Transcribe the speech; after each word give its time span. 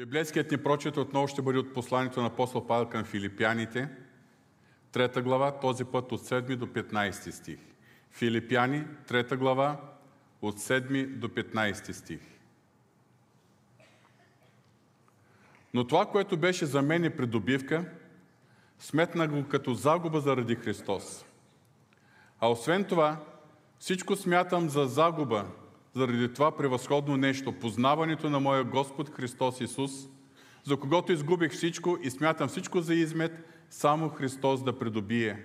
Библейският 0.00 0.50
ни 0.50 0.56
прочет 0.56 0.96
отново 0.96 1.28
ще 1.28 1.42
бъде 1.42 1.58
от 1.58 1.74
посланието 1.74 2.20
на 2.20 2.26
апостол 2.26 2.66
Павел 2.66 2.88
към 2.88 3.04
филипяните, 3.04 3.88
трета 4.92 5.22
глава, 5.22 5.60
този 5.60 5.84
път 5.84 6.12
от 6.12 6.20
7 6.20 6.56
до 6.56 6.66
15 6.66 7.30
стих. 7.30 7.58
Филипяни, 8.10 8.84
трета 9.06 9.36
глава, 9.36 9.80
от 10.42 10.58
7 10.58 11.06
до 11.06 11.28
15 11.28 11.92
стих. 11.92 12.20
Но 15.74 15.86
това, 15.86 16.06
което 16.06 16.36
беше 16.36 16.66
за 16.66 16.82
мен 16.82 17.04
е 17.04 17.16
придобивка, 17.16 17.84
сметна 18.78 19.28
го 19.28 19.48
като 19.48 19.74
загуба 19.74 20.20
заради 20.20 20.54
Христос. 20.54 21.24
А 22.40 22.50
освен 22.50 22.84
това, 22.84 23.16
всичко 23.78 24.16
смятам 24.16 24.68
за 24.68 24.84
загуба, 24.84 25.46
заради 25.94 26.32
това 26.32 26.56
превъзходно 26.56 27.16
нещо, 27.16 27.52
познаването 27.52 28.30
на 28.30 28.40
моя 28.40 28.64
Господ 28.64 29.10
Христос 29.10 29.60
Исус, 29.60 29.90
за 30.64 30.76
когото 30.76 31.12
изгубих 31.12 31.52
всичко 31.52 31.98
и 32.02 32.10
смятам 32.10 32.48
всичко 32.48 32.80
за 32.80 32.94
измет, 32.94 33.32
само 33.70 34.08
Христос 34.08 34.62
да 34.62 34.78
придобие. 34.78 35.38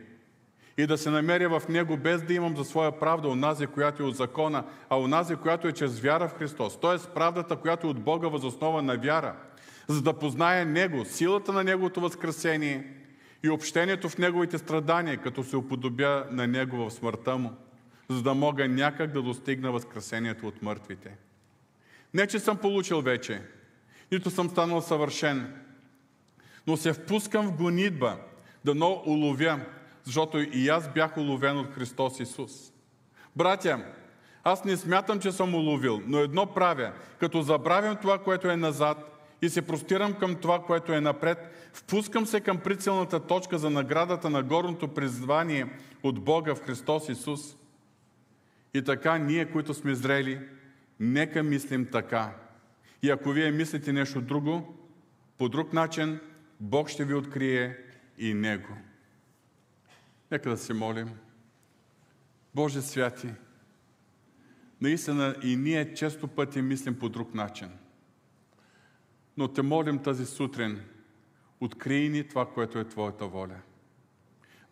И 0.78 0.88
да 0.88 0.98
се 0.98 1.10
намеря 1.10 1.60
в 1.60 1.68
Него, 1.68 1.98
без 1.98 2.24
да 2.24 2.34
имам 2.34 2.58
за 2.58 2.66
своя 2.66 3.00
правда 3.00 3.28
онази, 3.28 3.68
която 3.68 4.04
е 4.04 4.06
от 4.06 4.16
закона, 4.16 4.64
а 4.90 5.00
онази, 5.00 5.36
която 5.36 5.68
е 5.68 5.72
чрез 5.72 6.00
вяра 6.00 6.28
в 6.28 6.34
Христос. 6.34 6.80
Тоест 6.80 7.14
правдата, 7.14 7.56
която 7.56 7.88
е 7.88 7.90
от 7.90 8.00
Бога 8.00 8.28
възоснова 8.28 8.82
на 8.82 8.98
вяра, 8.98 9.36
за 9.88 10.02
да 10.02 10.14
позная 10.14 10.66
Него, 10.66 11.06
силата 11.06 11.54
на 11.54 11.64
Неговото 11.64 12.02
възкресение 12.02 12.94
и 13.44 13.50
общението 13.50 14.10
в 14.10 14.18
Неговите 14.18 14.58
страдания, 14.58 15.18
като 15.18 15.44
се 15.44 15.58
уподобя 15.58 16.26
на 16.32 16.48
Него 16.48 16.78
в 16.78 16.92
смъртта 16.92 17.38
Му, 17.38 17.52
за 18.10 18.22
да 18.22 18.34
мога 18.34 18.68
някак 18.68 19.12
да 19.12 19.22
достигна 19.22 19.72
възкресението 19.72 20.48
от 20.48 20.62
мъртвите. 20.62 21.18
Не, 22.14 22.28
че 22.28 22.40
съм 22.40 22.58
получил 22.58 23.02
вече, 23.02 23.42
нито 24.12 24.30
съм 24.30 24.50
станал 24.50 24.82
съвършен, 24.82 25.56
но 26.68 26.78
се 26.78 26.94
впускам 26.94 27.48
в 27.48 27.58
гонитба, 27.58 28.18
да 28.66 28.76
но 28.76 29.04
уловя, 29.06 29.60
защото 30.04 30.40
и 30.40 30.70
аз 30.70 30.94
бях 30.94 31.18
уловен 31.18 31.58
от 31.58 31.74
Христос 31.74 32.20
Исус. 32.20 32.52
Братя, 33.36 33.86
аз 34.44 34.66
не 34.66 34.78
смятам, 34.78 35.20
че 35.20 35.32
съм 35.32 35.56
уловил, 35.56 36.02
но 36.06 36.20
едно 36.20 36.46
правя, 36.46 36.92
като 37.20 37.42
забравям 37.42 37.96
това, 37.96 38.18
което 38.20 38.50
е 38.50 38.58
назад 38.58 38.98
и 39.42 39.50
се 39.50 39.62
простирам 39.62 40.14
към 40.14 40.36
това, 40.36 40.60
което 40.62 40.94
е 40.94 41.02
напред, 41.02 41.70
впускам 41.74 42.26
се 42.26 42.42
към 42.42 42.58
прицелната 42.58 43.20
точка 43.20 43.58
за 43.58 43.70
наградата 43.70 44.30
на 44.30 44.44
горното 44.44 44.88
призвание 44.88 45.68
от 46.04 46.20
Бога 46.20 46.56
в 46.56 46.62
Христос 46.62 47.10
Исус. 47.10 47.56
И 48.76 48.84
така, 48.84 49.18
ние, 49.18 49.52
които 49.52 49.74
сме 49.74 49.96
зрели, 49.96 50.48
нека 51.00 51.44
мислим 51.44 51.88
така. 51.92 52.36
И 53.02 53.10
ако 53.10 53.30
вие 53.30 53.52
мислите 53.52 53.94
нещо 53.94 54.22
друго, 54.22 54.78
по 55.38 55.50
друг 55.50 55.74
начин, 55.74 56.20
Бог 56.60 56.90
ще 56.90 57.06
ви 57.06 57.14
открие 57.14 57.78
и 58.18 58.34
Него. 58.34 58.78
Нека 60.32 60.50
да 60.50 60.58
се 60.58 60.74
молим. 60.74 61.10
Боже 62.56 62.82
святи, 62.82 63.30
наистина 64.82 65.36
и 65.44 65.56
ние 65.56 65.94
често 65.94 66.28
пъти 66.28 66.62
мислим 66.62 67.00
по 67.00 67.10
друг 67.10 67.34
начин. 67.34 67.70
Но 69.38 69.48
те 69.48 69.62
молим 69.62 70.00
тази 70.00 70.26
сутрин, 70.26 70.82
открий 71.60 72.10
ни 72.10 72.28
това, 72.28 72.54
което 72.54 72.80
е 72.80 72.88
Твоята 72.88 73.28
воля. 73.28 73.58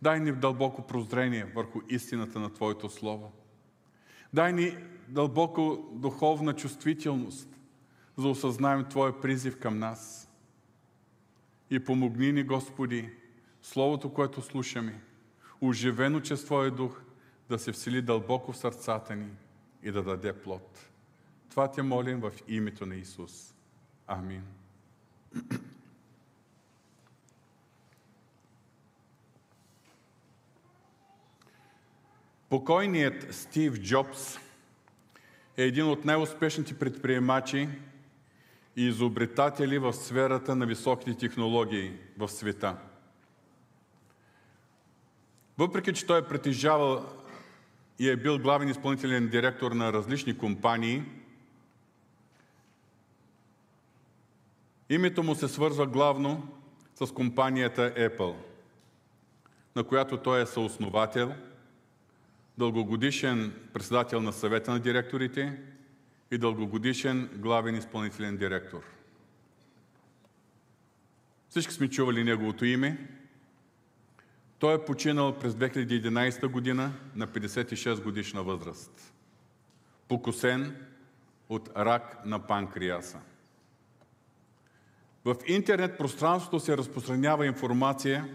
Дай 0.01 0.19
ни 0.19 0.31
дълбоко 0.31 0.87
прозрение 0.87 1.45
върху 1.55 1.79
истината 1.89 2.39
на 2.39 2.53
Твоето 2.53 2.89
Слово. 2.89 3.42
Дай 4.33 4.53
ни 4.53 4.77
дълбоко 5.07 5.89
духовна 5.93 6.55
чувствителност, 6.55 7.49
за 8.17 8.27
осъзнаем 8.27 8.85
Твоя 8.89 9.21
призив 9.21 9.59
към 9.59 9.79
нас. 9.79 10.29
И 11.69 11.79
помогни 11.79 12.31
ни, 12.31 12.43
Господи, 12.43 13.09
Словото, 13.61 14.13
което 14.13 14.41
слушаме, 14.41 15.01
оживено 15.61 16.21
чрез 16.21 16.45
Твоя 16.45 16.71
дух, 16.71 17.01
да 17.49 17.59
се 17.59 17.71
всели 17.71 18.01
дълбоко 18.01 18.51
в 18.51 18.57
сърцата 18.57 19.15
ни 19.15 19.29
и 19.83 19.91
да 19.91 20.03
даде 20.03 20.33
плод. 20.33 20.89
Това 21.49 21.71
те 21.71 21.81
молим 21.81 22.19
в 22.19 22.31
името 22.47 22.85
на 22.85 22.95
Исус. 22.95 23.55
Амин. 24.07 24.43
Покойният 32.53 33.35
Стив 33.35 33.81
Джобс 33.81 34.37
е 35.57 35.63
един 35.63 35.85
от 35.85 36.05
най-успешните 36.05 36.79
предприемачи 36.79 37.69
и 38.75 38.87
изобретатели 38.87 39.77
в 39.77 39.93
сферата 39.93 40.55
на 40.55 40.65
високите 40.65 41.17
технологии 41.17 41.91
в 42.17 42.29
света. 42.29 42.77
Въпреки, 45.57 45.93
че 45.93 46.05
той 46.05 46.19
е 46.19 46.27
притежавал 46.27 47.05
и 47.99 48.09
е 48.09 48.17
бил 48.17 48.39
главен 48.39 48.69
изпълнителен 48.69 49.29
директор 49.29 49.71
на 49.71 49.93
различни 49.93 50.37
компании, 50.37 51.03
името 54.89 55.23
му 55.23 55.35
се 55.35 55.47
свързва 55.47 55.87
главно 55.87 56.47
с 56.95 57.13
компанията 57.13 57.93
Apple, 57.97 58.35
на 59.75 59.83
която 59.83 60.17
той 60.17 60.41
е 60.41 60.45
съосновател, 60.45 61.33
дългогодишен 62.57 63.53
председател 63.73 64.21
на 64.21 64.33
съвета 64.33 64.71
на 64.71 64.79
директорите 64.79 65.59
и 66.31 66.37
дългогодишен 66.37 67.29
главен 67.35 67.75
изпълнителен 67.75 68.37
директор. 68.37 68.83
Всички 71.49 71.73
сме 71.73 71.89
чували 71.89 72.23
неговото 72.23 72.65
име. 72.65 73.07
Той 74.59 74.75
е 74.75 74.85
починал 74.85 75.39
през 75.39 75.53
2011 75.53 76.47
година 76.47 76.93
на 77.15 77.27
56 77.27 78.03
годишна 78.03 78.43
възраст. 78.43 79.13
Покосен 80.07 80.75
от 81.49 81.69
рак 81.77 82.25
на 82.25 82.47
панкреаса. 82.47 83.19
В 85.25 85.35
интернет 85.47 85.97
пространството 85.97 86.59
се 86.59 86.77
разпространява 86.77 87.45
информация 87.45 88.29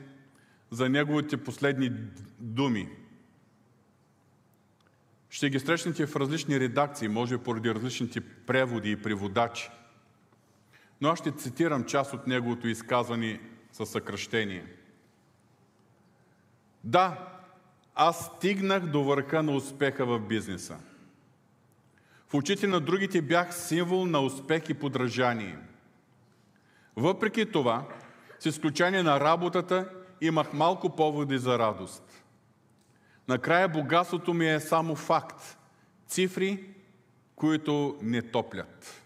за 0.70 0.88
неговите 0.88 1.36
последни 1.36 1.92
думи. 2.38 2.88
Ще 5.30 5.50
ги 5.50 5.60
срещнете 5.60 6.06
в 6.06 6.16
различни 6.16 6.60
редакции, 6.60 7.08
може 7.08 7.38
поради 7.38 7.74
различните 7.74 8.20
преводи 8.20 8.90
и 8.90 9.02
преводачи. 9.02 9.70
Но 11.00 11.08
аз 11.08 11.18
ще 11.18 11.32
цитирам 11.32 11.84
част 11.84 12.12
от 12.12 12.26
неговото 12.26 12.68
изказване 12.68 13.40
със 13.72 13.90
съкръщение. 13.90 14.64
Да, 16.84 17.28
аз 17.94 18.26
стигнах 18.36 18.86
до 18.86 19.04
върха 19.04 19.42
на 19.42 19.52
успеха 19.52 20.06
в 20.06 20.20
бизнеса. 20.20 20.78
В 22.28 22.34
очите 22.34 22.66
на 22.66 22.80
другите 22.80 23.22
бях 23.22 23.54
символ 23.54 24.06
на 24.06 24.20
успех 24.20 24.68
и 24.68 24.74
подражание. 24.74 25.58
Въпреки 26.96 27.52
това, 27.52 27.88
с 28.38 28.46
изключение 28.46 29.02
на 29.02 29.20
работата, 29.20 29.88
имах 30.20 30.52
малко 30.52 30.96
поводи 30.96 31.38
за 31.38 31.58
радост. 31.58 32.07
Накрая 33.28 33.68
богатството 33.68 34.34
ми 34.34 34.48
е 34.50 34.60
само 34.60 34.94
факт. 34.94 35.58
Цифри, 36.06 36.64
които 37.36 37.98
не 38.02 38.22
топлят. 38.22 39.02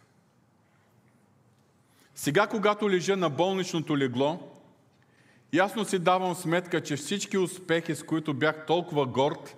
Сега, 2.14 2.46
когато 2.46 2.90
лежа 2.90 3.16
на 3.16 3.30
болничното 3.30 3.98
легло, 3.98 4.52
ясно 5.52 5.84
си 5.84 5.98
давам 5.98 6.34
сметка, 6.34 6.80
че 6.80 6.96
всички 6.96 7.38
успехи, 7.38 7.94
с 7.94 8.02
които 8.02 8.34
бях 8.34 8.66
толкова 8.66 9.06
горд, 9.06 9.56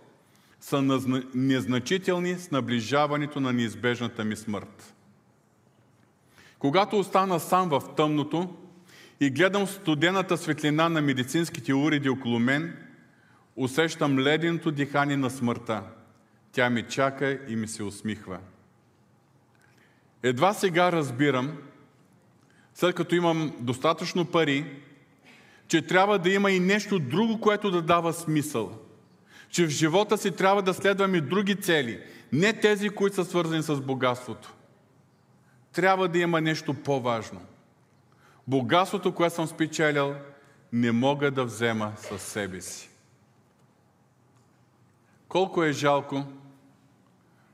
са 0.60 1.00
незначителни 1.34 2.34
с 2.34 2.50
наближаването 2.50 3.40
на 3.40 3.52
неизбежната 3.52 4.24
ми 4.24 4.36
смърт. 4.36 4.94
Когато 6.58 6.98
остана 6.98 7.40
сам 7.40 7.68
в 7.68 7.82
тъмното 7.96 8.56
и 9.20 9.30
гледам 9.30 9.66
студената 9.66 10.36
светлина 10.36 10.88
на 10.88 11.00
медицинските 11.00 11.74
уреди 11.74 12.08
около 12.08 12.38
мен, 12.38 12.83
усещам 13.56 14.18
леденото 14.18 14.70
дихание 14.70 15.16
на 15.16 15.30
смъртта. 15.30 15.82
Тя 16.52 16.70
ми 16.70 16.82
чака 16.82 17.38
и 17.48 17.56
ми 17.56 17.68
се 17.68 17.82
усмихва. 17.82 18.38
Едва 20.22 20.54
сега 20.54 20.92
разбирам, 20.92 21.58
след 22.74 22.94
като 22.94 23.14
имам 23.14 23.56
достатъчно 23.60 24.24
пари, 24.24 24.64
че 25.68 25.82
трябва 25.82 26.18
да 26.18 26.30
има 26.30 26.50
и 26.50 26.60
нещо 26.60 26.98
друго, 26.98 27.40
което 27.40 27.70
да 27.70 27.82
дава 27.82 28.12
смисъл. 28.12 28.78
Че 29.50 29.66
в 29.66 29.68
живота 29.68 30.18
си 30.18 30.30
трябва 30.30 30.62
да 30.62 30.74
следваме 30.74 31.20
други 31.20 31.56
цели, 31.56 32.00
не 32.32 32.52
тези, 32.52 32.88
които 32.88 33.16
са 33.16 33.24
свързани 33.24 33.62
с 33.62 33.80
богатството 33.80 34.54
трябва 35.74 36.08
да 36.08 36.18
има 36.18 36.40
нещо 36.40 36.74
по-важно. 36.74 37.40
Богатството, 38.46 39.14
което 39.14 39.34
съм 39.34 39.46
спечелил, 39.46 40.14
не 40.72 40.92
мога 40.92 41.30
да 41.30 41.44
взема 41.44 41.92
със 41.96 42.22
себе 42.22 42.60
си. 42.60 42.90
Колко 45.34 45.62
е 45.62 45.72
жалко, 45.72 46.24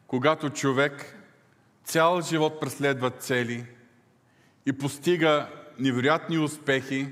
когато 0.06 0.50
човек 0.50 1.16
цял 1.84 2.20
живот 2.20 2.60
преследва 2.60 3.10
цели 3.10 3.66
и 4.66 4.72
постига 4.72 5.48
невероятни 5.78 6.38
успехи, 6.38 7.08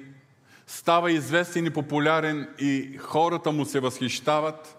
става 0.67 1.12
известен 1.12 1.67
и 1.67 1.70
популярен 1.70 2.49
и 2.59 2.97
хората 2.99 3.53
му 3.53 3.65
се 3.65 3.81
възхищават, 3.81 4.76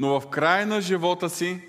но 0.00 0.20
в 0.20 0.30
края 0.30 0.66
на 0.66 0.80
живота 0.80 1.30
си 1.30 1.62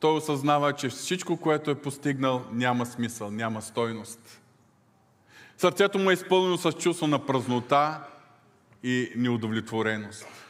той 0.00 0.16
осъзнава, 0.16 0.72
че 0.72 0.88
всичко, 0.88 1.36
което 1.36 1.70
е 1.70 1.82
постигнал, 1.82 2.44
няма 2.52 2.86
смисъл, 2.86 3.30
няма 3.30 3.62
стойност. 3.62 4.40
Сърцето 5.56 5.98
му 5.98 6.10
е 6.10 6.14
изпълнено 6.14 6.56
с 6.56 6.72
чувство 6.72 7.06
на 7.06 7.26
празнота 7.26 8.00
и 8.82 9.12
неудовлетвореност. 9.16 10.47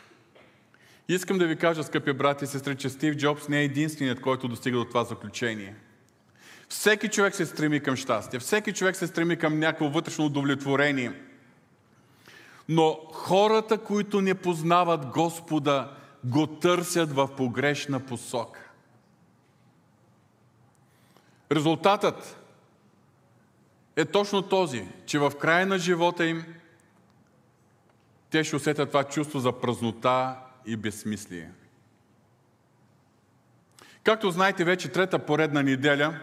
Искам 1.09 1.39
да 1.39 1.47
ви 1.47 1.57
кажа, 1.57 1.85
скъпи 1.85 2.13
брати 2.13 2.45
и 2.45 2.49
сестри, 2.49 2.77
че 2.77 2.89
Стив 2.89 3.17
Джобс 3.17 3.49
не 3.49 3.61
е 3.61 3.65
единственият, 3.65 4.21
който 4.21 4.49
достига 4.49 4.79
до 4.79 4.85
това 4.85 5.05
заключение. 5.05 5.75
Всеки 6.69 7.09
човек 7.09 7.35
се 7.35 7.47
стреми 7.47 7.81
към 7.81 7.97
щастие, 7.97 8.41
всеки 8.41 8.73
човек 8.73 8.97
се 8.97 9.07
стреми 9.07 9.37
към 9.37 9.59
някакво 9.59 9.89
вътрешно 9.89 10.25
удовлетворение. 10.25 11.13
Но 12.69 13.01
хората, 13.13 13.79
които 13.79 14.21
не 14.21 14.35
познават 14.35 15.07
Господа, 15.07 15.97
го 16.25 16.47
търсят 16.47 17.13
в 17.13 17.37
погрешна 17.37 18.01
посока. 18.01 18.61
Резултатът 21.53 22.37
е 23.97 24.05
точно 24.05 24.43
този, 24.43 24.89
че 25.07 25.19
в 25.19 25.33
края 25.41 25.67
на 25.67 25.79
живота 25.79 26.27
им 26.27 26.45
те 28.31 28.45
ще 28.45 28.57
усетят 28.57 28.89
това 28.89 29.05
чувство 29.05 29.39
за 29.39 29.53
празнота 29.53 30.37
и 30.67 30.77
безсмислие. 30.77 31.51
Както 34.05 34.31
знаете, 34.31 34.65
вече 34.65 34.89
трета 34.89 35.19
поредна 35.19 35.63
неделя 35.63 36.21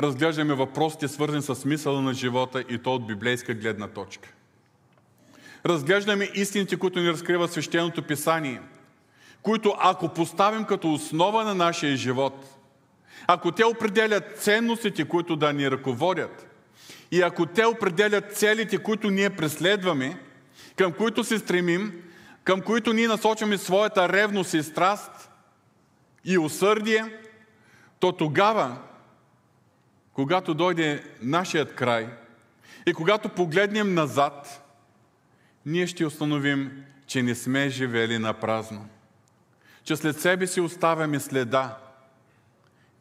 разглеждаме 0.00 0.54
въпросите, 0.54 1.08
свързани 1.08 1.42
с 1.42 1.54
смисъла 1.54 2.02
на 2.02 2.14
живота 2.14 2.64
и 2.68 2.78
то 2.78 2.94
от 2.94 3.06
библейска 3.06 3.54
гледна 3.54 3.88
точка. 3.88 4.28
Разглеждаме 5.66 6.30
истините, 6.34 6.76
които 6.76 7.00
ни 7.00 7.08
разкрива 7.08 7.48
свещеното 7.48 8.02
писание, 8.02 8.60
които 9.42 9.74
ако 9.78 10.08
поставим 10.08 10.64
като 10.64 10.92
основа 10.92 11.44
на 11.44 11.54
нашия 11.54 11.96
живот, 11.96 12.58
ако 13.26 13.52
те 13.52 13.64
определят 13.64 14.38
ценностите, 14.38 15.04
които 15.04 15.36
да 15.36 15.52
ни 15.52 15.70
ръководят, 15.70 16.46
и 17.10 17.22
ако 17.22 17.46
те 17.46 17.64
определят 17.64 18.36
целите, 18.36 18.78
които 18.78 19.10
ние 19.10 19.30
преследваме, 19.30 20.18
към 20.76 20.92
които 20.92 21.24
се 21.24 21.38
стремим, 21.38 22.02
към 22.44 22.60
които 22.60 22.92
ние 22.92 23.08
насочваме 23.08 23.58
своята 23.58 24.08
ревност 24.08 24.54
и 24.54 24.62
страст 24.62 25.30
и 26.24 26.38
усърдие, 26.38 27.18
то 27.98 28.12
тогава, 28.12 28.76
когато 30.12 30.54
дойде 30.54 31.04
нашият 31.22 31.74
край 31.74 32.08
и 32.86 32.94
когато 32.94 33.28
погледнем 33.28 33.94
назад, 33.94 34.66
ние 35.66 35.86
ще 35.86 36.06
установим, 36.06 36.84
че 37.06 37.22
не 37.22 37.34
сме 37.34 37.68
живели 37.68 38.18
на 38.18 38.34
празно. 38.34 38.88
Че 39.84 39.96
след 39.96 40.20
себе 40.20 40.46
си 40.46 40.60
оставяме 40.60 41.20
следа, 41.20 41.78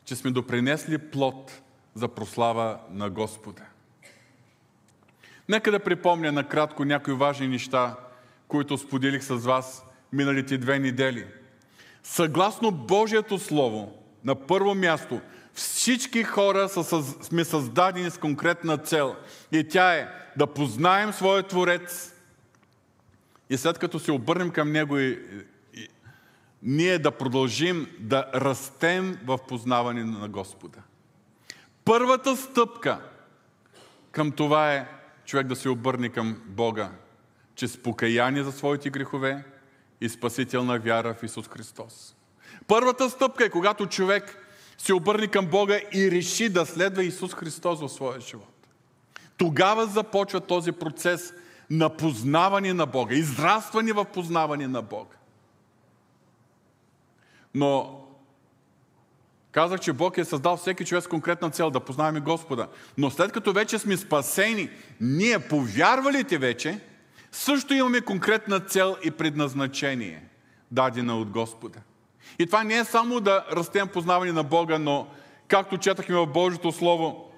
че 0.06 0.16
сме 0.16 0.32
допринесли 0.32 0.98
плод 0.98 1.62
за 1.96 2.08
прослава 2.08 2.80
на 2.92 3.10
Господа. 3.10 3.64
Нека 5.50 5.72
да 5.72 5.80
припомня 5.80 6.32
накратко 6.32 6.86
някои 6.86 7.14
важни 7.14 7.48
неща, 7.48 7.96
които 8.50 8.78
споделих 8.78 9.24
с 9.24 9.36
вас 9.36 9.86
миналите 10.14 10.58
две 10.58 10.80
недели. 10.80 11.26
Съгласно 12.04 12.72
Божието 12.72 13.40
Слово, 13.40 14.04
на 14.24 14.36
първо 14.36 14.76
място, 14.76 15.22
всички 15.54 16.24
хора 16.24 16.70
са, 16.70 17.04
сме 17.04 17.46
създадени 17.46 18.10
с 18.10 18.18
конкретна 18.18 18.78
цел. 18.78 19.16
И 19.52 19.68
тя 19.68 19.94
е 19.94 20.08
да 20.38 20.48
познаем 20.48 21.14
своя 21.14 21.44
Творец 21.44 22.14
и 23.50 23.58
след 23.58 23.78
като 23.80 24.00
се 24.00 24.12
обърнем 24.12 24.50
към 24.50 24.72
Него 24.72 24.98
и, 24.98 25.20
и 25.74 25.88
ние 26.64 27.00
да 27.00 27.12
продължим 27.12 27.88
да 28.00 28.26
растем 28.36 29.18
в 29.26 29.40
познаване 29.48 30.04
на 30.04 30.30
Господа. 30.30 30.80
Първата 31.86 32.36
стъпка 32.36 33.02
към 34.12 34.32
това 34.32 34.74
е 34.74 34.88
човек 35.26 35.48
да 35.48 35.56
се 35.56 35.70
обърне 35.70 36.10
към 36.10 36.42
Бога, 36.46 36.92
чрез 37.60 37.78
покаяние 37.78 38.44
за 38.44 38.52
своите 38.52 38.90
грехове 38.90 39.44
и 40.02 40.10
спасителна 40.10 40.80
вяра 40.80 41.14
в 41.14 41.24
Исус 41.24 41.48
Христос. 41.48 42.16
Първата 42.68 43.10
стъпка 43.10 43.46
е 43.46 43.50
когато 43.50 43.86
човек 43.86 44.38
се 44.78 44.94
обърне 44.94 45.28
към 45.28 45.46
Бога 45.46 45.80
и 45.94 46.12
реши 46.12 46.50
да 46.50 46.66
следва 46.66 47.04
Исус 47.04 47.34
Христос 47.34 47.82
в 47.82 47.90
своя 47.90 48.20
живот. 48.20 48.68
Тогава 49.38 49.86
започва 49.86 50.42
този 50.42 50.72
процес 50.72 51.34
на 51.70 51.90
познаване 51.90 52.74
на 52.74 52.86
Бога, 52.86 53.16
израстване 53.16 53.94
в 53.94 54.06
познаване 54.06 54.68
на 54.68 54.82
Бога. 54.82 55.16
Но 57.54 57.96
Казах, 59.52 59.80
че 59.80 59.94
Бог 59.94 60.18
е 60.18 60.26
създал 60.26 60.58
всеки 60.58 60.86
човек 60.86 61.04
с 61.04 61.08
конкретна 61.08 61.50
цел 61.50 61.70
да 61.70 61.80
познаваме 61.80 62.20
Господа. 62.20 62.68
Но 62.98 63.10
след 63.10 63.32
като 63.32 63.54
вече 63.54 63.80
сме 63.80 63.98
спасени, 63.98 64.70
ние, 65.02 65.40
повярвалите 65.40 66.38
вече, 66.38 66.80
също 67.32 67.74
имаме 67.74 68.02
конкретна 68.02 68.60
цел 68.60 68.98
и 69.04 69.12
предназначение, 69.12 70.24
дадена 70.72 71.18
от 71.18 71.30
Господа. 71.30 71.80
И 72.40 72.46
това 72.46 72.64
не 72.64 72.78
е 72.78 72.86
само 72.86 73.20
да 73.20 73.46
растем 73.52 73.88
познаване 73.88 74.32
на 74.32 74.44
Бога, 74.44 74.80
но 74.80 75.08
както 75.48 75.78
четахме 75.78 76.16
в 76.16 76.28
Божието 76.28 76.72
Слово, 76.72 77.32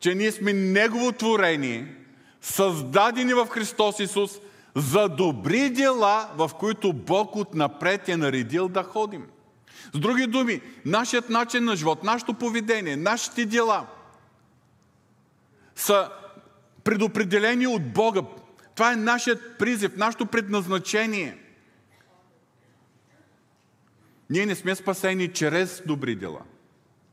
че 0.00 0.14
ние 0.14 0.32
сме 0.32 0.52
Негово 0.52 1.12
творение, 1.12 1.94
създадени 2.40 3.34
в 3.34 3.46
Христос 3.46 4.00
Исус, 4.00 4.30
за 4.74 5.08
добри 5.08 5.70
дела, 5.70 6.30
в 6.36 6.50
които 6.58 6.92
Бог 6.92 7.36
отнапред 7.36 8.08
е 8.08 8.16
наредил 8.16 8.68
да 8.68 8.82
ходим. 8.82 9.26
С 9.94 9.98
други 9.98 10.26
думи, 10.26 10.60
нашият 10.84 11.30
начин 11.30 11.64
на 11.64 11.76
живот, 11.76 12.04
нашето 12.04 12.34
поведение, 12.34 12.96
нашите 12.96 13.46
дела 13.46 13.86
са 15.76 16.08
предопределени 16.84 17.66
от 17.66 17.92
Бога. 17.92 18.22
Това 18.80 18.92
е 18.92 18.96
нашият 18.96 19.58
призив, 19.58 19.96
нашето 19.96 20.26
предназначение. 20.26 21.38
Ние 24.30 24.46
не 24.46 24.54
сме 24.54 24.74
спасени 24.74 25.32
чрез 25.32 25.82
добри 25.86 26.16
дела. 26.16 26.40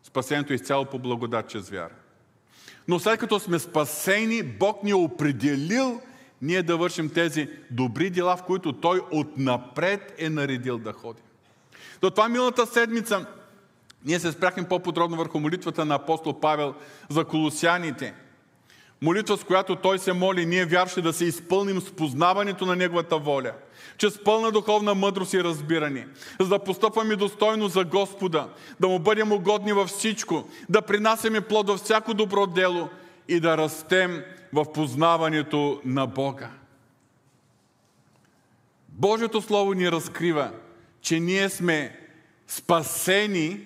Спасението 0.03 0.53
е 0.53 0.55
изцяло 0.55 0.85
по 0.85 0.99
благодат, 0.99 1.49
чрез 1.49 1.69
вяра. 1.69 1.93
Но 2.87 2.99
след 2.99 3.19
като 3.19 3.39
сме 3.39 3.59
спасени, 3.59 4.43
Бог 4.43 4.83
ни 4.83 4.91
е 4.91 4.95
определил 4.95 6.01
ние 6.41 6.63
да 6.63 6.77
вършим 6.77 7.09
тези 7.09 7.49
добри 7.71 8.09
дела, 8.09 8.37
в 8.37 8.43
които 8.43 8.73
Той 8.73 9.01
отнапред 9.11 10.15
е 10.17 10.29
наредил 10.29 10.77
да 10.77 10.93
ходим. 10.93 11.23
До 12.01 12.09
това 12.09 12.29
милата 12.29 12.65
седмица 12.65 13.25
ние 14.05 14.19
се 14.19 14.31
спряхме 14.31 14.67
по-подробно 14.67 15.17
върху 15.17 15.39
молитвата 15.39 15.85
на 15.85 15.95
апостол 15.95 16.39
Павел 16.39 16.75
за 17.09 17.25
колосяните. 17.25 18.13
Молитва, 19.01 19.37
с 19.37 19.43
която 19.43 19.75
той 19.75 19.99
се 19.99 20.13
моли, 20.13 20.45
ние 20.45 20.65
вярващи 20.65 21.01
да 21.01 21.13
се 21.13 21.25
изпълним 21.25 21.81
с 21.81 21.91
познаването 21.91 22.65
на 22.65 22.75
Неговата 22.75 23.17
воля, 23.17 23.53
чрез 23.97 24.23
пълна 24.23 24.51
духовна 24.51 24.95
мъдрост 24.95 25.33
и 25.33 25.43
разбиране, 25.43 26.07
за 26.39 26.47
да 26.47 26.59
постъпваме 26.59 27.15
достойно 27.15 27.67
за 27.67 27.83
Господа, 27.83 28.49
да 28.79 28.87
му 28.87 28.99
бъдем 28.99 29.31
угодни 29.31 29.73
във 29.73 29.89
всичко, 29.89 30.49
да 30.69 30.81
принасяме 30.81 31.41
плод 31.41 31.67
във 31.67 31.79
всяко 31.79 32.13
добро 32.13 32.47
дело 32.47 32.89
и 33.27 33.39
да 33.39 33.57
растем 33.57 34.23
в 34.53 34.73
познаването 34.73 35.81
на 35.85 36.07
Бога. 36.07 36.49
Божието 38.89 39.41
Слово 39.41 39.73
ни 39.73 39.91
разкрива, 39.91 40.51
че 41.01 41.19
ние 41.19 41.49
сме 41.49 41.99
спасени 42.47 43.59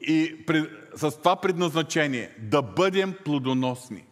и 0.00 0.36
с 0.96 1.18
това 1.18 1.36
предназначение 1.36 2.30
да 2.38 2.62
бъдем 2.62 3.14
плодоносни. 3.24 4.04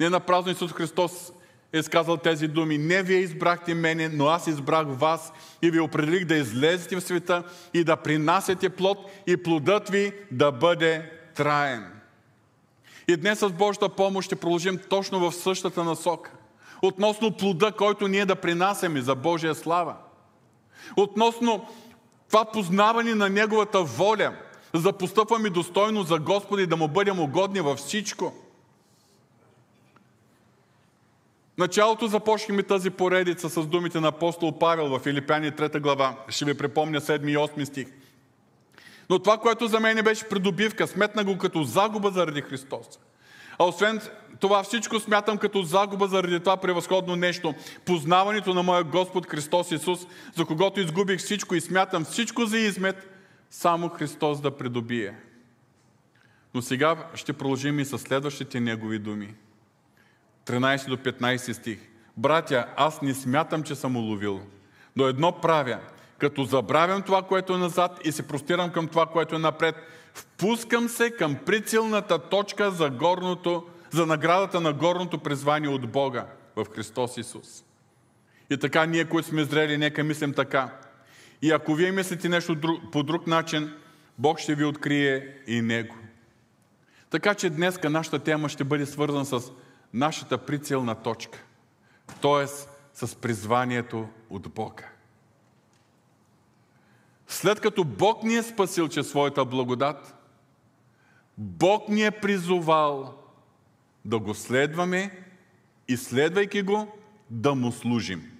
Не 0.00 0.08
на 0.08 0.20
Исус 0.46 0.72
Христос 0.72 1.32
е 1.72 1.82
сказал 1.82 2.16
тези 2.16 2.48
думи. 2.48 2.78
Не 2.78 3.02
вие 3.02 3.18
избрахте 3.18 3.74
мене, 3.74 4.08
но 4.08 4.26
аз 4.26 4.46
избрах 4.46 4.86
вас 4.88 5.32
и 5.62 5.70
ви 5.70 5.80
определих 5.80 6.24
да 6.24 6.36
излезете 6.36 6.96
в 6.96 7.00
света 7.00 7.42
и 7.74 7.84
да 7.84 7.96
принасяте 7.96 8.68
плод 8.68 8.98
и 9.26 9.36
плодът 9.36 9.88
ви 9.88 10.12
да 10.30 10.52
бъде 10.52 11.12
траен. 11.34 11.92
И 13.08 13.16
днес 13.16 13.38
с 13.38 13.48
Божията 13.48 13.88
помощ 13.88 14.26
ще 14.26 14.36
продължим 14.36 14.78
точно 14.90 15.30
в 15.30 15.34
същата 15.34 15.84
насока. 15.84 16.30
Относно 16.82 17.36
плода, 17.36 17.72
който 17.72 18.08
ние 18.08 18.26
да 18.26 18.36
принасяме 18.36 19.00
за 19.00 19.14
Божия 19.14 19.54
слава– 19.54 19.96
относно 20.96 21.66
това 22.28 22.44
познаване 22.44 23.14
на 23.14 23.28
Неговата 23.28 23.82
воля, 23.82 24.36
за 24.78 24.92
да 24.92 24.98
постъпваме 24.98 25.50
достойно 25.50 26.02
за 26.02 26.18
Господа 26.18 26.62
и 26.62 26.66
да 26.66 26.76
му 26.76 26.88
бъдем 26.88 27.20
угодни 27.20 27.60
във 27.60 27.78
всичко. 27.78 28.32
Началото 31.58 32.06
започнахме 32.06 32.62
тази 32.62 32.90
поредица 32.90 33.50
с 33.50 33.66
думите 33.66 34.00
на 34.00 34.08
апостол 34.08 34.58
Павел 34.58 34.88
в 34.88 34.98
Филипяни 34.98 35.52
3 35.52 35.80
глава. 35.80 36.16
Ще 36.28 36.44
ви 36.44 36.54
припомня 36.54 37.00
7 37.00 37.30
и 37.30 37.36
8 37.36 37.64
стих. 37.64 37.88
Но 39.10 39.18
това, 39.18 39.38
което 39.38 39.66
за 39.66 39.80
мен 39.80 40.04
беше 40.04 40.28
придобивка, 40.28 40.86
сметна 40.86 41.24
го 41.24 41.38
като 41.38 41.62
загуба 41.62 42.10
заради 42.10 42.42
Христос. 42.42 42.86
А 43.58 43.64
освен 43.64 44.00
това 44.40 44.62
всичко 44.62 45.00
смятам 45.00 45.38
като 45.38 45.62
загуба 45.62 46.06
заради 46.06 46.40
това 46.40 46.56
превъзходно 46.56 47.16
нещо. 47.16 47.54
Познаването 47.84 48.54
на 48.54 48.62
моя 48.62 48.84
Господ 48.84 49.26
Христос 49.26 49.70
Исус, 49.70 50.00
за 50.36 50.44
когото 50.44 50.80
изгубих 50.80 51.20
всичко 51.20 51.54
и 51.54 51.60
смятам 51.60 52.04
всичко 52.04 52.46
за 52.46 52.58
измет, 52.58 53.17
само 53.50 53.88
Христос 53.88 54.40
да 54.40 54.56
придобие. 54.56 55.14
Но 56.54 56.62
сега 56.62 56.96
ще 57.14 57.32
продължим 57.32 57.80
и 57.80 57.84
с 57.84 57.98
следващите 57.98 58.60
Негови 58.60 58.98
думи. 58.98 59.34
13 60.46 60.88
до 60.88 60.96
15 60.96 61.52
стих. 61.52 61.78
Братя, 62.16 62.66
аз 62.76 63.02
не 63.02 63.14
смятам, 63.14 63.62
че 63.62 63.74
съм 63.74 63.96
уловил, 63.96 64.40
но 64.96 65.06
едно 65.06 65.40
правя, 65.40 65.78
като 66.18 66.44
забравям 66.44 67.02
това, 67.02 67.22
което 67.22 67.54
е 67.54 67.58
назад 67.58 68.00
и 68.04 68.12
се 68.12 68.28
простирам 68.28 68.72
към 68.72 68.88
това, 68.88 69.06
което 69.06 69.34
е 69.34 69.38
напред, 69.38 69.74
впускам 70.14 70.88
се 70.88 71.10
към 71.10 71.36
прицелната 71.46 72.18
точка 72.18 72.70
за, 72.70 72.90
горното, 72.90 73.66
за 73.90 74.06
наградата 74.06 74.60
на 74.60 74.72
горното 74.72 75.18
призвание 75.18 75.68
от 75.68 75.90
Бога 75.90 76.26
в 76.56 76.66
Христос 76.74 77.16
Исус. 77.16 77.64
И 78.50 78.58
така 78.58 78.86
ние, 78.86 79.04
които 79.04 79.28
сме 79.28 79.44
зрели, 79.44 79.78
нека 79.78 80.04
мислим 80.04 80.34
така. 80.34 80.70
И 81.42 81.50
ако 81.50 81.74
вие 81.74 81.92
мислите 81.92 82.28
нещо 82.28 82.80
по 82.92 83.02
друг 83.02 83.26
начин, 83.26 83.74
Бог 84.18 84.38
ще 84.38 84.54
ви 84.54 84.64
открие 84.64 85.36
и 85.46 85.60
Него. 85.60 85.96
Така 87.10 87.34
че 87.34 87.50
днес 87.50 87.78
нашата 87.84 88.18
тема 88.18 88.48
ще 88.48 88.64
бъде 88.64 88.86
свързана 88.86 89.24
с 89.24 89.52
нашата 89.94 90.38
прицелна 90.38 90.94
точка, 90.94 91.44
т.е. 92.22 92.46
с 92.94 93.16
призванието 93.16 94.08
от 94.30 94.48
Бога. 94.48 94.84
След 97.28 97.60
като 97.60 97.84
Бог 97.84 98.22
ни 98.22 98.36
е 98.36 98.42
спасил 98.42 98.88
чрез 98.88 99.08
своята 99.08 99.44
благодат, 99.44 100.14
Бог 101.38 101.88
ни 101.88 102.06
е 102.06 102.10
призовал 102.10 103.14
да 104.04 104.18
го 104.18 104.34
следваме 104.34 105.24
и 105.88 105.96
следвайки 105.96 106.62
го, 106.62 106.98
да 107.30 107.54
му 107.54 107.72
служим. 107.72 108.37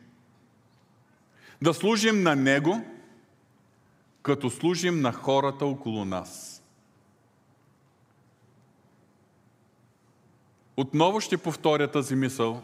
Да 1.62 1.74
служим 1.74 2.22
на 2.22 2.36
Него, 2.36 2.84
като 4.22 4.50
служим 4.50 5.00
на 5.00 5.12
хората 5.12 5.66
около 5.66 6.04
нас. 6.04 6.62
Отново 10.76 11.20
ще 11.20 11.36
повторя 11.36 11.90
тази 11.90 12.16
мисъл, 12.16 12.62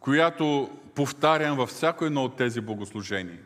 която 0.00 0.70
повтарям 0.94 1.56
във 1.56 1.68
всяко 1.68 2.04
едно 2.04 2.24
от 2.24 2.36
тези 2.36 2.60
богослужения. 2.60 3.40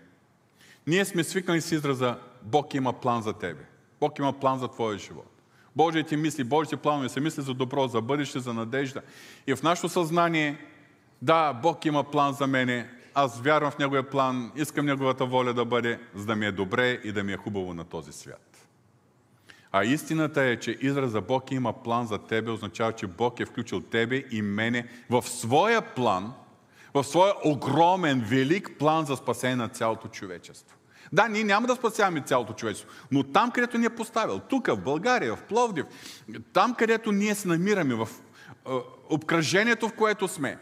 Ние 0.87 1.05
сме 1.05 1.25
свикнали 1.25 1.61
с 1.61 1.73
израза 1.73 2.19
Бог 2.43 2.75
има 2.75 2.93
план 2.93 3.23
за 3.23 3.33
тебе. 3.33 3.65
Бог 4.01 4.19
има 4.19 4.33
план 4.33 4.59
за 4.59 4.69
твоя 4.69 4.99
живот. 4.99 5.43
Божиите 5.77 6.17
мисли, 6.17 6.45
Божиите 6.45 6.77
планове 6.77 7.09
се 7.09 7.21
мисли 7.21 7.43
за 7.43 7.55
добро, 7.55 7.89
за 7.89 8.01
бъдеще, 8.01 8.41
за 8.41 8.55
надежда. 8.55 9.03
И 9.47 9.55
в 9.55 9.63
нашето 9.63 9.89
съзнание, 9.89 10.59
да, 11.23 11.53
Бог 11.53 11.85
има 11.85 12.05
план 12.05 12.33
за 12.33 12.47
мене, 12.47 12.91
аз 13.19 13.41
вярвам 13.41 13.71
в 13.71 13.79
Неговия 13.79 14.11
план, 14.11 14.53
искам 14.57 14.87
Неговата 14.87 15.27
воля 15.27 15.55
да 15.55 15.65
бъде, 15.65 16.01
за 16.15 16.27
да 16.27 16.37
ми 16.37 16.47
е 16.47 16.53
добре 16.53 17.01
и 17.05 17.13
да 17.13 17.25
ми 17.25 17.33
е 17.33 17.37
хубаво 17.37 17.75
на 17.75 17.85
този 17.85 18.13
свят. 18.13 18.69
А 19.73 19.85
истината 19.85 20.43
е, 20.43 20.57
че 20.57 20.79
израза 20.81 21.21
Бог 21.21 21.51
има 21.51 21.73
план 21.73 22.07
за 22.07 22.19
тебе 22.19 22.51
означава, 22.51 22.93
че 22.93 23.07
Бог 23.07 23.41
е 23.41 23.47
включил 23.47 23.81
тебе 23.81 24.25
и 24.31 24.43
мене 24.43 24.89
в 25.11 25.23
своя 25.23 25.83
план, 25.83 26.33
в 26.95 27.05
своя 27.05 27.33
огромен, 27.45 28.21
велик 28.21 28.71
план 28.79 29.05
за 29.05 29.17
спасение 29.17 29.57
на 29.57 29.69
цялото 29.69 30.09
човечество. 30.09 30.77
Да, 31.13 31.29
ние 31.29 31.45
няма 31.45 31.67
да 31.67 31.75
спасяваме 31.75 32.21
цялото 32.21 32.53
човечество, 32.53 32.91
но 33.11 33.23
там, 33.23 33.51
където 33.51 33.79
ни 33.79 33.87
е 33.87 33.91
поставил, 33.91 34.39
тук, 34.39 34.67
в 34.67 34.77
България, 34.77 35.37
в 35.37 35.43
Пловдив, 35.43 35.85
там, 36.53 36.75
където 36.75 37.13
ние 37.13 37.35
се 37.35 37.49
намираме, 37.49 37.95
в 37.95 38.09
обкръжението, 39.11 39.89
в 39.89 39.93
което 39.93 40.29
сме, 40.29 40.59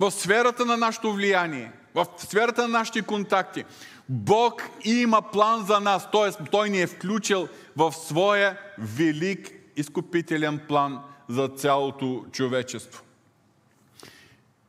в 0.00 0.10
сферата 0.10 0.64
на 0.64 0.76
нашето 0.76 1.12
влияние, 1.12 1.72
в 1.94 2.06
сферата 2.18 2.62
на 2.62 2.68
нашите 2.68 3.02
контакти, 3.02 3.64
Бог 4.08 4.62
има 4.84 5.22
план 5.22 5.66
за 5.66 5.80
нас, 5.80 6.10
т.е. 6.10 6.44
Той 6.50 6.70
ни 6.70 6.80
е 6.80 6.86
включил 6.86 7.48
в 7.76 7.92
своя 7.92 8.58
велик 8.78 9.50
изкупителен 9.76 10.60
план 10.68 11.00
за 11.28 11.48
цялото 11.48 12.24
човечество. 12.32 13.02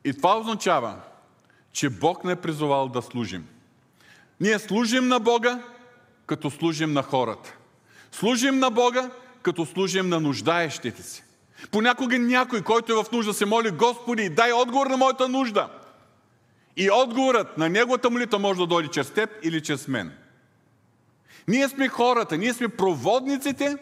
И 0.06 0.14
това 0.14 0.38
означава, 0.38 0.96
че 1.72 1.90
Бог 1.90 2.24
не 2.24 2.32
е 2.32 2.36
призовал 2.36 2.88
да 2.90 3.02
служим. 3.02 3.48
Ние 4.40 4.60
служим 4.60 5.08
на 5.08 5.20
Бога, 5.20 5.64
като 6.26 6.50
служим 6.50 6.94
на 6.94 7.04
хората. 7.04 7.56
Служим 8.12 8.60
на 8.60 8.70
Бога, 8.70 9.12
като 9.42 9.66
служим 9.66 10.10
на 10.10 10.20
нуждаещите 10.20 11.04
си. 11.04 11.24
Понякога 11.72 12.20
някой, 12.20 12.62
който 12.62 12.92
е 12.92 13.04
в 13.04 13.12
нужда, 13.12 13.34
се 13.34 13.46
моли, 13.46 13.72
Господи, 13.72 14.30
дай 14.30 14.52
отговор 14.54 14.88
на 14.88 14.98
моята 14.98 15.28
нужда. 15.28 15.70
И 16.78 16.92
отговорът 16.92 17.58
на 17.58 17.70
неговата 17.70 18.10
молитва 18.10 18.40
може 18.40 18.60
да 18.60 18.68
дойде 18.68 18.90
чрез 18.90 19.12
теб 19.12 19.30
или 19.44 19.62
чрез 19.64 19.88
мен. 19.88 20.12
Ние 21.48 21.70
сме 21.70 21.88
хората, 21.88 22.38
ние 22.38 22.54
сме 22.54 22.68
проводниците, 22.68 23.78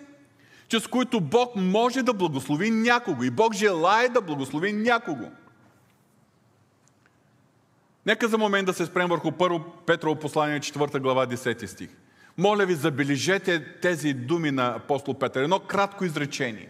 чрез 0.67 0.87
които 0.87 1.21
Бог 1.21 1.55
може 1.55 2.03
да 2.03 2.13
благослови 2.13 2.71
някого. 2.71 3.23
И 3.23 3.29
Бог 3.29 3.53
желая 3.53 4.09
да 4.09 4.21
благослови 4.21 4.73
някого. 4.73 5.25
Нека 8.05 8.27
за 8.27 8.37
момент 8.37 8.65
да 8.65 8.73
се 8.73 8.85
спрем 8.85 9.07
върху 9.07 9.31
първо 9.31 9.65
Петрово 9.85 10.19
послание, 10.19 10.59
4 10.59 10.99
глава, 10.99 11.27
10 11.27 11.65
стих. 11.65 11.89
Моля 12.37 12.65
ви, 12.65 12.75
забележете 12.75 13.79
тези 13.81 14.13
думи 14.13 14.51
на 14.51 14.67
апостол 14.67 15.13
Петър. 15.13 15.43
Едно 15.43 15.59
кратко 15.59 16.05
изречение. 16.05 16.69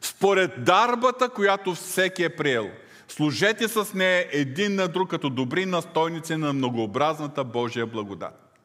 Според 0.00 0.64
дарбата, 0.64 1.28
която 1.28 1.74
всеки 1.74 2.24
е 2.24 2.36
приел, 2.36 2.70
служете 3.08 3.68
с 3.68 3.94
нея 3.94 4.28
един 4.32 4.74
на 4.74 4.88
друг 4.88 5.10
като 5.10 5.30
добри 5.30 5.66
настойници 5.66 6.36
на 6.36 6.52
многообразната 6.52 7.44
Божия 7.44 7.86
благодат. 7.86 8.60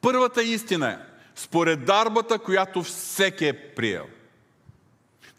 Първата 0.00 0.42
истина 0.42 0.88
е, 0.88 0.98
според 1.34 1.84
дарбата, 1.84 2.38
която 2.38 2.82
всеки 2.82 3.46
е 3.46 3.74
приел– 3.74 4.06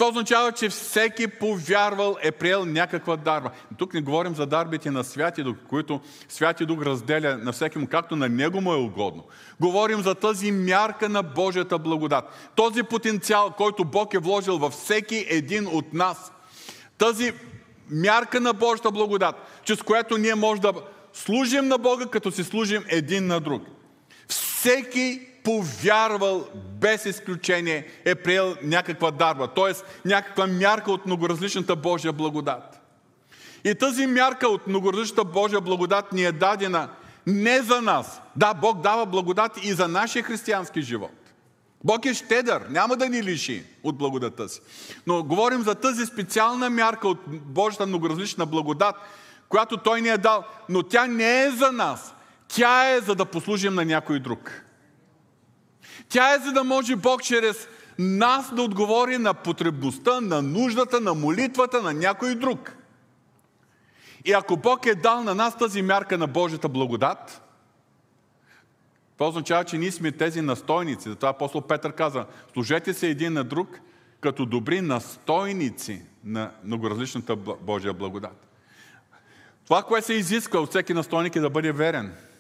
това 0.01 0.10
означава, 0.10 0.51
че 0.51 0.70
всеки 0.70 1.27
повярвал 1.27 2.17
е 2.22 2.31
приел 2.31 2.65
някаква 2.65 3.15
дарба. 3.15 3.51
Тук 3.77 3.93
не 3.93 4.01
говорим 4.01 4.36
за 4.36 4.46
дарбите 4.46 4.91
на 4.91 5.03
Святи 5.03 5.43
Дух, 5.43 5.55
които 5.70 6.01
Святи 6.29 6.65
Дух 6.65 6.81
разделя 6.81 7.38
на 7.38 7.51
всеки 7.51 7.77
му, 7.77 7.88
както 7.88 8.15
на 8.15 8.29
него 8.29 8.62
му 8.62 8.74
е 8.74 8.77
угодно. 8.77 9.24
Говорим 9.60 10.01
за 10.01 10.15
тази 10.15 10.51
мярка 10.51 11.10
на 11.10 11.24
Божията 11.24 11.77
благодат. 11.77 12.25
Този 12.55 12.84
потенциал, 12.84 13.53
който 13.58 13.86
Бог 13.86 14.13
е 14.13 14.20
вложил 14.20 14.58
във 14.58 14.74
всеки 14.74 15.25
един 15.29 15.67
от 15.67 15.93
нас. 15.93 16.31
Тази 16.98 17.34
мярка 17.89 18.39
на 18.39 18.53
Божията 18.53 18.91
благодат, 18.91 19.36
чрез 19.63 19.81
която 19.81 20.17
ние 20.17 20.36
можем 20.36 20.62
да 20.62 20.74
служим 21.13 21.67
на 21.67 21.77
Бога, 21.77 22.05
като 22.05 22.31
си 22.31 22.43
служим 22.43 22.84
един 22.88 23.27
на 23.27 23.39
друг. 23.39 23.63
Всеки 24.27 25.31
повярвал 25.44 26.48
без 26.56 27.06
изключение, 27.06 27.88
е 28.06 28.16
приел 28.16 28.56
някаква 28.64 29.12
дарба, 29.12 29.48
т.е. 29.48 29.74
някаква 30.10 30.48
мярка 30.48 30.92
от 30.92 31.06
многоразличната 31.06 31.76
Божия 31.76 32.14
благодат. 32.14 32.82
И 33.64 33.76
тази 33.76 34.08
мярка 34.08 34.48
от 34.48 34.68
многоразличната 34.68 35.24
Божия 35.24 35.62
благодат 35.62 36.14
ни 36.14 36.24
е 36.24 36.32
дадена 36.32 36.90
не 37.28 37.62
за 37.62 37.82
нас. 37.82 38.22
Да, 38.36 38.54
Бог 38.54 38.82
дава 38.82 39.06
благодат 39.06 39.52
и 39.64 39.74
за 39.74 39.88
нашия 39.88 40.24
християнски 40.24 40.82
живот. 40.82 41.12
Бог 41.84 42.06
е 42.06 42.14
щедър, 42.14 42.62
няма 42.70 42.96
да 42.96 43.10
ни 43.10 43.24
лиши 43.24 43.66
от 43.84 43.98
благодата 43.98 44.50
си. 44.50 44.62
Но 45.08 45.24
говорим 45.24 45.62
за 45.62 45.76
тази 45.76 46.06
специална 46.06 46.70
мярка 46.70 47.08
от 47.08 47.20
Божията 47.28 47.86
многоразлична 47.86 48.46
благодат, 48.46 48.96
която 49.50 49.78
Той 49.78 50.02
ни 50.02 50.10
е 50.10 50.18
дал, 50.18 50.44
но 50.70 50.84
тя 50.84 51.08
не 51.08 51.44
е 51.44 51.52
за 51.52 51.72
нас. 51.72 52.14
Тя 52.48 52.90
е 52.90 53.00
за 53.00 53.16
да 53.16 53.26
послужим 53.26 53.74
на 53.74 53.86
някой 53.86 54.20
друг. 54.20 54.64
Тя 56.10 56.36
е 56.36 56.39
за 56.39 56.51
да 56.51 56.63
може 56.63 56.96
Бог 56.96 57.24
чрез 57.24 57.67
нас 58.00 58.55
да 58.55 58.62
отговори 58.62 59.17
на 59.17 59.34
потребността, 59.34 60.22
на 60.22 60.41
нуждата, 60.41 61.01
на 61.01 61.13
молитвата 61.13 61.81
на 61.81 61.93
някой 61.93 62.36
друг. 62.36 62.75
И 64.25 64.34
ако 64.34 64.58
Бог 64.58 64.86
е 64.86 64.96
дал 64.96 65.24
на 65.24 65.36
нас 65.36 65.58
тази 65.58 65.81
мярка 65.81 66.17
на 66.17 66.27
Божията 66.27 66.70
благодат, 66.70 67.41
това 69.17 69.29
означава, 69.29 69.63
че 69.63 69.77
ние 69.77 69.91
сме 69.91 70.12
тези 70.12 70.41
настойници. 70.41 71.10
Затова 71.10 71.29
апостол 71.29 71.62
Петър 71.62 71.91
каза, 71.91 72.25
служете 72.53 72.93
се 72.93 73.08
един 73.08 73.34
на 73.34 73.43
друг, 73.43 73.79
като 74.20 74.46
добри 74.46 74.81
настойници 74.81 76.01
на 76.24 76.51
многоразличната 76.63 77.36
Божия 77.36 77.93
благодат. 77.93 78.48
Това, 79.65 79.84
което 79.84 80.08
се 80.08 80.13
изисква 80.13 80.60
от 80.60 80.70
всеки 80.70 80.93
настойник 80.93 81.36
е 81.36 81.39
да 81.39 81.50
бъде 81.50 81.72
верен– 81.72 82.15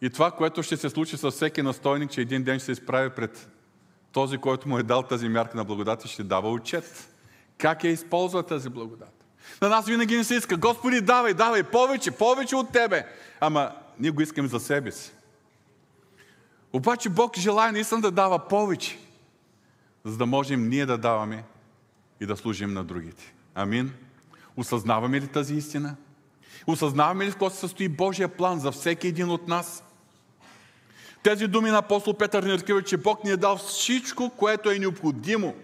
и 0.00 0.10
това, 0.10 0.30
което 0.30 0.62
ще 0.62 0.76
се 0.76 0.90
случи 0.90 1.16
с 1.16 1.30
всеки 1.30 1.62
настойник, 1.62 2.10
че 2.10 2.20
един 2.20 2.42
ден 2.42 2.58
ще 2.58 2.64
се 2.64 2.72
изправи 2.72 3.10
пред 3.10 3.48
този, 4.12 4.38
който 4.38 4.68
му 4.68 4.78
е 4.78 4.82
дал 4.82 5.02
тази 5.02 5.28
мярка 5.28 5.56
на 5.56 5.64
благодат 5.64 6.04
и 6.04 6.08
ще 6.08 6.22
дава 6.22 6.50
отчет. 6.50 7.14
Как 7.58 7.84
е 7.84 7.88
използва 7.88 8.42
тази 8.42 8.68
благодат? 8.68 9.24
На 9.62 9.68
нас 9.68 9.86
винаги 9.86 10.16
не 10.16 10.24
се 10.24 10.34
иска, 10.34 10.56
Господи, 10.56 11.00
давай, 11.00 11.34
давай, 11.34 11.62
повече, 11.62 12.10
повече 12.10 12.56
от 12.56 12.72
Тебе. 12.72 13.06
Ама 13.40 13.72
ние 13.98 14.10
го 14.10 14.22
искаме 14.22 14.48
за 14.48 14.60
себе 14.60 14.92
си. 14.92 15.12
Обаче 16.72 17.08
Бог 17.08 17.38
желая 17.38 17.72
наистина 17.72 18.00
да 18.00 18.10
дава 18.10 18.48
повече 18.48 18.98
за 20.04 20.16
да 20.16 20.26
можем 20.26 20.68
ние 20.68 20.86
да 20.86 20.98
даваме 20.98 21.44
и 22.20 22.26
да 22.26 22.36
служим 22.36 22.72
на 22.72 22.84
другите. 22.84 23.34
Амин. 23.54 23.92
Осъзнаваме 24.56 25.20
ли 25.20 25.26
тази 25.26 25.54
истина? 25.54 25.96
Осъзнаваме 26.66 27.26
ли 27.26 27.30
в 27.30 27.32
какво 27.32 27.50
се 27.50 27.56
състои 27.56 27.88
Божия 27.88 28.28
план 28.28 28.60
за 28.60 28.72
всеки 28.72 29.08
един 29.08 29.30
от 29.30 29.48
нас? 29.48 29.84
Тези 31.22 31.46
думи 31.46 31.70
на 31.70 31.78
апостол 31.78 32.14
Петър 32.14 32.42
ни 32.42 32.52
разкриват, 32.52 32.86
че 32.86 32.96
Бог 32.96 33.24
ни 33.24 33.30
е 33.30 33.36
дал 33.36 33.56
всичко, 33.56 34.30
което 34.30 34.70
е 34.70 34.78
необходимо, 34.78 35.54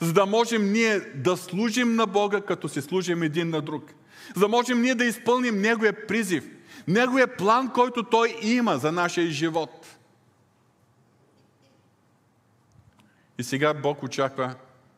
за 0.00 0.12
да 0.12 0.26
можем 0.26 0.72
ние 0.72 1.00
да 1.00 1.36
служим 1.36 1.94
на 1.94 2.06
Бога, 2.06 2.40
като 2.40 2.68
се 2.68 2.82
служим 2.82 3.22
един 3.22 3.50
на 3.50 3.62
друг. 3.62 3.94
За 4.34 4.40
да 4.40 4.48
можем 4.48 4.82
ние 4.82 4.94
да 4.94 5.04
изпълним 5.04 5.60
Неговия 5.60 6.06
призив, 6.06 6.44
Неговия 6.88 7.36
план, 7.36 7.72
който 7.72 8.02
Той 8.02 8.36
има 8.42 8.78
за 8.78 8.92
нашия 8.92 9.30
живот. 9.30 9.96
И 13.38 13.44
сега 13.44 13.74
Бог 13.74 14.02
очаква 14.02 14.54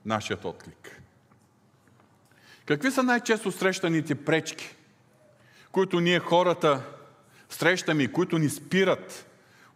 нашият 0.07 0.45
отклик. 0.45 1.03
Какви 2.67 2.91
са 2.91 3.03
най-често 3.03 3.53
срещаните 3.53 4.15
пречки, 4.15 4.77
които 5.73 6.01
ние 6.01 6.19
хората 6.19 6.83
срещаме 7.49 8.03
и 8.03 8.13
които 8.13 8.39
ни 8.39 8.49
спират 8.49 9.28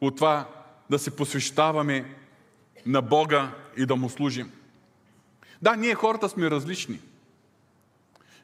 от 0.02 0.16
това 0.16 0.48
да 0.90 0.98
се 0.98 1.16
посвещаваме 1.16 2.14
на 2.86 3.02
Бога 3.02 3.50
и 3.76 3.86
да 3.86 3.96
му 3.96 4.08
служим? 4.08 4.52
Да, 5.62 5.76
ние 5.76 5.94
хората 5.94 6.28
сме 6.28 6.50
различни. 6.50 7.00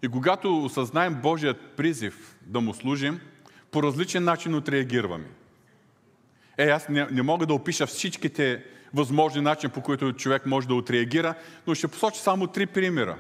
И 0.03 0.09
когато 0.09 0.65
осъзнаем 0.65 1.15
Божият 1.15 1.77
призив 1.77 2.37
да 2.43 2.61
му 2.61 2.75
служим, 2.75 3.21
по 3.71 3.83
различен 3.83 4.25
начин 4.25 4.55
отреагираме. 4.55 5.25
Е, 6.59 6.69
аз 6.69 6.89
не, 6.89 7.07
не 7.11 7.23
мога 7.23 7.47
да 7.47 7.55
опиша 7.55 7.87
всичките 7.87 8.65
възможни 8.95 9.41
начини, 9.41 9.73
по 9.73 9.81
които 9.83 10.13
човек 10.13 10.47
може 10.47 10.69
да 10.69 10.75
отреагира, 10.75 11.35
но 11.67 11.75
ще 11.75 11.89
посоча 11.89 12.21
само 12.21 12.47
три 12.47 12.67
примера. 12.67 13.19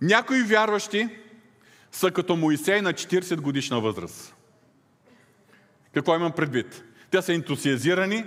Някои 0.00 0.42
вярващи 0.42 1.08
са 1.92 2.10
като 2.10 2.36
Моисей 2.36 2.80
на 2.80 2.92
40 2.92 3.40
годишна 3.40 3.80
възраст. 3.80 4.34
Какво 5.94 6.14
имам 6.14 6.32
предвид? 6.32 6.84
Те 7.10 7.22
са 7.22 7.34
ентусиазирани 7.34 8.24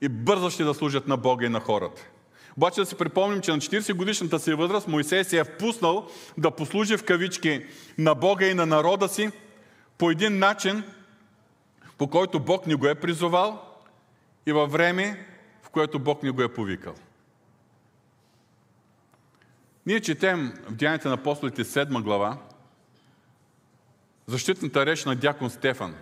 и 0.00 0.08
бързащи 0.08 0.64
да 0.64 0.74
служат 0.74 1.06
на 1.06 1.16
Бога 1.16 1.46
и 1.46 1.48
на 1.48 1.60
хората. 1.60 2.02
Обаче 2.56 2.80
да 2.80 2.86
си 2.86 2.94
припомним, 2.94 3.40
че 3.40 3.50
на 3.50 3.58
40 3.58 3.94
годишната 3.94 4.38
си 4.38 4.54
възраст 4.54 4.88
Моисей 4.88 5.24
се 5.24 5.38
е 5.38 5.44
впуснал 5.44 6.10
да 6.38 6.50
послужи 6.50 6.96
в 6.96 7.04
кавички 7.04 7.66
на 7.98 8.14
Бога 8.14 8.46
и 8.46 8.54
на 8.54 8.66
народа 8.66 9.08
си 9.08 9.30
по 9.98 10.10
един 10.10 10.38
начин, 10.38 10.84
по 11.98 12.08
който 12.08 12.40
Бог 12.40 12.66
ни 12.66 12.74
го 12.74 12.86
е 12.86 12.94
призовал 12.94 13.62
и 14.46 14.52
във 14.52 14.72
време, 14.72 15.26
в 15.62 15.70
което 15.70 15.98
Бог 15.98 16.22
ни 16.22 16.30
го 16.30 16.42
е 16.42 16.54
повикал. 16.54 16.94
Ние 19.86 20.00
четем 20.00 20.54
в 20.68 20.74
Деяните 20.74 21.08
на 21.08 21.14
апостолите 21.14 21.64
7 21.64 22.02
глава 22.02 22.38
защитната 24.26 24.86
реч 24.86 25.04
на 25.04 25.16
дякон 25.16 25.50
Стефан. 25.50 25.94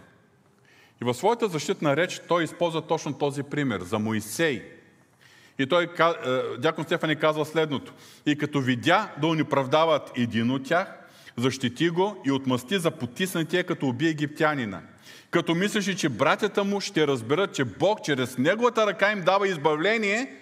И 1.05 1.07
в 1.07 1.15
своята 1.15 1.49
защитна 1.49 1.97
реч 1.97 2.23
той 2.29 2.45
използва 2.45 2.83
точно 2.83 3.13
този 3.13 3.43
пример 3.43 3.81
за 3.81 3.99
Моисей. 3.99 4.63
И 5.59 5.67
той, 5.67 5.85
е, 5.85 5.89
дякон 6.59 6.85
Стефан 6.85 7.11
е 7.11 7.17
казва 7.17 7.45
следното. 7.45 7.93
И 8.27 8.39
като 8.39 8.61
видя 8.61 9.09
да 9.21 9.27
униправдават 9.27 10.13
един 10.17 10.51
от 10.51 10.65
тях, 10.65 10.89
защити 11.37 11.89
го 11.89 12.23
и 12.27 12.33
отмъсти 12.33 12.79
за 12.79 12.91
потиснатия, 12.91 13.65
като 13.65 13.89
уби 13.89 14.09
египтянина– 14.09 14.81
като 15.35 15.55
мислеше, 15.55 15.97
че 15.97 16.09
братята 16.09 16.65
му 16.65 16.81
ще 16.81 17.07
разберат, 17.07 17.55
че 17.55 17.65
Бог 17.65 18.03
чрез 18.05 18.39
неговата 18.39 18.87
ръка 18.87 19.13
им 19.13 19.23
дава 19.23 19.49
избавление, 19.49 20.35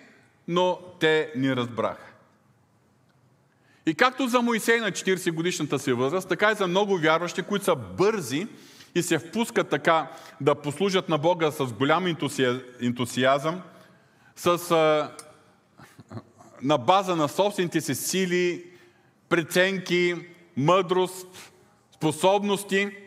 но 0.49 0.79
те 1.01 1.33
не 1.37 1.57
разбраха. 1.57 2.13
И 3.87 3.95
както 3.95 4.29
за 4.29 4.43
Моисей 4.43 4.81
на 4.81 4.93
40 4.93 5.33
годишната 5.33 5.79
си 5.79 5.93
възраст, 5.93 6.29
така 6.29 6.51
и 6.51 6.55
за 6.55 6.67
много 6.67 6.99
вярващи, 6.99 7.43
които 7.43 7.65
са 7.65 7.75
бързи 7.75 8.47
и 8.95 9.03
се 9.03 9.19
впускат 9.19 9.69
така 9.69 10.11
да 10.41 10.55
послужат 10.55 11.09
на 11.09 11.19
Бога 11.19 11.51
с 11.51 11.67
голям 11.67 12.17
ентусиазъм, 12.81 13.63
с, 14.37 14.71
а, 14.71 15.13
на 16.63 16.79
база 16.79 17.17
на 17.17 17.29
собствените 17.29 17.81
си 17.81 17.95
сили, 17.95 18.65
преценки, 19.29 20.15
мъдрост, 20.57 21.53
способности– 21.95 22.91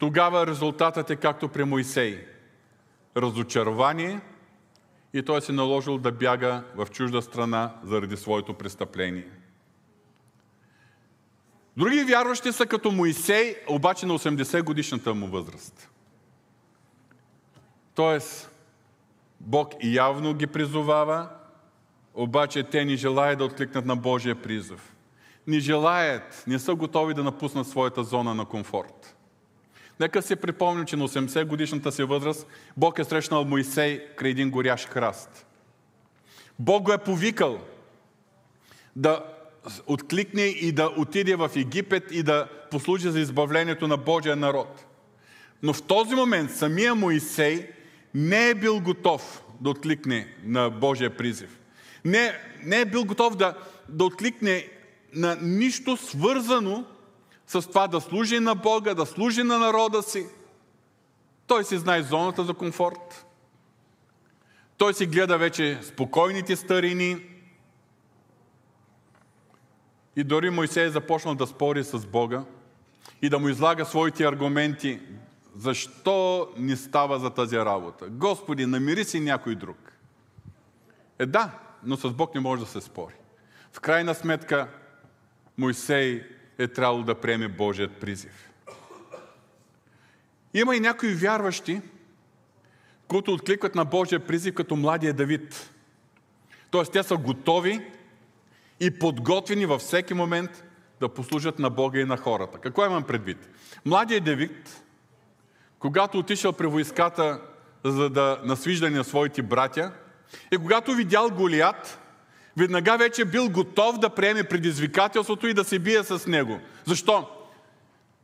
тогава 0.00 0.46
резултатът 0.46 1.10
е 1.10 1.16
както 1.16 1.48
при 1.48 1.64
Моисей. 1.64 2.26
Разочарование 3.16 4.20
и 5.14 5.22
той 5.22 5.42
се 5.42 5.52
наложил 5.52 5.98
да 5.98 6.12
бяга 6.12 6.64
в 6.76 6.86
чужда 6.90 7.22
страна 7.22 7.74
заради 7.84 8.16
своето 8.16 8.54
престъпление. 8.54 9.26
Други 11.80 12.04
вярващи 12.04 12.52
са 12.52 12.66
като 12.66 12.90
Моисей, 12.90 13.56
обаче 13.68 14.06
на 14.06 14.18
80 14.18 14.62
годишната 14.62 15.14
му 15.14 15.26
възраст. 15.26 15.90
Тоест, 17.94 18.50
Бог 19.40 19.74
явно 19.82 20.34
ги 20.34 20.46
призовава, 20.46 21.28
обаче 22.14 22.62
те 22.62 22.84
не 22.84 22.96
желаят 22.96 23.38
да 23.38 23.44
откликнат 23.44 23.86
на 23.86 23.96
Божия 23.96 24.42
призов. 24.42 24.94
Не 25.46 25.60
желаят, 25.60 26.44
не 26.46 26.58
са 26.58 26.74
готови 26.74 27.14
да 27.14 27.24
напуснат 27.24 27.68
своята 27.68 28.04
зона 28.04 28.34
на 28.34 28.44
комфорт. 28.44 29.16
Нека 30.00 30.22
си 30.22 30.36
припомним, 30.36 30.86
че 30.86 30.96
на 30.96 31.08
80 31.08 31.44
годишната 31.44 31.92
си 31.92 32.02
възраст 32.02 32.46
Бог 32.76 32.98
е 32.98 33.04
срещнал 33.04 33.44
Моисей 33.44 34.06
край 34.16 34.30
един 34.30 34.50
горящ 34.50 34.88
храст. 34.88 35.46
Бог 36.58 36.82
го 36.82 36.92
е 36.92 36.98
повикал 36.98 37.58
да 38.96 39.24
откликне 39.86 40.42
и 40.42 40.72
да 40.72 40.90
отиде 40.96 41.36
в 41.36 41.50
Египет 41.56 42.04
и 42.10 42.22
да 42.22 42.48
послужи 42.70 43.10
за 43.10 43.20
избавлението 43.20 43.88
на 43.88 43.96
Божия 43.96 44.36
народ. 44.36 44.86
Но 45.62 45.72
в 45.72 45.82
този 45.82 46.14
момент 46.14 46.50
самия 46.50 46.94
Моисей 46.94 47.70
не 48.14 48.48
е 48.48 48.54
бил 48.54 48.80
готов 48.80 49.42
да 49.60 49.70
откликне 49.70 50.34
на 50.44 50.70
Божия 50.70 51.16
призив. 51.16 51.58
Не, 52.04 52.32
не 52.64 52.80
е 52.80 52.84
бил 52.84 53.04
готов 53.04 53.36
да, 53.36 53.54
да 53.88 54.04
откликне 54.04 54.68
на 55.14 55.36
нищо 55.42 55.96
свързано 55.96 56.84
с 57.46 57.62
това 57.68 57.88
да 57.88 58.00
служи 58.00 58.40
на 58.40 58.54
Бога, 58.54 58.94
да 58.94 59.06
служи 59.06 59.42
на 59.42 59.58
народа 59.58 60.02
си. 60.02 60.26
Той 61.46 61.64
си 61.64 61.78
знае 61.78 62.02
зоната 62.02 62.44
за 62.44 62.54
комфорт. 62.54 63.26
Той 64.76 64.94
си 64.94 65.06
гледа 65.06 65.38
вече 65.38 65.78
спокойните 65.82 66.56
старини. 66.56 67.16
И 70.20 70.24
дори 70.24 70.50
Мойсей 70.50 70.84
е 70.84 70.90
започнал 70.90 71.34
да 71.34 71.46
спори 71.46 71.84
с 71.84 72.06
Бога 72.06 72.44
и 73.22 73.28
да 73.28 73.38
му 73.38 73.48
излага 73.48 73.84
своите 73.84 74.24
аргументи. 74.24 75.00
Защо 75.56 76.48
ни 76.56 76.76
става 76.76 77.18
за 77.18 77.30
тази 77.30 77.56
работа? 77.56 78.06
Господи, 78.08 78.66
намири 78.66 79.04
си 79.04 79.20
някой 79.20 79.54
друг. 79.54 79.92
Е 81.18 81.26
да, 81.26 81.50
но 81.84 81.96
с 81.96 82.10
Бог 82.10 82.34
не 82.34 82.40
може 82.40 82.62
да 82.62 82.68
се 82.68 82.80
спори. 82.80 83.14
В 83.72 83.80
крайна 83.80 84.14
сметка 84.14 84.68
Мойсей 85.58 86.24
е 86.58 86.68
трябвало 86.68 87.02
да 87.02 87.14
приеме 87.14 87.48
Божият 87.48 87.96
призив. 88.00 88.50
Има 90.54 90.76
и 90.76 90.80
някои 90.80 91.14
вярващи, 91.14 91.80
които 93.08 93.32
откликват 93.32 93.74
на 93.74 93.84
Божия 93.84 94.26
призив 94.26 94.54
като 94.54 94.76
младия 94.76 95.14
Давид. 95.14 95.70
Тоест, 96.70 96.92
те 96.92 97.02
са 97.02 97.16
готови 97.16 97.90
и 98.80 98.98
подготвени 98.98 99.66
във 99.66 99.80
всеки 99.80 100.14
момент 100.14 100.64
да 101.00 101.08
послужат 101.08 101.58
на 101.58 101.70
Бога 101.70 102.00
и 102.00 102.04
на 102.04 102.16
хората. 102.16 102.58
Какво 102.58 102.86
имам 102.86 103.02
предвид? 103.02 103.48
Младият 103.84 104.24
Давид, 104.24 104.82
когато 105.78 106.18
отишъл 106.18 106.52
при 106.52 106.66
войската 106.66 107.40
за 107.84 108.10
да 108.10 108.40
насвиждане 108.44 108.96
на 108.96 109.04
своите 109.04 109.42
братя, 109.42 109.92
и 110.52 110.56
когато 110.56 110.94
видял 110.94 111.30
Голият, 111.30 112.00
веднага 112.56 112.96
вече 112.98 113.24
бил 113.24 113.48
готов 113.48 113.98
да 113.98 114.10
приеме 114.10 114.44
предизвикателството 114.44 115.46
и 115.46 115.54
да 115.54 115.64
се 115.64 115.78
бие 115.78 116.04
с 116.04 116.26
него. 116.26 116.60
Защо? 116.84 117.28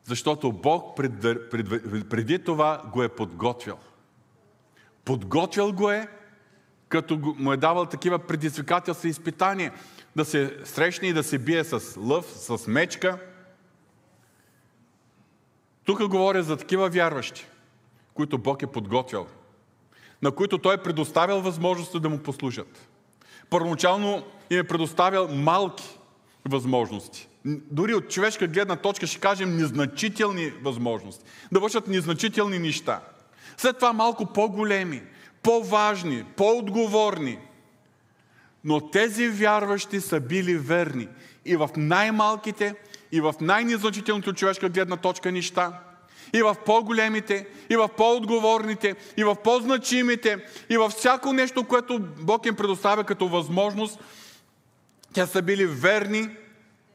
Защото 0.05 0.53
Бог 0.53 0.97
пред, 0.97 1.21
пред, 1.51 2.09
преди 2.09 2.39
това 2.39 2.83
го 2.93 3.03
е 3.03 3.09
подготвил. 3.09 3.77
Подготвил 5.05 5.73
го 5.73 5.91
е, 5.91 6.09
като 6.89 7.35
му 7.39 7.53
е 7.53 7.57
давал 7.57 7.87
такива 7.87 8.19
предизвикателства 8.19 9.09
и 9.09 9.11
изпитания. 9.11 9.73
Да 10.17 10.25
се 10.25 10.57
срещне 10.65 11.09
и 11.09 11.13
да 11.13 11.23
се 11.23 11.39
бие 11.39 11.65
с 11.65 11.97
лъв, 11.97 12.27
с 12.27 12.67
мечка. 12.67 13.19
Тук 15.85 16.07
говоря 16.07 16.43
за 16.43 16.57
такива 16.57 16.89
вярващи, 16.89 17.47
които 18.15 18.39
Бог 18.39 18.63
е 18.63 18.67
подготвил, 18.67 19.27
на 20.23 20.31
които 20.31 20.59
Той 20.59 20.75
е 20.75 20.83
предоставил 20.83 21.41
възможности 21.41 22.01
да 22.01 22.09
му 22.09 22.19
послужат. 22.19 22.89
Първоначално 23.51 24.25
им 24.51 24.59
е 24.59 24.65
предоставял 24.65 25.29
малки 25.29 25.99
възможности. 26.49 27.29
Дори 27.71 27.95
от 27.95 28.11
човешка 28.11 28.47
гледна 28.47 28.77
точка 28.77 29.07
ще 29.07 29.21
кажем 29.21 29.57
незначителни 29.57 30.51
възможности. 30.63 31.25
Да 31.53 31.61
вършат 31.61 31.89
незначителни 31.89 32.59
неща. 32.59 33.01
След 33.57 33.77
това 33.77 33.93
малко 33.93 34.27
по-големи, 34.27 35.03
по-важни, 35.43 36.25
по-отговорни. 36.37 37.39
Но 38.67 38.91
тези 38.91 39.29
вярващи 39.29 40.01
са 40.01 40.21
били 40.21 40.59
верни 40.59 41.09
и 41.45 41.57
в 41.57 41.71
най-малките, 41.77 42.75
и 43.13 43.21
в 43.21 43.35
най-незначителните 43.41 44.31
от 44.31 44.37
човешка 44.37 44.69
гледна 44.69 44.97
точка 44.97 45.33
неща, 45.33 45.81
и 46.35 46.43
в 46.43 46.57
по-големите, 46.67 47.47
и 47.71 47.77
в 47.77 47.89
по-отговорните, 47.97 48.95
и 49.17 49.25
в 49.25 49.37
по-значимите, 49.45 50.45
и 50.71 50.77
във 50.77 50.93
всяко 50.93 51.33
нещо, 51.33 51.65
което 51.65 52.01
Бог 52.21 52.47
им 52.47 52.57
предоставя 52.57 53.05
като 53.05 53.29
възможност, 53.29 54.05
те 55.15 55.27
са 55.27 55.43
били 55.43 55.67
верни 55.67 56.29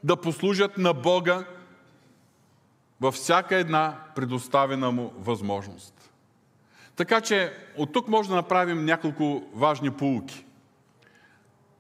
да 0.04 0.16
послужат 0.16 0.78
на 0.78 0.94
Бога 0.94 1.46
във 3.02 3.16
всяка 3.16 3.56
една 3.56 3.98
предоставена 4.16 4.92
му 4.92 5.14
възможност. 5.20 6.12
Така 6.96 7.22
че 7.22 7.54
от 7.78 7.94
тук 7.94 8.08
може 8.08 8.30
да 8.30 8.36
направим 8.36 8.86
няколко 8.86 9.44
важни 9.54 9.92
полуки. 9.92 10.46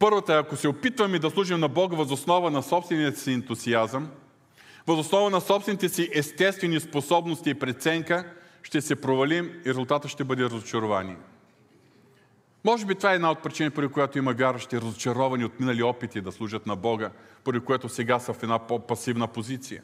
Първата 0.02 0.34
е, 0.34 0.38
ако 0.38 0.56
се 0.56 0.68
опитваме 0.68 1.20
да 1.20 1.30
служим 1.30 1.60
на 1.60 1.68
Бога 1.68 1.96
въз 1.96 2.12
основа 2.12 2.52
на 2.52 2.64
собствения 2.64 3.16
си 3.16 3.32
ентусиазъм, 3.32 4.10
въз 4.88 5.00
основа 5.00 5.30
на 5.30 5.42
собствените 5.42 5.90
си 5.90 6.10
естествени 6.14 6.80
способности 6.80 7.50
и 7.50 7.54
преценка, 7.54 8.34
ще 8.64 8.82
се 8.82 8.96
провалим 8.96 9.52
и 9.66 9.70
резултатът 9.70 10.12
ще 10.12 10.24
бъде 10.24 10.44
разочарование. 10.44 11.18
Може 12.66 12.86
би 12.86 12.96
това 12.96 13.12
е 13.12 13.16
една 13.16 13.32
от 13.32 13.44
причини, 13.44 13.70
поради 13.70 13.94
която 13.94 14.18
има 14.18 14.34
вярващи 14.34 14.78
разочаровани 14.82 15.46
от 15.46 15.60
минали 15.60 15.84
опити 15.84 16.22
да 16.22 16.32
служат 16.32 16.68
на 16.68 16.76
Бога, 16.76 17.12
поради 17.44 17.66
което 17.66 17.90
сега 17.90 18.20
са 18.20 18.34
в 18.34 18.44
една 18.44 18.60
по-пасивна 18.60 19.28
позиция. 19.28 19.82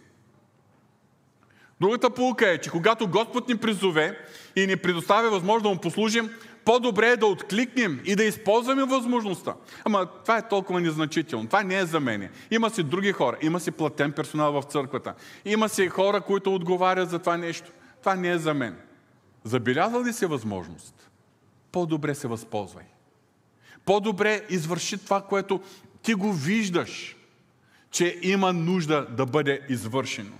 Другата 1.82 2.10
полука 2.10 2.50
е, 2.50 2.58
че 2.58 2.70
когато 2.70 3.08
Господ 3.08 3.48
ни 3.48 3.58
призове 3.58 4.20
и 4.56 4.68
ни 4.68 4.76
предоставя 4.76 5.30
възможност 5.30 5.64
да 5.64 5.70
му 5.70 5.78
послужим, 5.78 6.30
по-добре 6.68 7.10
е 7.10 7.18
да 7.18 7.26
откликнем 7.26 8.00
и 8.06 8.16
да 8.16 8.24
използваме 8.24 8.84
възможността. 8.84 9.56
Ама 9.84 10.06
това 10.06 10.38
е 10.38 10.48
толкова 10.48 10.82
незначително. 10.82 11.48
Това 11.48 11.64
не 11.64 11.78
е 11.78 11.86
за 11.86 12.00
мене. 12.00 12.32
Има 12.52 12.70
си 12.70 12.84
други 12.84 13.12
хора. 13.12 13.38
Има 13.42 13.60
си 13.60 13.72
платен 13.72 14.12
персонал 14.12 14.62
в 14.62 14.64
църквата. 14.64 15.14
Има 15.46 15.70
си 15.70 15.88
хора, 15.88 16.22
които 16.22 16.56
отговарят 16.56 17.10
за 17.10 17.20
това 17.20 17.38
нещо. 17.38 17.72
Това 18.00 18.16
не 18.16 18.30
е 18.30 18.38
за 18.38 18.54
мен. 18.54 18.78
Забелязал 19.44 20.04
ли 20.04 20.14
си 20.14 20.26
възможност? 20.26 21.10
По-добре 21.72 22.16
се 22.16 22.28
възползвай. 22.28 22.86
По-добре 23.86 24.42
извърши 24.50 24.98
това, 24.98 25.22
което 25.22 25.62
ти 26.02 26.14
го 26.14 26.34
виждаш, 26.34 27.16
че 27.92 28.20
има 28.22 28.54
нужда 28.54 29.08
да 29.10 29.26
бъде 29.26 29.62
извършено. 29.70 30.36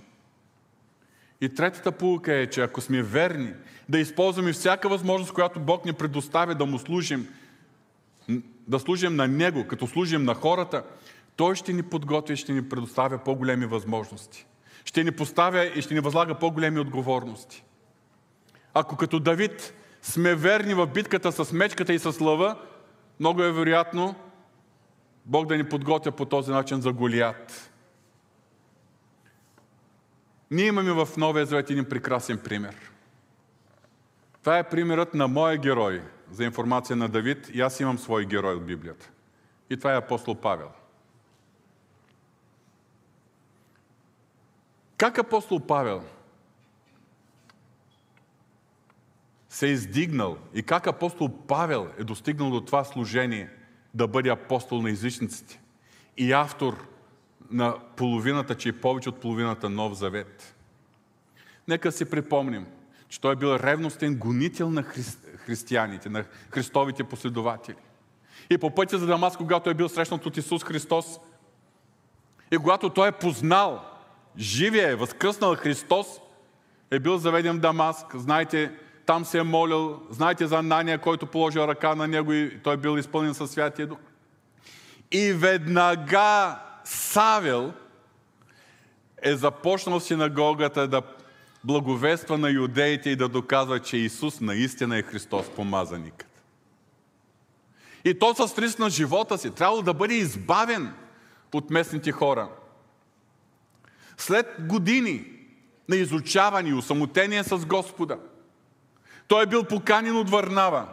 И 1.40 1.54
третата 1.54 1.92
полука 1.92 2.34
е, 2.34 2.46
че 2.46 2.60
ако 2.60 2.80
сме 2.80 3.02
верни, 3.02 3.52
да 3.88 3.98
използваме 3.98 4.52
всяка 4.52 4.88
възможност, 4.88 5.32
която 5.32 5.60
Бог 5.60 5.84
ни 5.84 5.92
предоставя 5.92 6.54
да 6.54 6.66
му 6.66 6.78
служим, 6.78 7.28
да 8.68 8.78
служим 8.78 9.16
на 9.16 9.28
Него, 9.28 9.66
като 9.66 9.86
служим 9.86 10.24
на 10.24 10.34
хората, 10.34 10.82
Той 11.36 11.54
ще 11.54 11.72
ни 11.72 11.82
подготви 11.82 12.34
и 12.34 12.36
ще 12.36 12.52
ни 12.52 12.68
предоставя 12.68 13.18
по-големи 13.18 13.66
възможности. 13.66 14.46
Ще 14.84 15.04
ни 15.04 15.10
поставя 15.10 15.64
и 15.64 15.82
ще 15.82 15.94
ни 15.94 16.00
възлага 16.00 16.34
по-големи 16.34 16.80
отговорности. 16.80 17.64
Ако 18.74 18.96
като 18.96 19.20
Давид 19.20 19.74
сме 20.02 20.34
верни 20.34 20.74
в 20.74 20.86
битката 20.86 21.32
с 21.32 21.52
мечката 21.52 21.94
и 21.94 21.98
с 21.98 22.20
лъва, 22.20 22.56
много 23.20 23.42
е 23.42 23.52
вероятно 23.52 24.14
Бог 25.26 25.46
да 25.46 25.56
ни 25.56 25.64
подготвя 25.64 26.12
по 26.12 26.24
този 26.24 26.50
начин 26.50 26.80
за 26.80 26.92
Голият. 26.92 27.67
Ние 30.50 30.66
имаме 30.66 30.92
в 30.92 31.08
Новия 31.16 31.46
Завет 31.46 31.70
един 31.70 31.84
прекрасен 31.84 32.38
пример. 32.38 32.90
Това 34.40 34.58
е 34.58 34.68
примерът 34.68 35.14
на 35.14 35.28
моя 35.28 35.58
герой 35.58 36.02
за 36.30 36.44
информация 36.44 36.96
на 36.96 37.08
Давид 37.08 37.50
и 37.54 37.60
аз 37.60 37.80
имам 37.80 37.98
свой 37.98 38.26
герой 38.26 38.54
от 38.54 38.66
Библията. 38.66 39.10
И 39.70 39.76
това 39.76 39.94
е 39.94 39.96
апостол 39.96 40.34
Павел. 40.34 40.70
Как 44.96 45.18
апостол 45.18 45.60
Павел 45.60 46.04
се 49.48 49.66
е 49.66 49.70
издигнал 49.70 50.38
и 50.54 50.62
как 50.62 50.86
апостол 50.86 51.46
Павел 51.46 51.88
е 51.98 52.04
достигнал 52.04 52.50
до 52.50 52.60
това 52.60 52.84
служение 52.84 53.50
да 53.94 54.08
бъде 54.08 54.28
апостол 54.28 54.82
на 54.82 54.90
езичниците 54.90 55.60
и 56.16 56.32
автор 56.32 56.88
на 57.50 57.74
половината, 57.96 58.54
че 58.54 58.68
е 58.68 58.80
повече 58.80 59.08
от 59.08 59.20
половината 59.20 59.68
Нов 59.68 59.94
Завет. 59.94 60.54
Нека 61.68 61.92
си 61.92 62.10
припомним, 62.10 62.66
че 63.08 63.20
той 63.20 63.32
е 63.32 63.36
бил 63.36 63.48
ревностен 63.48 64.16
гонител 64.16 64.70
на 64.70 64.82
хри... 64.82 65.02
християните, 65.36 66.08
на 66.08 66.24
Христовите 66.50 67.04
последователи. 67.04 67.76
И 68.50 68.58
по 68.58 68.74
пътя 68.74 68.98
за 68.98 69.06
Дамас, 69.06 69.36
когато 69.36 69.70
е 69.70 69.74
бил 69.74 69.88
срещнат 69.88 70.26
от 70.26 70.36
Исус 70.36 70.64
Христос, 70.64 71.20
и 72.50 72.58
когато 72.58 72.90
той 72.90 73.08
е 73.08 73.12
познал 73.12 73.84
живия, 74.38 74.90
е 74.90 74.96
възкръснал 74.96 75.54
Христос, 75.54 76.06
е 76.90 76.98
бил 76.98 77.18
заведен 77.18 77.56
в 77.56 77.60
Дамаск. 77.60 78.06
Знаете, 78.16 78.72
там 79.06 79.24
се 79.24 79.38
е 79.38 79.42
молил. 79.42 80.00
Знаете 80.10 80.46
за 80.46 80.62
Нания, 80.62 80.98
който 80.98 81.26
положил 81.26 81.60
ръка 81.60 81.94
на 81.94 82.08
него 82.08 82.32
и 82.32 82.58
той 82.62 82.76
бил 82.76 82.98
изпълнен 82.98 83.34
със 83.34 83.50
Святия 83.50 83.86
Дух. 83.86 83.98
И 85.12 85.32
веднага 85.32 86.58
Савел 86.88 87.72
е 89.22 89.36
започнал 89.36 90.00
синагогата 90.00 90.88
да 90.88 91.02
благовества 91.64 92.38
на 92.38 92.50
юдеите 92.50 93.10
и 93.10 93.16
да 93.16 93.28
доказва, 93.28 93.80
че 93.80 93.96
Исус 93.96 94.40
наистина 94.40 94.98
е 94.98 95.02
Христос, 95.02 95.50
помазаникът. 95.50 96.42
И 98.04 98.18
то 98.18 98.34
с 98.34 98.58
риск 98.58 98.78
на 98.78 98.90
живота 98.90 99.38
си 99.38 99.50
трябвало 99.50 99.82
да 99.82 99.94
бъде 99.94 100.14
избавен 100.14 100.94
от 101.54 101.70
местните 101.70 102.12
хора. 102.12 102.48
След 104.16 104.46
години 104.60 105.24
на 105.88 105.96
изучаване 105.96 106.68
и 106.68 106.74
усамотение 106.74 107.44
с 107.44 107.66
Господа, 107.66 108.18
той 109.26 109.42
е 109.42 109.46
бил 109.46 109.64
поканен 109.64 110.16
от 110.16 110.30
Върнава 110.30 110.88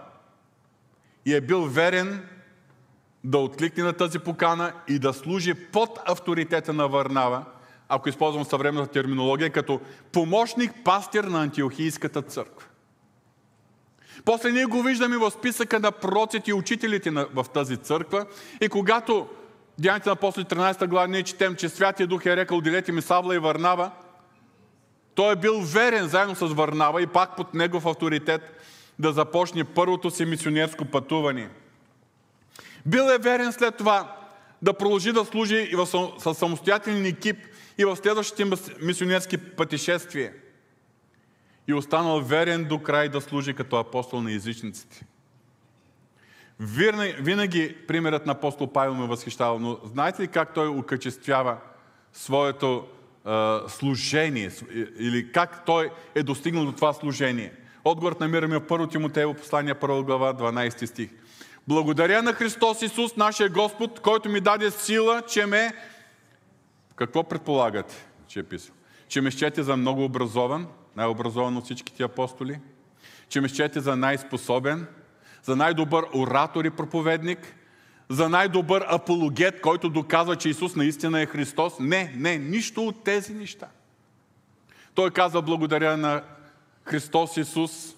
и 1.26 1.36
е 1.36 1.42
бил 1.42 1.66
верен 1.66 2.30
да 3.26 3.38
откликне 3.38 3.84
на 3.84 3.94
тази 3.94 4.20
покана 4.20 4.74
и 4.88 5.00
да 5.00 5.14
служи 5.14 5.54
под 5.54 6.00
авторитета 6.06 6.74
на 6.74 6.88
Върнава, 6.88 7.46
ако 7.90 8.10
използвам 8.10 8.46
съвременната 8.46 8.92
терминология, 8.92 9.50
като 9.50 9.80
помощник 10.12 10.72
пастир 10.84 11.24
на 11.24 11.42
Антиохийската 11.42 12.22
църква. 12.22 12.68
После 14.26 14.52
ние 14.52 14.66
го 14.66 14.82
виждаме 14.82 15.18
в 15.18 15.32
списъка 15.32 15.80
на 15.80 15.92
пророците 15.92 16.52
и 16.52 16.54
учителите 16.54 17.12
в 17.12 17.46
тази 17.54 17.78
църква. 17.78 18.26
И 18.62 18.70
когато 18.70 19.28
Деяните 19.80 20.10
на 20.10 20.16
после 20.16 20.44
13 20.44 20.88
глава 20.88 21.08
ние 21.08 21.24
четем, 21.24 21.56
че 21.56 21.70
Святия 21.70 22.08
Дух 22.08 22.26
е 22.26 22.36
рекал, 22.36 22.58
отделете 22.58 22.92
ми 22.92 23.02
Савла 23.02 23.36
и 23.36 23.40
Върнава, 23.40 23.92
той 25.16 25.34
е 25.34 25.36
бил 25.36 25.62
верен 25.62 26.08
заедно 26.08 26.36
с 26.36 26.48
Върнава 26.48 27.02
и 27.02 27.08
пак 27.08 27.36
под 27.36 27.54
негов 27.54 27.86
авторитет 27.86 28.42
да 29.00 29.12
започне 29.12 29.64
първото 29.64 30.12
си 30.12 30.26
мисионерско 30.26 30.86
пътуване– 30.86 31.50
бил 32.86 33.04
е 33.04 33.18
верен 33.18 33.54
след 33.54 33.78
това 33.78 34.16
да 34.62 34.74
продължи 34.74 35.12
да 35.12 35.26
служи 35.26 35.70
и 35.72 35.76
със 36.20 36.38
самостоятелен 36.38 37.06
екип 37.06 37.38
и 37.78 37.86
в 37.86 37.96
следващите 37.96 38.46
мисионерски 38.82 39.38
пътешествия. 39.38 40.34
И 41.68 41.74
останал 41.74 42.22
верен 42.22 42.66
до 42.66 42.80
край 42.80 43.10
да 43.10 43.22
служи 43.22 43.54
като 43.54 43.76
апостол 43.76 44.22
на 44.22 44.32
езичниците. 44.32 45.06
Винаги 46.60 47.76
примерът 47.88 48.26
на 48.26 48.32
апостол 48.32 48.72
Павел 48.72 48.94
ме 48.94 49.08
възхищава, 49.08 49.60
но 49.60 49.80
знаете 49.84 50.22
ли 50.22 50.28
как 50.28 50.54
той 50.54 50.68
окачествява 50.68 51.58
своето 52.14 52.88
е, 53.26 53.30
служение 53.68 54.52
или 55.00 55.32
как 55.32 55.66
той 55.66 55.90
е 56.16 56.24
достигнал 56.24 56.66
до 56.66 56.72
това 56.72 56.94
служение? 56.94 57.52
Отговорът 57.84 58.20
намираме 58.20 58.60
в 58.60 58.62
1 58.62 58.92
Тимотеево 58.92 59.34
послание, 59.34 59.74
1 59.74 60.04
глава, 60.04 60.34
12 60.34 60.86
стих. 60.86 61.10
Благодаря 61.68 62.22
на 62.22 62.34
Христос 62.34 62.82
Исус, 62.82 63.16
нашия 63.16 63.50
Господ, 63.50 64.00
който 64.00 64.30
ми 64.30 64.42
даде 64.42 64.72
сила, 64.72 65.22
че 65.28 65.46
ме... 65.46 65.74
Какво 66.96 67.24
предполагате, 67.24 68.08
че 68.28 68.40
е 68.40 68.44
писал? 68.44 68.76
Че 69.08 69.22
ме 69.22 69.32
щете 69.32 69.64
за 69.64 69.78
много 69.78 70.04
образован, 70.04 70.68
най-образован 70.96 71.58
от 71.58 71.64
всичките 71.64 72.04
апостоли, 72.04 72.60
че 73.30 73.42
ме 73.42 73.48
щете 73.48 73.80
за 73.80 73.96
най-способен, 73.96 74.88
за 75.44 75.56
най-добър 75.56 76.06
оратор 76.14 76.66
и 76.66 76.70
проповедник, 76.70 77.56
за 78.10 78.30
най-добър 78.30 78.86
апологет, 78.90 79.62
който 79.62 79.90
доказва, 79.90 80.36
че 80.36 80.50
Исус 80.50 80.76
наистина 80.76 81.22
е 81.22 81.26
Христос. 81.26 81.74
Не, 81.80 82.14
не, 82.18 82.38
нищо 82.38 82.88
от 82.88 83.04
тези 83.04 83.34
неща. 83.34 83.68
Той 84.94 85.12
казва 85.12 85.42
благодаря 85.42 85.98
на 85.98 86.24
Христос 86.84 87.38
Исус, 87.38 87.96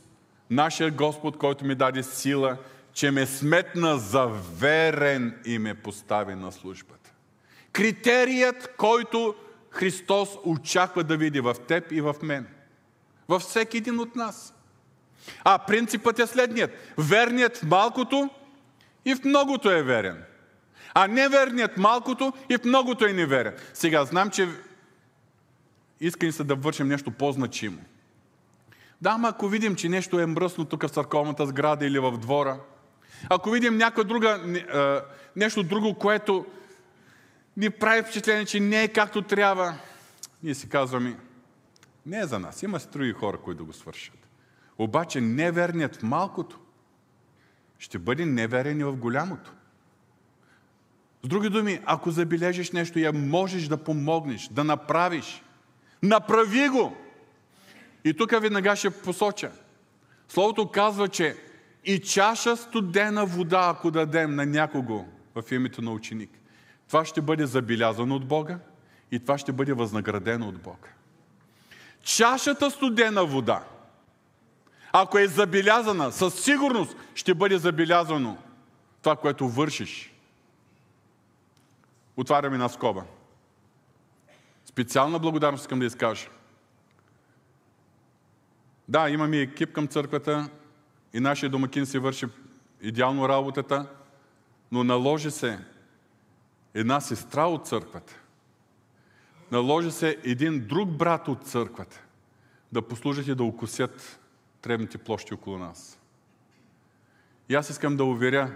нашия 0.50 0.92
Господ, 0.92 1.38
който 1.38 1.66
ми 1.66 1.76
даде 1.76 2.04
сила, 2.04 2.58
че 2.98 3.12
ме 3.12 3.26
сметна 3.26 3.98
за 3.98 4.26
верен 4.60 5.40
и 5.46 5.60
ме 5.60 5.74
постави 5.74 6.36
на 6.36 6.52
службата. 6.52 7.12
Критерият, 7.72 8.76
който 8.78 9.36
Христос 9.70 10.30
очаква 10.44 11.04
да 11.04 11.18
види 11.18 11.40
в 11.40 11.56
теб 11.68 11.92
и 11.92 12.02
в 12.02 12.16
мен. 12.24 12.48
Във 13.28 13.42
всеки 13.42 13.78
един 13.78 14.00
от 14.00 14.16
нас. 14.16 14.54
А 15.44 15.58
принципът 15.58 16.20
е 16.20 16.28
следният. 16.28 16.72
Верният 16.98 17.58
в 17.58 17.64
малкото 17.64 18.30
и 19.06 19.16
в 19.16 19.26
многото 19.26 19.70
е 19.70 19.84
верен. 19.84 20.24
А 20.94 21.08
неверният 21.08 21.78
малкото 21.78 22.34
и 22.50 22.58
в 22.58 22.66
многото 22.66 23.06
е 23.06 23.14
неверен. 23.14 23.54
Сега, 23.74 24.06
знам, 24.06 24.30
че 24.30 24.50
искани 26.00 26.32
се 26.32 26.44
да 26.44 26.56
вършим 26.56 26.88
нещо 26.88 27.12
по-значимо. 27.12 27.82
Да, 29.02 29.10
ама 29.10 29.30
ако 29.30 29.48
видим, 29.48 29.76
че 29.76 29.90
нещо 29.90 30.20
е 30.20 30.26
мръсно 30.26 30.66
тук 30.66 30.84
в 30.84 30.90
църковната 30.90 31.46
сграда 31.46 31.86
или 31.86 32.00
в 32.00 32.18
двора, 32.18 32.60
ако 33.30 33.52
видим 33.52 33.78
някоя 33.78 34.06
друга, 34.06 34.62
нещо 35.36 35.64
друго, 35.64 35.96
което 35.96 36.46
ни 37.58 37.70
прави 37.70 38.02
впечатление, 38.02 38.46
че 38.46 38.60
не 38.60 38.84
е 38.84 38.88
както 38.88 39.22
трябва, 39.22 39.78
ние 40.44 40.56
си 40.56 40.70
казваме, 40.70 41.18
не 42.06 42.20
е 42.20 42.26
за 42.26 42.40
нас. 42.40 42.64
Има 42.64 42.80
си 42.80 42.88
други 42.94 43.12
хора, 43.12 43.38
които 43.38 43.58
да 43.58 43.64
го 43.64 43.74
свършат. 43.74 44.28
Обаче 44.78 45.22
неверният 45.22 45.96
в 45.96 46.04
малкото 46.04 46.60
ще 47.80 48.00
бъде 48.00 48.26
неверен 48.26 48.80
и 48.80 48.84
в 48.84 48.96
голямото. 48.96 49.52
С 51.24 51.28
други 51.28 51.50
думи, 51.50 51.80
ако 51.86 52.12
забележиш 52.12 52.72
нещо, 52.72 53.00
я 53.00 53.14
можеш 53.14 53.68
да 53.68 53.78
помогнеш, 53.78 54.48
да 54.52 54.64
направиш. 54.64 55.44
Направи 56.04 56.70
го! 56.70 56.98
И 58.04 58.14
тук 58.14 58.32
веднага 58.32 58.76
ще 58.76 58.90
посоча. 58.90 59.52
Словото 60.30 60.72
казва, 60.72 61.08
че 61.08 61.38
и 61.88 62.00
чаша 62.00 62.58
студена 62.58 63.26
вода, 63.26 63.72
ако 63.76 63.92
дадем 63.92 64.36
на 64.36 64.46
някого 64.46 65.06
в 65.36 65.52
името 65.52 65.82
на 65.82 65.92
ученик, 65.92 66.30
това 66.88 67.06
ще 67.06 67.22
бъде 67.22 67.46
забелязано 67.46 68.16
от 68.16 68.28
Бога 68.28 68.60
и 69.12 69.20
това 69.20 69.38
ще 69.38 69.52
бъде 69.52 69.74
възнаградено 69.74 70.48
от 70.48 70.58
Бога. 70.58 70.90
Чашата 72.04 72.72
студена 72.72 73.26
вода, 73.26 73.64
ако 74.92 75.18
е 75.18 75.28
забелязана, 75.28 76.12
със 76.12 76.44
сигурност 76.44 76.96
ще 77.16 77.34
бъде 77.34 77.58
забелязано 77.58 78.38
това, 79.02 79.16
което 79.16 79.50
вършиш. 79.50 80.14
Отваряме 82.18 82.56
една 82.56 82.70
скоба. 82.70 83.04
Специална 84.66 85.20
благодарност 85.20 85.62
искам 85.62 85.80
да 85.80 85.86
изкажа. 85.86 86.28
Да, 88.88 89.10
имаме 89.10 89.38
екип 89.38 89.74
към 89.74 89.88
църквата 89.88 90.50
и 91.14 91.20
нашия 91.20 91.50
домакин 91.50 91.86
си 91.86 92.00
върши 92.00 92.26
идеално 92.82 93.30
работата, 93.30 93.90
но 94.72 94.84
наложи 94.84 95.32
се 95.32 95.60
една 96.74 97.00
сестра 97.02 97.46
от 97.46 97.68
църквата, 97.68 98.20
наложи 99.52 99.92
се 99.92 100.18
един 100.24 100.68
друг 100.68 100.90
брат 100.90 101.28
от 101.28 101.48
църквата 101.48 102.02
да 102.72 102.82
послужат 102.82 103.28
и 103.28 103.36
да 103.36 103.44
укусят 103.44 104.20
требните 104.62 104.98
площи 104.98 105.34
около 105.34 105.58
нас. 105.58 106.00
И 107.50 107.56
аз 107.56 107.70
искам 107.70 107.98
да 107.98 108.04
уверя 108.04 108.56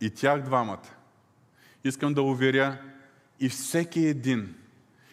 и 0.00 0.10
тях 0.10 0.42
двамата. 0.42 0.88
Искам 1.84 2.14
да 2.14 2.22
уверя 2.22 2.78
и 3.40 3.48
всеки 3.48 4.00
един, 4.00 4.54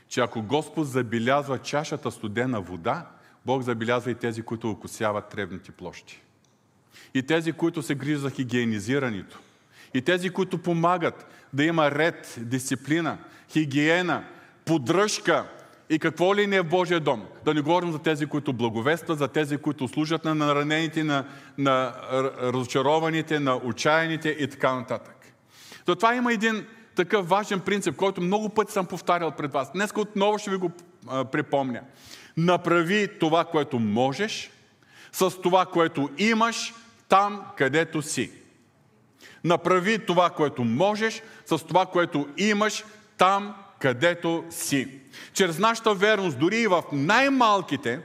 че 0.07 0.21
ако 0.21 0.41
Господ 0.41 0.87
забелязва 0.87 1.59
чашата 1.59 2.11
студена 2.11 2.61
вода, 2.61 3.09
Бог 3.45 3.61
забелязва 3.61 4.11
и 4.11 4.15
тези, 4.15 4.41
които 4.41 4.69
окусяват 4.69 5.29
требните 5.29 5.71
площи. 5.71 6.21
И 7.13 7.23
тези, 7.23 7.51
които 7.51 7.81
се 7.81 7.95
грижат 7.95 8.21
за 8.21 8.29
хигиенизирането. 8.29 9.39
И 9.93 10.01
тези, 10.01 10.29
които 10.29 10.57
помагат 10.57 11.25
да 11.53 11.63
има 11.63 11.91
ред, 11.91 12.35
дисциплина, 12.37 13.17
хигиена, 13.49 14.23
поддръжка 14.65 15.45
и 15.89 15.99
какво 15.99 16.35
ли 16.35 16.47
не 16.47 16.55
е 16.55 16.61
в 16.61 16.69
Божия 16.69 16.99
дом. 16.99 17.23
Да 17.45 17.53
не 17.53 17.61
говорим 17.61 17.91
за 17.91 17.99
тези, 17.99 18.25
които 18.25 18.53
благовестват, 18.53 19.19
за 19.19 19.27
тези, 19.27 19.57
които 19.57 19.87
служат 19.87 20.25
на 20.25 20.35
наранените, 20.35 21.03
на, 21.03 21.25
на 21.57 21.93
разочарованите, 22.41 23.39
на 23.39 23.55
отчаяните 23.55 24.29
и 24.29 24.47
така 24.47 24.75
нататък. 24.75 25.15
това 25.85 26.15
има 26.15 26.33
един 26.33 26.65
такъв 26.95 27.29
важен 27.29 27.59
принцип, 27.59 27.95
който 27.95 28.21
много 28.21 28.49
пъти 28.49 28.71
съм 28.71 28.85
повтарял 28.85 29.31
пред 29.31 29.51
вас. 29.51 29.71
Днес 29.71 29.93
отново 29.95 30.37
ще 30.37 30.51
ви 30.51 30.57
го 30.57 30.71
а, 31.07 31.25
припомня. 31.25 31.81
Направи 32.37 33.07
това, 33.19 33.45
което 33.45 33.79
можеш, 33.79 34.51
с 35.11 35.41
това, 35.41 35.65
което 35.65 36.09
имаш, 36.17 36.73
там, 37.09 37.45
където 37.57 38.01
си. 38.01 38.31
Направи 39.43 40.05
това, 40.05 40.29
което 40.29 40.63
можеш, 40.63 41.21
с 41.45 41.57
това, 41.57 41.85
което 41.85 42.27
имаш, 42.37 42.85
там, 43.17 43.55
където 43.79 44.43
си. 44.49 44.99
Чрез 45.33 45.59
нашата 45.59 45.93
верност, 45.93 46.39
дори 46.39 46.57
и 46.57 46.67
в 46.67 46.83
най-малките, 46.91 47.99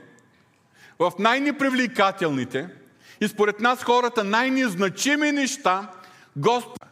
в 0.98 1.12
най-непривлекателните 1.18 2.68
и 3.20 3.28
според 3.28 3.60
нас 3.60 3.82
хората 3.82 4.24
най-незначими 4.24 5.32
неща, 5.32 5.88
Господ 6.36 6.84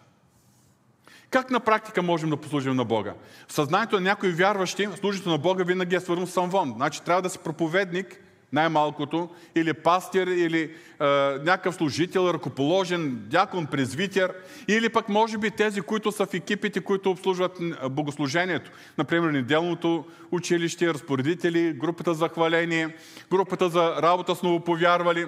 как 1.33 1.51
на 1.51 1.61
практика 1.61 2.03
можем 2.03 2.31
да 2.31 2.37
послужим 2.37 2.77
на 2.77 2.85
Бога? 2.85 3.15
В 3.49 3.53
съзнанието 3.53 3.97
на 3.97 4.01
някои 4.01 4.31
вярващи, 4.31 4.89
служител 4.99 5.33
на 5.33 5.39
Бога 5.39 5.65
винаги 5.65 5.95
е 5.95 6.01
свързано 6.01 6.27
с 6.27 6.33
самвон. 6.33 6.73
Значи 6.77 7.03
трябва 7.03 7.23
да 7.23 7.31
си 7.31 7.39
проповедник, 7.39 8.22
най-малкото, 8.53 9.31
или 9.55 9.73
пастир, 9.73 10.27
или 10.27 10.63
е, 10.63 11.05
някакъв 11.45 11.75
служител, 11.75 12.31
ръкоположен, 12.35 13.23
дякон, 13.31 13.67
презвитер, 13.67 14.35
или 14.69 14.89
пък 14.89 15.09
може 15.09 15.39
би 15.39 15.51
тези, 15.51 15.81
които 15.81 16.13
са 16.13 16.27
в 16.27 16.35
екипите, 16.35 16.81
които 16.81 17.11
обслужват 17.11 17.59
богослужението. 17.91 18.71
Например, 18.99 19.31
неделното 19.31 20.05
училище, 20.31 20.95
разпоредители, 20.95 21.73
групата 21.73 22.15
за 22.15 22.29
хваление, 22.29 22.97
групата 23.31 23.69
за 23.69 24.03
работа 24.03 24.35
с 24.35 24.43
новоповярвали 24.43 25.27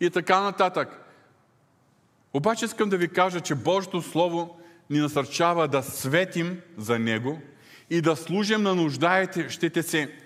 и 0.00 0.10
така 0.10 0.40
нататък. 0.40 0.98
Обаче 2.34 2.64
искам 2.64 2.88
да 2.88 2.96
ви 2.96 3.08
кажа, 3.08 3.40
че 3.40 3.54
Божието 3.54 4.02
Слово 4.02 4.58
ни 4.90 4.98
насърчава 4.98 5.68
да 5.68 5.82
светим 5.82 6.60
за 6.76 6.98
Него 6.98 7.40
и 7.90 8.00
да 8.00 8.16
служим 8.16 8.62
на 8.62 8.74
нуждаещите 8.74 9.82
се 9.82 10.21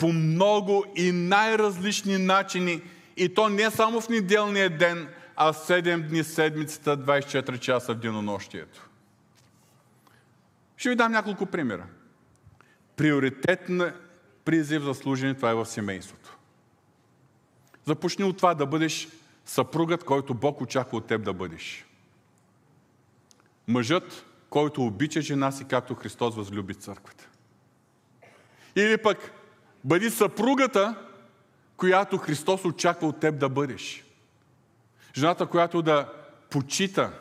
по 0.00 0.12
много 0.12 0.84
и 0.96 1.12
най-различни 1.12 2.18
начини, 2.18 2.82
и 3.16 3.34
то 3.34 3.48
не 3.48 3.70
само 3.70 4.00
в 4.00 4.08
неделния 4.08 4.78
ден, 4.78 5.08
а 5.36 5.52
7 5.52 6.08
дни 6.08 6.24
седмицата, 6.24 6.98
24 6.98 7.58
часа 7.58 7.94
в 7.94 7.98
денонощието. 7.98 8.88
Ще 10.76 10.88
ви 10.88 10.96
дам 10.96 11.12
няколко 11.12 11.46
примера. 11.46 11.86
Приоритетна 12.96 13.94
призив 14.44 14.82
за 14.82 14.94
служение, 14.94 15.34
това 15.34 15.50
е 15.50 15.54
в 15.54 15.66
семейството. 15.66 16.36
Започни 17.84 18.24
от 18.24 18.36
това 18.36 18.54
да 18.54 18.66
бъдеш 18.66 19.08
съпругът, 19.44 20.04
който 20.04 20.34
Бог 20.34 20.60
очаква 20.60 20.98
от 20.98 21.06
теб 21.06 21.22
да 21.24 21.32
бъдеш. 21.32 21.86
Мъжът, 23.68 24.24
който 24.50 24.84
обича 24.84 25.20
жена 25.20 25.52
си, 25.52 25.64
както 25.64 25.94
Христос 25.94 26.36
възлюби 26.36 26.74
църквата. 26.74 27.28
Или 28.76 28.96
пък 28.96 29.39
бъди 29.84 30.10
съпругата, 30.10 30.94
която 31.76 32.18
Христос 32.18 32.64
очаква 32.64 33.08
от 33.08 33.20
теб 33.20 33.38
да 33.38 33.48
бъдеш. 33.48 34.04
Жената, 35.16 35.46
която 35.46 35.82
да 35.82 36.12
почита 36.50 37.12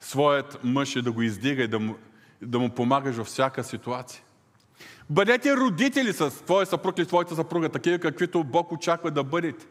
своят 0.00 0.58
мъж 0.64 0.96
и 0.96 1.02
да 1.02 1.12
го 1.12 1.22
издига 1.22 1.62
и 1.62 1.68
да 1.68 1.78
му, 1.78 1.96
да 2.42 2.58
му 2.58 2.70
помагаш 2.70 3.16
във 3.16 3.26
всяка 3.26 3.64
ситуация. 3.64 4.22
Бъдете 5.10 5.56
родители 5.56 6.12
с 6.12 6.30
твоя 6.30 6.66
съпруг 6.66 6.98
или 6.98 7.06
твоята 7.06 7.34
съпруга, 7.34 7.68
такива 7.68 7.98
каквито 7.98 8.44
Бог 8.44 8.72
очаква 8.72 9.10
да 9.10 9.24
бъдете. 9.24 9.66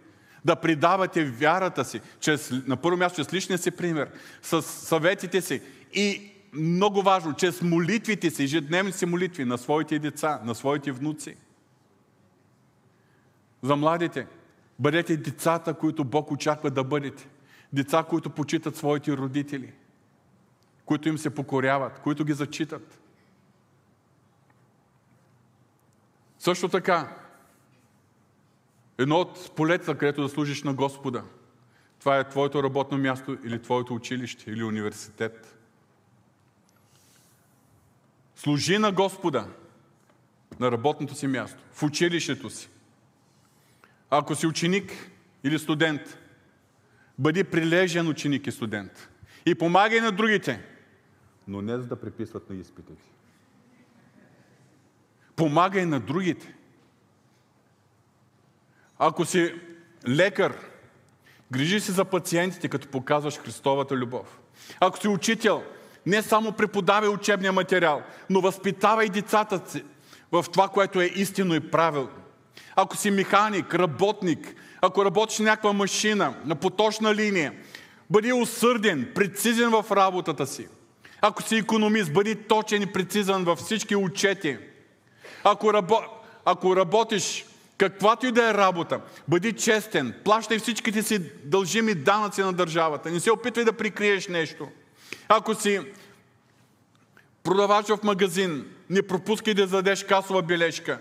Да 0.46 0.56
придавате 0.56 1.26
вярата 1.26 1.86
си, 1.86 2.02
чрез, 2.20 2.52
на 2.68 2.78
първо 2.78 2.98
място 2.98 3.16
чрез 3.16 3.34
личния 3.34 3.58
си 3.58 3.72
пример, 3.72 4.10
с 4.42 4.62
съветите 4.62 5.42
си 5.42 5.62
и 5.94 6.32
много 6.54 7.02
важно, 7.02 7.34
чрез 7.34 7.62
молитвите 7.62 8.30
си, 8.30 8.44
ежедневните 8.44 8.98
си 8.98 9.06
молитви 9.06 9.46
на 9.46 9.58
своите 9.58 10.00
деца, 10.00 10.42
на 10.44 10.56
своите 10.56 10.92
внуци. 10.92 11.36
За 13.63 13.76
младите, 13.76 14.28
бъдете 14.80 15.17
децата, 15.17 15.73
които 15.73 16.04
Бог 16.04 16.32
очаква 16.32 16.71
да 16.71 16.84
бъдете. 16.84 17.28
Деца, 17.73 18.04
които 18.10 18.30
почитат 18.30 18.76
своите 18.76 19.17
родители, 19.17 19.73
които 20.86 21.10
им 21.10 21.17
се 21.17 21.30
покоряват, 21.30 21.99
които 21.99 22.26
ги 22.26 22.34
зачитат. 22.34 22.99
Също 26.39 26.69
така, 26.69 27.17
едно 28.97 29.15
от 29.15 29.56
полета, 29.56 29.97
където 29.97 30.21
да 30.21 30.30
служиш 30.30 30.63
на 30.63 30.73
Господа, 30.73 31.23
това 31.99 32.19
е 32.19 32.30
твоето 32.30 32.63
работно 32.63 32.97
място 32.97 33.38
или 33.43 33.62
твоето 33.62 33.95
училище 33.95 34.52
или 34.52 34.63
университет. 34.63 35.58
Служи 38.36 38.78
на 38.78 38.91
Господа 38.91 39.47
на 40.60 40.71
работното 40.71 41.15
си 41.15 41.28
място, 41.28 41.63
в 41.71 41.84
училището 41.84 42.49
си. 42.49 42.69
Ако 44.15 44.36
си 44.36 44.47
ученик 44.47 44.91
или 45.43 45.60
студент, 45.60 46.02
бъди 47.19 47.43
прилежен 47.43 48.08
ученик 48.08 48.47
и 48.47 48.52
студент. 48.52 49.10
И 49.45 49.56
помагай 49.56 50.02
на 50.02 50.12
другите, 50.12 50.62
но 51.47 51.62
не 51.62 51.78
за 51.78 51.88
да 51.88 51.95
приписват 51.95 52.49
на 52.49 52.56
изпитите. 52.56 53.04
Помагай 55.36 55.86
на 55.86 55.99
другите. 55.99 56.54
Ако 58.99 59.26
си 59.26 59.56
лекар, 60.08 60.58
грижи 61.52 61.80
се 61.80 61.91
за 61.91 62.06
пациентите, 62.06 62.69
като 62.69 62.88
показваш 62.88 63.38
Христовата 63.38 63.95
любов. 63.95 64.39
Ако 64.80 64.99
си 64.99 65.08
учител, 65.08 65.63
не 66.06 66.21
само 66.21 66.52
преподавай 66.52 67.10
учебния 67.10 67.54
материал, 67.54 68.04
но 68.30 68.41
възпитавай 68.41 69.10
децата 69.10 69.71
си 69.71 69.84
в 70.32 70.45
това, 70.52 70.67
което 70.67 71.02
е 71.02 71.06
истинно 71.06 71.56
и 71.56 71.71
правилно. 71.71 72.22
Ако 72.76 72.98
си 72.98 73.12
механик, 73.12 73.76
работник, 73.76 74.56
ако 74.82 75.06
работиш 75.06 75.39
на 75.39 75.46
някаква 75.46 75.74
машина, 75.74 76.34
на 76.46 76.56
поточна 76.56 77.16
линия, 77.16 77.54
бъди 78.10 78.34
усърден, 78.34 79.12
прецизен 79.16 79.70
в 79.70 79.86
работата 79.92 80.48
си. 80.48 80.68
Ако 81.22 81.44
си 81.44 81.56
економист, 81.56 82.13
бъди 82.13 82.36
точен 82.36 82.82
и 82.82 82.86
прецизен 82.86 83.44
във 83.44 83.60
всички 83.60 83.96
учети. 83.96 84.58
Ако, 85.44 85.74
рабо... 85.74 85.96
ако 86.46 86.76
работиш 86.76 87.46
каквато 87.78 88.26
и 88.26 88.32
да 88.32 88.50
е 88.50 88.54
работа, 88.54 89.02
бъди 89.28 89.54
честен, 89.54 90.16
плащай 90.24 90.60
всичките 90.60 91.04
си 91.04 91.20
дължими 91.44 91.96
данъци 91.96 92.42
на 92.42 92.54
държавата. 92.54 93.12
Не 93.12 93.20
се 93.20 93.32
опитвай 93.32 93.66
да 93.66 93.74
прикриеш 93.74 94.28
нещо. 94.28 94.68
Ако 95.28 95.56
си 95.56 95.80
продавач 97.44 97.88
в 97.88 98.04
магазин, 98.04 98.66
не 98.89 99.02
пропускай 99.02 99.54
да 99.54 99.68
зададеш 99.68 100.04
касова 100.04 100.42
бележка. 100.42 101.00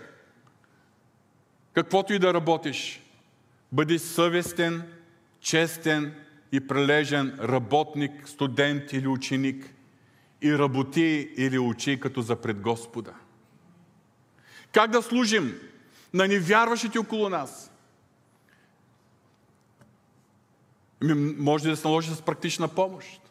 Каквото 1.73 2.13
и 2.13 2.19
да 2.19 2.33
работиш, 2.33 3.01
бъди 3.71 3.99
съвестен, 3.99 4.83
честен 5.39 6.15
и 6.51 6.67
прилежен 6.67 7.39
работник, 7.41 8.27
студент 8.29 8.93
или 8.93 9.07
ученик 9.07 9.73
и 10.41 10.57
работи 10.57 11.33
или 11.37 11.59
учи 11.59 11.99
като 11.99 12.21
за 12.21 12.35
пред 12.35 12.61
Господа. 12.61 13.13
Как 14.71 14.91
да 14.91 15.01
служим 15.01 15.59
на 16.13 16.27
невярващите 16.27 16.99
около 16.99 17.29
нас? 17.29 17.71
Ами, 21.01 21.35
може 21.37 21.69
да 21.69 21.77
се 21.77 21.87
наложи 21.87 22.15
с 22.15 22.21
практична 22.21 22.67
помощ. 22.67 23.21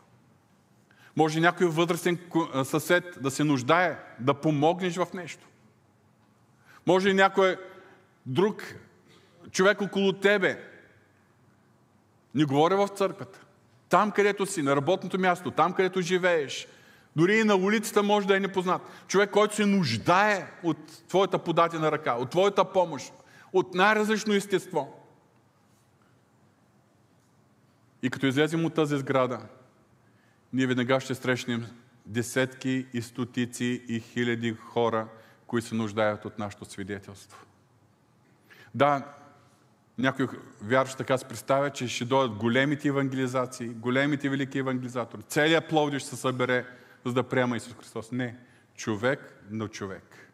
Може 1.16 1.40
някой 1.40 1.66
възрастен 1.66 2.18
съсед 2.64 3.18
да 3.20 3.30
се 3.30 3.44
нуждае, 3.44 3.98
да 4.20 4.34
помогнеш 4.34 4.96
в 4.96 5.06
нещо. 5.14 5.46
Може 6.86 7.14
някой 7.14 7.56
друг 8.26 8.74
човек 9.50 9.80
около 9.80 10.12
тебе. 10.12 10.68
Не 12.34 12.44
говоря 12.44 12.76
в 12.76 12.88
църквата. 12.88 13.40
Там, 13.88 14.10
където 14.10 14.46
си, 14.46 14.62
на 14.62 14.76
работното 14.76 15.20
място, 15.20 15.50
там, 15.50 15.72
където 15.72 16.00
живееш, 16.00 16.68
дори 17.16 17.38
и 17.38 17.44
на 17.44 17.56
улицата 17.56 18.02
може 18.02 18.26
да 18.26 18.36
е 18.36 18.40
непознат. 18.40 18.82
Човек, 19.08 19.30
който 19.30 19.54
се 19.54 19.66
нуждае 19.66 20.52
от 20.62 21.08
твоята 21.08 21.38
податена 21.38 21.92
ръка, 21.92 22.14
от 22.14 22.30
твоята 22.30 22.72
помощ, 22.72 23.12
от 23.52 23.74
най-различно 23.74 24.34
естество. 24.34 25.06
И 28.02 28.10
като 28.10 28.26
излезем 28.26 28.64
от 28.64 28.74
тази 28.74 28.98
сграда, 28.98 29.40
ние 30.52 30.66
веднага 30.66 31.00
ще 31.00 31.14
срещнем 31.14 31.66
десетки 32.06 32.86
и 32.92 33.02
стотици 33.02 33.82
и 33.88 34.00
хиляди 34.00 34.52
хора, 34.52 35.08
които 35.46 35.66
се 35.66 35.74
нуждаят 35.74 36.24
от 36.24 36.38
нашето 36.38 36.64
свидетелство. 36.64 37.38
Да, 38.74 39.14
някой 39.98 40.28
вярващ 40.62 40.98
така 40.98 41.18
се 41.18 41.24
представя, 41.24 41.70
че 41.70 41.88
ще 41.88 42.04
дойдат 42.04 42.36
големите 42.36 42.88
евангелизации, 42.88 43.68
големите 43.68 44.28
велики 44.28 44.58
евангелизатори. 44.58 45.22
Целият 45.22 45.68
Пловдив 45.68 46.00
ще 46.00 46.10
се 46.10 46.16
събере, 46.16 46.66
за 47.06 47.12
да 47.12 47.22
приема 47.22 47.56
Исус 47.56 47.74
Христос. 47.74 48.12
Не. 48.12 48.36
Човек 48.74 49.42
на 49.50 49.68
човек. 49.68 50.28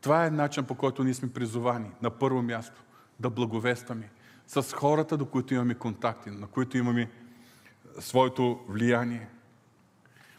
Това 0.00 0.26
е 0.26 0.30
начин 0.30 0.64
по 0.64 0.74
който 0.74 1.04
ние 1.04 1.14
сме 1.14 1.32
призовани 1.32 1.90
на 2.02 2.10
първо 2.10 2.42
място 2.42 2.82
да 3.20 3.30
благовестваме 3.30 4.10
с 4.46 4.72
хората, 4.72 5.16
до 5.16 5.26
които 5.26 5.54
имаме 5.54 5.74
контакти, 5.74 6.30
на 6.30 6.46
които 6.46 6.78
имаме 6.78 7.10
своето 7.98 8.60
влияние. 8.68 9.28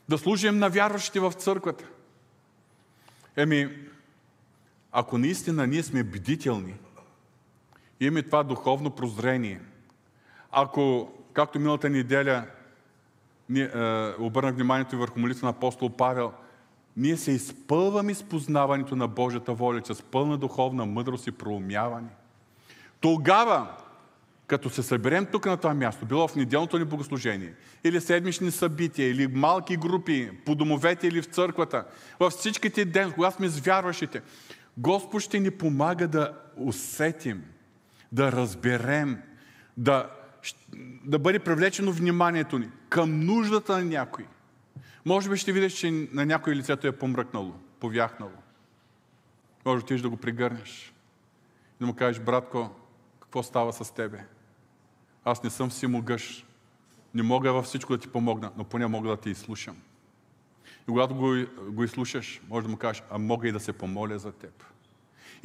Да 0.09 0.17
служим 0.17 0.57
на 0.57 0.69
вярващите 0.69 1.19
в 1.19 1.31
църквата. 1.31 1.85
Еми, 3.35 3.87
ако 4.91 5.17
наистина 5.17 5.67
ние 5.67 5.83
сме 5.83 6.03
бдителни, 6.03 6.75
имаме 7.99 8.23
това 8.23 8.43
духовно 8.43 8.89
прозрение, 8.89 9.61
ако, 10.51 11.11
както 11.33 11.59
миналата 11.59 11.89
неделя 11.89 12.45
ние, 13.49 13.63
е, 13.63 14.13
обърнах 14.19 14.55
вниманието 14.55 14.97
върху 14.97 15.19
молитва 15.19 15.45
на 15.45 15.51
апостол 15.51 15.89
Павел, 15.89 16.33
ние 16.97 17.17
се 17.17 17.31
изпълваме 17.31 18.13
с 18.13 18.23
познаването 18.23 18.95
на 18.95 19.07
Божията 19.07 19.53
воля, 19.53 19.81
с 19.85 20.03
пълна 20.03 20.37
духовна 20.37 20.85
мъдрост 20.85 21.27
и 21.27 21.31
проумяване. 21.31 22.09
Тогава 22.99 23.67
като 24.47 24.69
се 24.69 24.83
съберем 24.83 25.25
тук 25.25 25.45
на 25.45 25.57
това 25.57 25.73
място, 25.73 26.05
било 26.05 26.27
в 26.27 26.35
неделното 26.35 26.79
ни 26.79 26.85
богослужение, 26.85 27.53
или 27.83 28.01
седмични 28.01 28.51
събития, 28.51 29.09
или 29.09 29.27
малки 29.27 29.77
групи, 29.77 30.31
по 30.45 30.55
домовете 30.55 31.07
или 31.07 31.21
в 31.21 31.25
църквата, 31.25 31.85
във 32.19 32.33
всичките 32.33 32.85
ден, 32.85 33.11
когато 33.11 33.35
сме 33.35 33.47
с 33.47 33.59
вярващите, 33.59 34.21
Господ 34.77 35.21
ще 35.21 35.39
ни 35.39 35.51
помага 35.51 36.07
да 36.07 36.33
усетим, 36.57 37.43
да 38.15 38.31
разберем, 38.31 39.21
да, 39.77 40.09
да 41.05 41.19
бъде 41.19 41.39
привлечено 41.39 41.91
вниманието 41.91 42.59
ни 42.59 42.69
към 42.89 43.19
нуждата 43.19 43.77
на 43.77 43.85
някой. 43.85 44.25
Може 45.05 45.29
би 45.29 45.37
ще 45.37 45.51
видиш, 45.51 45.73
че 45.73 45.91
на 45.91 46.25
някой 46.25 46.55
лицето 46.55 46.87
е 46.87 46.97
помръкнало, 46.97 47.53
повяхнало. 47.79 48.31
Може 49.65 49.85
да 49.85 49.97
да 49.97 50.09
го 50.09 50.17
пригърнеш. 50.17 50.93
И 51.75 51.77
да 51.79 51.85
му 51.85 51.93
кажеш, 51.93 52.23
братко, 52.23 52.69
какво 53.19 53.43
става 53.43 53.73
с 53.73 53.93
тебе? 53.93 54.25
Аз 55.25 55.43
не 55.43 55.49
съм 55.49 55.69
всемогъщ. 55.69 56.47
Не 57.13 57.23
мога 57.23 57.53
във 57.53 57.65
всичко 57.65 57.93
да 57.93 57.99
ти 57.99 58.07
помогна, 58.07 58.51
но 58.57 58.63
поне 58.63 58.87
мога 58.87 59.09
да 59.09 59.17
ти 59.17 59.29
изслушам. 59.29 59.77
И 60.81 60.85
когато 60.85 61.15
го, 61.15 61.35
го 61.71 61.83
изслушаш, 61.83 62.41
може 62.49 62.65
да 62.65 62.71
му 62.71 62.77
кажеш, 62.77 63.03
а 63.09 63.17
мога 63.17 63.47
и 63.47 63.51
да 63.51 63.59
се 63.59 63.73
помоля 63.73 64.19
за 64.19 64.31
теб. 64.31 64.74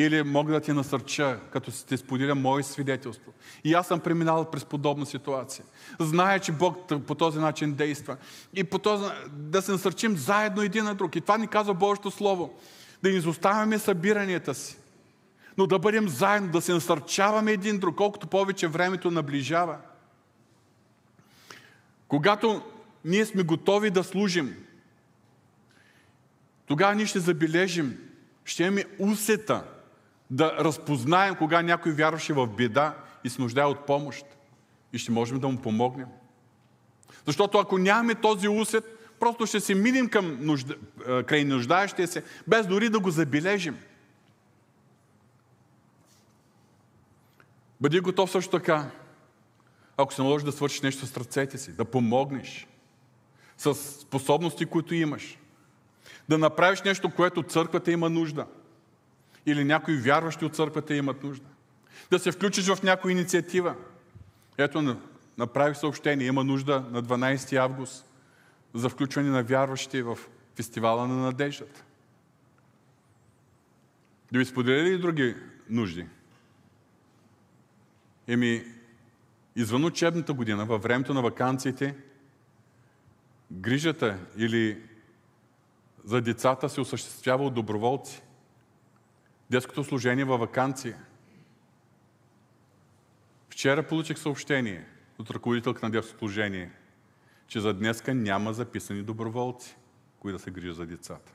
Или 0.01 0.23
мога 0.23 0.53
да 0.53 0.61
ти 0.61 0.73
насърча, 0.73 1.41
като 1.53 1.85
ти 1.85 1.97
споделя 1.97 2.35
мое 2.35 2.63
свидетелство. 2.63 3.33
И 3.65 3.75
аз 3.75 3.87
съм 3.87 4.01
преминал 4.01 4.51
през 4.51 4.65
подобна 4.65 5.07
ситуация. 5.07 5.65
Зная, 6.01 6.41
че 6.41 6.53
Бог 6.53 6.93
по 7.07 7.15
този 7.15 7.39
начин 7.39 7.75
действа. 7.75 8.17
И 8.55 8.65
по 8.65 8.79
този, 8.79 9.05
да 9.31 9.63
се 9.63 9.73
насърчим 9.73 10.17
заедно 10.17 10.63
един 10.63 10.85
на 10.85 10.95
друг. 10.95 11.17
И 11.17 11.21
това 11.21 11.39
ни 11.39 11.47
казва 11.47 11.75
Божието 11.75 12.11
Слово. 12.11 12.55
Да 13.03 13.11
ни 13.11 13.17
изоставяме 13.17 13.79
събиранията 13.79 14.55
си 14.55 14.77
но 15.57 15.67
да 15.67 15.79
бъдем 15.79 16.09
заедно, 16.09 16.51
да 16.51 16.61
се 16.61 16.73
насърчаваме 16.73 17.53
един 17.53 17.79
друг, 17.79 17.97
колкото 17.97 18.27
повече 18.27 18.69
времето 18.69 19.11
наближава. 19.11 19.77
Когато 22.09 22.63
ние 23.05 23.27
сме 23.27 23.43
готови 23.43 23.91
да 23.91 24.05
служим, 24.05 24.57
тогава 26.67 26.95
ние 26.95 27.07
ще 27.07 27.19
забележим, 27.19 27.99
ще 28.45 28.63
имаме 28.63 28.85
усета 28.99 29.65
да 30.31 30.57
разпознаем 30.59 31.35
кога 31.35 31.63
някой 31.63 31.93
вярваше 31.93 32.33
в 32.33 32.47
беда 32.47 32.95
и 33.25 33.31
се 33.31 33.43
нуждае 33.43 33.65
от 33.65 33.87
помощ. 33.87 34.25
И 34.93 34.99
ще 34.99 35.13
можем 35.13 35.39
да 35.39 35.49
му 35.49 35.59
помогнем. 35.59 36.07
Защото 37.27 37.59
ако 37.59 37.79
нямаме 37.79 38.15
този 38.15 38.49
усет, 38.49 39.15
просто 39.21 39.47
ще 39.47 39.61
се 39.61 39.75
минем 39.75 40.09
към 40.09 40.39
нужда, 40.41 40.77
край 41.27 41.45
нуждаещия 41.45 42.09
се, 42.09 42.25
без 42.47 42.67
дори 42.67 42.89
да 42.89 43.01
го 43.01 43.11
забележим. 43.11 43.79
Бъди 47.81 48.01
готов 48.01 48.31
също 48.31 48.51
така, 48.51 48.91
ако 49.97 50.15
се 50.15 50.23
наложи 50.23 50.45
да 50.45 50.53
свършиш 50.53 50.81
нещо 50.81 51.07
с 51.07 51.17
ръцете 51.17 51.59
си, 51.59 51.73
да 51.73 51.85
помогнеш 51.85 52.67
с 53.59 53.75
способности, 53.75 54.67
които 54.67 54.95
имаш. 54.95 55.39
Да 56.29 56.39
направиш 56.39 56.83
нещо, 56.83 57.11
което 57.11 57.43
църквата 57.43 57.93
има 57.93 58.11
нужда. 58.11 58.47
Или 59.47 59.65
някои 59.65 59.97
вярващи 59.97 60.45
от 60.45 60.57
църквата 60.57 60.95
имат 60.95 61.23
нужда. 61.23 61.47
Да 62.11 62.19
се 62.19 62.33
включиш 62.33 62.67
в 62.67 62.83
някоя 62.83 63.13
инициатива. 63.13 63.75
Ето, 64.59 64.97
направих 65.39 65.77
съобщение. 65.77 66.27
Има 66.27 66.45
нужда 66.45 66.85
на 66.91 67.03
12 67.03 67.57
август 67.57 68.07
за 68.75 68.89
включване 68.89 69.31
на 69.31 69.43
вярващи 69.43 70.03
в 70.03 70.19
фестивала 70.55 71.09
на 71.09 71.17
надеждата. 71.17 71.85
Да 74.33 74.39
ви 74.39 74.45
споделя 74.45 74.83
ли 74.83 74.99
други 74.99 75.37
нужди? 75.69 76.07
Еми, 78.29 78.65
извън 79.57 79.85
учебната 79.85 80.33
година, 80.33 80.65
във 80.65 80.83
времето 80.83 81.15
на 81.15 81.23
вакансиите, 81.23 81.97
грижата 83.53 84.19
или 84.37 84.83
за 86.05 86.21
децата 86.21 86.69
се 86.69 86.81
осъществява 86.81 87.45
от 87.45 87.55
доброволци. 87.55 88.23
Детското 89.51 89.85
служение 89.85 90.25
във 90.25 90.41
вакансия. 90.41 90.97
Вчера 93.51 93.83
получих 93.83 94.19
съобщение 94.19 94.87
от 95.19 95.31
ръководителка 95.31 95.87
на 95.87 95.91
детското 95.91 96.19
служение, 96.19 96.71
че 97.47 97.61
за 97.61 97.75
днеска 97.75 98.15
няма 98.15 98.53
записани 98.53 99.03
доброволци, 99.03 99.77
които 100.21 100.39
да 100.39 100.43
се 100.43 100.51
грижат 100.51 100.77
за 100.77 100.87
децата. 100.87 101.33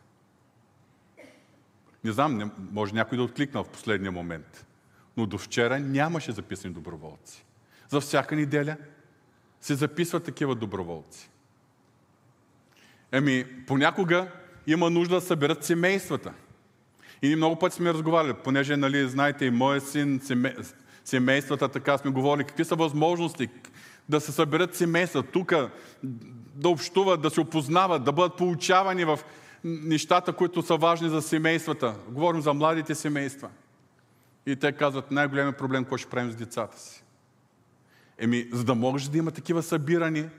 Не 2.03 2.11
знам, 2.11 2.51
може 2.71 2.93
някой 2.93 3.17
да 3.17 3.23
откликнал 3.23 3.63
в 3.63 3.69
последния 3.69 4.11
момент. 4.11 4.65
Но 5.17 5.25
до 5.25 5.37
вчера 5.37 5.79
нямаше 5.79 6.31
записани 6.31 6.73
доброволци. 6.73 7.45
За 7.89 8.01
всяка 8.01 8.35
неделя 8.35 8.77
се 9.61 9.75
записват 9.75 10.23
такива 10.23 10.55
доброволци. 10.55 11.29
Еми, 13.11 13.65
понякога 13.67 14.31
има 14.67 14.89
нужда 14.89 15.15
да 15.15 15.21
съберат 15.21 15.63
семействата. 15.63 16.33
И 17.21 17.27
ние 17.27 17.35
много 17.35 17.59
пъти 17.59 17.75
сме 17.75 17.93
разговаряли, 17.93 18.33
понеже, 18.43 18.77
нали, 18.77 19.07
знаете, 19.09 19.45
и 19.45 19.51
моят 19.51 19.87
син, 19.87 20.19
семе... 20.23 20.55
семействата, 21.05 21.67
така 21.69 21.97
сме 21.97 22.11
говорили, 22.11 22.43
какви 22.43 22.65
са 22.65 22.75
възможности 22.75 23.49
да 24.09 24.21
се 24.21 24.31
съберат 24.31 24.75
семейства 24.75 25.23
тук, 25.23 25.53
да 26.55 26.69
общуват, 26.69 27.21
да 27.21 27.29
се 27.29 27.41
опознават, 27.41 28.03
да 28.03 28.11
бъдат 28.11 28.37
получавани 28.37 29.05
в 29.05 29.19
нещата, 29.63 30.33
които 30.33 30.61
са 30.61 30.77
важни 30.77 31.09
за 31.09 31.21
семействата. 31.21 31.95
Говорим 32.09 32.41
за 32.41 32.53
младите 32.53 32.95
семейства. 32.95 33.49
И 34.45 34.55
те 34.55 34.71
казват, 34.71 35.11
най-големият 35.11 35.57
проблем, 35.57 35.83
какво 35.83 35.97
ще 35.97 36.09
правим 36.09 36.31
с 36.31 36.35
децата 36.35 36.79
си. 36.79 37.03
Еми, 38.17 38.47
за 38.51 38.63
да 38.63 38.75
можеш 38.75 39.07
да 39.07 39.17
има 39.17 39.31
такива 39.31 39.63
събирания, 39.63 40.29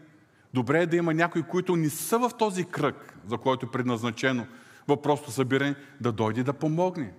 добре 0.55 0.83
е 0.83 0.87
да 0.87 0.97
има 0.97 1.15
някои, 1.15 1.43
които 1.43 1.77
не 1.77 1.91
са 1.91 2.19
в 2.19 2.31
този 2.39 2.65
кръг, 2.65 3.19
за 3.29 3.39
който 3.39 3.67
е 3.67 3.71
предназначено 3.71 4.47
въпросто 4.89 5.31
събиране, 5.31 5.75
да 6.01 6.13
дойде 6.13 6.43
да 6.43 6.53
помогне 6.53 7.13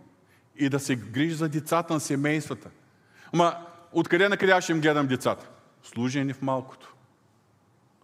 и 0.55 0.70
да 0.70 0.80
се 0.80 0.95
грижи 0.95 1.36
за 1.36 1.49
децата 1.49 1.93
на 1.93 1.99
семействата. 1.99 2.70
Ама, 3.34 3.55
откъде 3.91 4.30
на 4.30 4.38
къде 4.38 4.61
ще 4.61 4.72
им 4.72 4.82
гледам 4.82 5.07
децата? 5.07 5.49
Служени 5.84 6.34
в 6.34 6.41
малкото. 6.41 6.93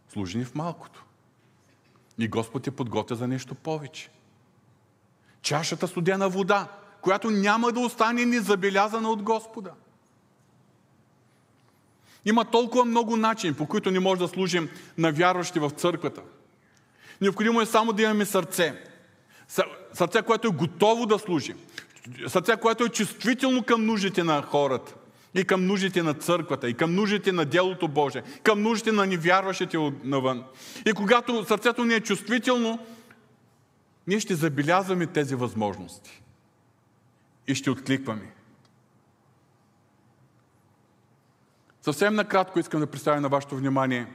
Служени 0.09 0.45
в 0.45 0.55
малкото. 0.55 1.05
И 2.17 2.27
Господ 2.27 2.63
те 2.63 2.71
подготвя 2.71 3.15
за 3.15 3.27
нещо 3.27 3.55
повече. 3.55 4.09
Чашата 5.41 5.87
студена 5.87 6.29
вода, 6.29 6.67
която 7.01 7.31
няма 7.31 7.71
да 7.71 7.79
остане 7.79 8.25
незабелязана 8.25 9.09
от 9.09 9.23
Господа. 9.23 9.71
Има 12.25 12.45
толкова 12.45 12.85
много 12.85 13.17
начини, 13.17 13.53
по 13.53 13.67
които 13.67 13.91
не 13.91 13.99
може 13.99 14.19
да 14.19 14.27
служим 14.27 14.69
на 14.97 15.11
вярващи 15.11 15.59
в 15.59 15.69
църквата. 15.69 16.21
Необходимо 17.21 17.61
е 17.61 17.65
само 17.65 17.93
да 17.93 18.01
имаме 18.01 18.25
сърце. 18.25 18.92
Сърце, 19.93 20.21
което 20.21 20.47
е 20.47 20.51
готово 20.51 21.05
да 21.05 21.19
служи. 21.19 21.55
Сърце, 22.27 22.57
което 22.57 22.83
е 22.83 22.89
чувствително 22.89 23.63
към 23.63 23.85
нуждите 23.85 24.23
на 24.23 24.41
хората. 24.41 24.95
И 25.35 25.45
към 25.45 25.65
нуждите 25.65 26.03
на 26.03 26.13
църквата, 26.13 26.69
и 26.69 26.73
към 26.73 26.95
нуждите 26.95 27.31
на 27.31 27.45
делото 27.45 27.87
Божие, 27.87 28.23
към 28.43 28.61
нуждите 28.61 28.91
на 28.91 29.05
невярващите 29.05 29.77
навън. 30.03 30.43
И 30.85 30.93
когато 30.93 31.45
сърцето 31.45 31.85
ни 31.85 31.93
е 31.93 31.99
чувствително, 31.99 32.79
ние 34.07 34.19
ще 34.19 34.35
забелязваме 34.35 35.07
тези 35.07 35.35
възможности. 35.35 36.21
И 37.47 37.55
ще 37.55 37.71
откликваме. 37.71 38.33
Съвсем 41.81 42.15
накратко 42.15 42.59
искам 42.59 42.79
да 42.79 42.87
представя 42.87 43.21
на 43.21 43.29
вашето 43.29 43.55
внимание 43.55 44.07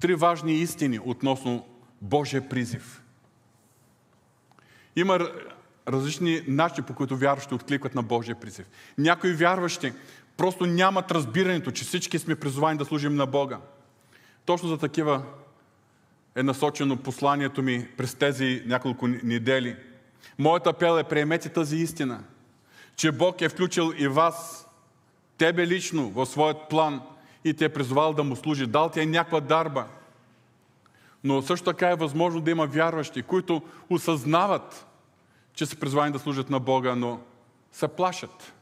три 0.00 0.14
важни 0.14 0.52
истини 0.52 1.00
относно 1.04 1.66
Божия 2.02 2.48
призив. 2.48 3.02
Има 5.00 5.30
различни 5.88 6.42
начини, 6.48 6.86
по 6.86 6.94
които 6.94 7.16
вярващи 7.16 7.54
откликват 7.54 7.94
на 7.94 8.02
Божия 8.02 8.40
призив. 8.40 8.66
Някои 8.98 9.32
вярващи 9.32 9.92
просто 10.36 10.66
нямат 10.66 11.10
разбирането, 11.10 11.70
че 11.70 11.84
всички 11.84 12.18
сме 12.18 12.36
призовани 12.36 12.78
да 12.78 12.84
служим 12.84 13.14
на 13.14 13.26
Бога. 13.26 13.58
Точно 14.44 14.68
за 14.68 14.78
такива 14.78 15.22
е 16.36 16.42
насочено 16.42 16.96
посланието 16.96 17.62
ми 17.62 17.88
през 17.96 18.14
тези 18.14 18.62
няколко 18.66 19.08
недели. 19.08 19.76
Моят 20.38 20.66
апел 20.66 20.98
е 20.98 21.04
приемете 21.04 21.48
тази 21.48 21.76
истина, 21.76 22.24
че 22.96 23.12
Бог 23.12 23.40
е 23.40 23.48
включил 23.48 23.92
и 23.98 24.08
вас, 24.08 24.68
тебе 25.38 25.66
лично, 25.66 26.10
в 26.10 26.26
своят 26.26 26.68
план 26.70 27.00
и 27.44 27.54
те 27.54 27.64
е 27.64 27.68
призвал 27.68 28.12
да 28.12 28.24
му 28.24 28.36
служи. 28.36 28.66
Дал 28.66 28.88
ти 28.88 29.00
е 29.00 29.06
някаква 29.06 29.40
дарба. 29.40 29.86
Но 31.24 31.42
също 31.42 31.64
така 31.64 31.90
е 31.90 31.96
възможно 31.96 32.40
да 32.40 32.50
има 32.50 32.66
вярващи, 32.66 33.22
които 33.22 33.62
осъзнават, 33.90 34.86
че 35.54 35.66
са 35.66 35.76
призвани 35.76 36.12
да 36.12 36.18
служат 36.18 36.50
на 36.50 36.60
Бога, 36.60 36.94
но 36.94 37.20
се 37.72 37.88
плашат. 37.88 38.52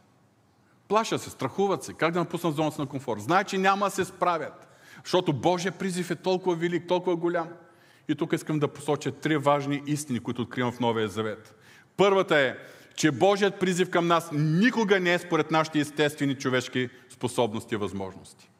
Плашат 0.88 1.22
се, 1.22 1.30
страхуват 1.30 1.84
се. 1.84 1.92
Как 1.92 2.12
да 2.12 2.18
напуснат 2.18 2.56
зоната 2.56 2.80
на 2.80 2.88
комфорт? 2.88 3.20
Знаят, 3.20 3.48
че 3.48 3.58
няма 3.58 3.86
да 3.86 3.90
се 3.90 4.04
справят. 4.04 4.68
Защото 5.04 5.32
Божия 5.32 5.72
призив 5.72 6.10
е 6.10 6.16
толкова 6.16 6.56
велик, 6.56 6.88
толкова 6.88 7.16
голям. 7.16 7.48
И 8.08 8.14
тук 8.14 8.32
искам 8.32 8.58
да 8.58 8.68
посоча 8.68 9.12
три 9.12 9.36
важни 9.36 9.82
истини, 9.86 10.20
които 10.20 10.42
откривам 10.42 10.72
в 10.72 10.80
Новия 10.80 11.08
Завет. 11.08 11.54
Първата 11.96 12.38
е, 12.38 12.56
че 12.96 13.10
Божият 13.10 13.60
призив 13.60 13.90
към 13.90 14.06
нас 14.06 14.30
никога 14.32 15.00
не 15.00 15.14
е 15.14 15.18
според 15.18 15.50
нашите 15.50 15.80
естествени 15.80 16.34
човешки 16.34 16.88
способности 17.10 17.74
и 17.74 17.78
възможности. 17.78 18.50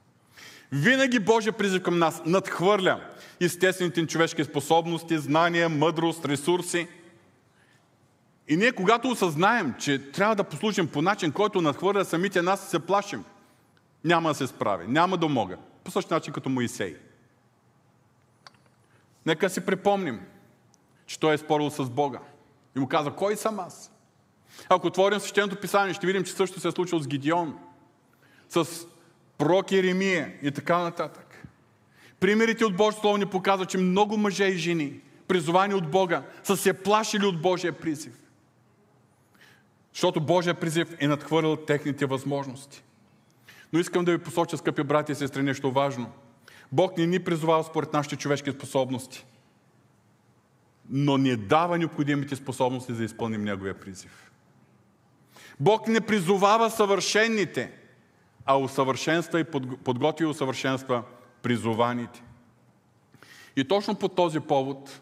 Винаги 0.72 1.18
Божия 1.18 1.52
призив 1.52 1.82
към 1.82 1.98
нас 1.98 2.22
надхвърля 2.26 3.00
естествените 3.40 4.06
човешки 4.06 4.44
способности, 4.44 5.18
знания, 5.18 5.68
мъдрост, 5.68 6.24
ресурси. 6.24 6.88
И 8.48 8.56
ние, 8.56 8.72
когато 8.72 9.08
осъзнаем, 9.08 9.74
че 9.78 10.10
трябва 10.12 10.34
да 10.34 10.44
послужим 10.44 10.88
по 10.88 11.02
начин, 11.02 11.32
който 11.32 11.60
надхвърля 11.60 12.04
самите 12.04 12.42
нас, 12.42 12.70
се 12.70 12.78
плашим. 12.78 13.24
Няма 14.04 14.28
да 14.28 14.34
се 14.34 14.46
справи, 14.46 14.86
няма 14.88 15.16
да 15.16 15.28
мога. 15.28 15.56
По 15.84 15.90
същия 15.90 16.14
начин 16.14 16.32
като 16.32 16.48
Моисей. 16.48 16.96
Нека 19.26 19.50
си 19.50 19.60
припомним, 19.60 20.20
че 21.06 21.20
той 21.20 21.34
е 21.34 21.38
спорил 21.38 21.70
с 21.70 21.90
Бога. 21.90 22.18
И 22.76 22.80
му 22.80 22.88
каза, 22.88 23.10
кой 23.10 23.36
съм 23.36 23.60
аз? 23.60 23.92
Ако 24.68 24.86
отворим 24.86 25.20
свещеното 25.20 25.60
писание, 25.60 25.94
ще 25.94 26.06
видим, 26.06 26.24
че 26.24 26.32
също 26.32 26.60
се 26.60 26.68
е 26.68 26.72
случило 26.72 27.00
с 27.00 27.08
Гидеон, 27.08 27.58
с 28.48 28.66
пророк 29.38 29.72
Еремия 29.72 30.32
и 30.42 30.50
така 30.50 30.78
нататък. 30.78 31.46
Примерите 32.20 32.64
от 32.64 32.76
Божието 32.76 33.00
Слово 33.00 33.16
ни 33.16 33.26
показват, 33.26 33.68
че 33.68 33.78
много 33.78 34.16
мъже 34.16 34.44
и 34.44 34.58
жени, 34.58 35.00
призовани 35.28 35.74
от 35.74 35.90
Бога, 35.90 36.22
са 36.42 36.56
се 36.56 36.72
плашили 36.72 37.26
от 37.26 37.42
Божия 37.42 37.72
призив. 37.72 38.12
Защото 39.92 40.20
Божия 40.20 40.54
призив 40.54 40.96
е 41.00 41.08
надхвърлял 41.08 41.56
техните 41.56 42.06
възможности. 42.06 42.82
Но 43.72 43.78
искам 43.78 44.04
да 44.04 44.12
ви 44.12 44.18
посоча, 44.18 44.56
скъпи 44.56 44.82
брати 44.82 45.12
и 45.12 45.14
сестри, 45.14 45.42
нещо 45.42 45.72
важно. 45.72 46.12
Бог 46.72 46.98
не 46.98 47.06
ни 47.06 47.18
призовава 47.18 47.64
според 47.64 47.92
нашите 47.92 48.16
човешки 48.16 48.52
способности, 48.52 49.26
но 50.90 51.16
ни 51.16 51.36
дава 51.36 51.78
необходимите 51.78 52.36
способности 52.36 52.92
за 52.92 52.98
да 52.98 53.04
изпълним 53.04 53.44
Неговия 53.44 53.80
призив. 53.80 54.30
Бог 55.60 55.88
не 55.88 56.00
призовава 56.00 56.70
съвършените, 56.70 57.72
а 58.44 58.58
усъвършенства 58.58 59.40
и 59.40 59.44
подготви 59.84 60.24
и 60.24 60.28
усъвършенства 60.28 61.02
призованите. 61.42 62.22
И 63.56 63.64
точно 63.64 63.94
по 63.94 64.08
този 64.08 64.40
повод 64.40 65.00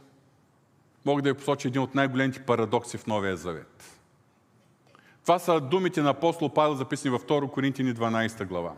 мога 1.04 1.22
да 1.22 1.32
ви 1.32 1.38
посоча 1.38 1.68
един 1.68 1.82
от 1.82 1.94
най-големите 1.94 2.40
парадокси 2.40 2.98
в 2.98 3.06
Новия 3.06 3.36
Завет– 3.36 3.92
това 5.26 5.38
са 5.38 5.60
думите 5.60 6.02
на 6.02 6.10
апостол 6.10 6.48
Павел, 6.48 6.74
записани 6.74 7.12
във 7.12 7.24
2 7.24 7.50
Коринтини 7.50 7.94
12 7.94 8.44
глава. 8.44 8.72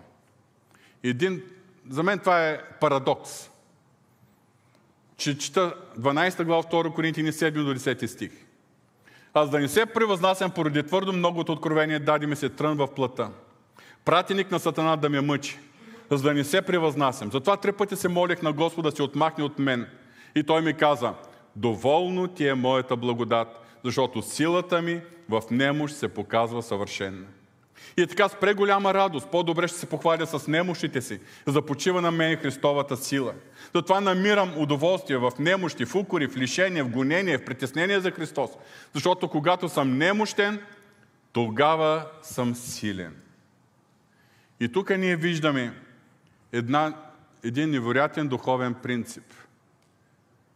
Един, 1.02 1.42
за 1.90 2.02
мен 2.02 2.18
това 2.18 2.48
е 2.48 2.60
парадокс. 2.80 3.50
Че 5.16 5.38
чета 5.38 5.74
12 5.98 6.44
глава 6.44 6.62
2 6.62 6.94
Коринтини 6.94 7.32
7 7.32 7.64
до 7.64 7.74
10 7.74 8.06
стих. 8.06 8.30
Аз 9.34 9.50
да 9.50 9.58
не 9.58 9.68
се 9.68 9.86
превъзнасям 9.86 10.50
поради 10.50 10.82
твърдо 10.82 11.12
многото 11.12 11.52
откровение, 11.52 11.98
даде 11.98 12.26
ми 12.26 12.36
се 12.36 12.48
трън 12.48 12.76
в 12.76 12.94
плътта. 12.94 13.30
Пратеник 14.04 14.50
на 14.50 14.58
Сатана 14.58 14.96
да 14.96 15.10
ме 15.10 15.20
мъчи, 15.20 15.58
за 16.10 16.22
да 16.22 16.34
не 16.34 16.44
се 16.44 16.62
превъзнасям. 16.62 17.30
Затова 17.32 17.56
три 17.56 17.72
пъти 17.72 17.96
се 17.96 18.08
молих 18.08 18.42
на 18.42 18.52
Господа 18.52 18.90
да 18.90 18.96
се 18.96 19.02
отмахне 19.02 19.44
от 19.44 19.58
мен. 19.58 19.86
И 20.34 20.42
той 20.42 20.62
ми 20.62 20.74
каза, 20.74 21.14
доволно 21.56 22.28
ти 22.28 22.48
е 22.48 22.54
моята 22.54 22.96
благодат, 22.96 23.67
защото 23.84 24.22
силата 24.22 24.82
ми 24.82 25.00
в 25.28 25.42
немощ 25.50 25.96
се 25.96 26.08
показва 26.08 26.62
съвършенна. 26.62 27.26
И 27.96 28.06
така 28.06 28.28
с 28.28 28.34
преголяма 28.40 28.94
радост, 28.94 29.30
по-добре 29.30 29.68
ще 29.68 29.78
се 29.78 29.86
похваля 29.86 30.26
с 30.26 30.48
немощите 30.48 31.02
си, 31.02 31.20
за 31.46 31.62
почива 31.62 32.00
на 32.00 32.10
мен 32.10 32.36
Христовата 32.36 32.96
сила. 32.96 33.34
Затова 33.74 34.00
намирам 34.00 34.58
удоволствие 34.58 35.16
в 35.16 35.32
немощи, 35.38 35.84
в 35.84 35.94
укори, 35.94 36.28
в 36.28 36.36
лишение, 36.36 36.82
в 36.82 36.90
гонение, 36.90 37.38
в 37.38 37.44
притеснение 37.44 38.00
за 38.00 38.10
Христос. 38.10 38.50
Защото 38.94 39.28
когато 39.28 39.68
съм 39.68 39.98
немощен, 39.98 40.60
тогава 41.32 42.06
съм 42.22 42.54
силен. 42.54 43.16
И 44.60 44.72
тук 44.72 44.90
ние 44.90 45.16
виждаме 45.16 45.74
една, 46.52 46.94
един 47.44 47.70
невероятен 47.70 48.28
духовен 48.28 48.74
принцип. 48.74 49.24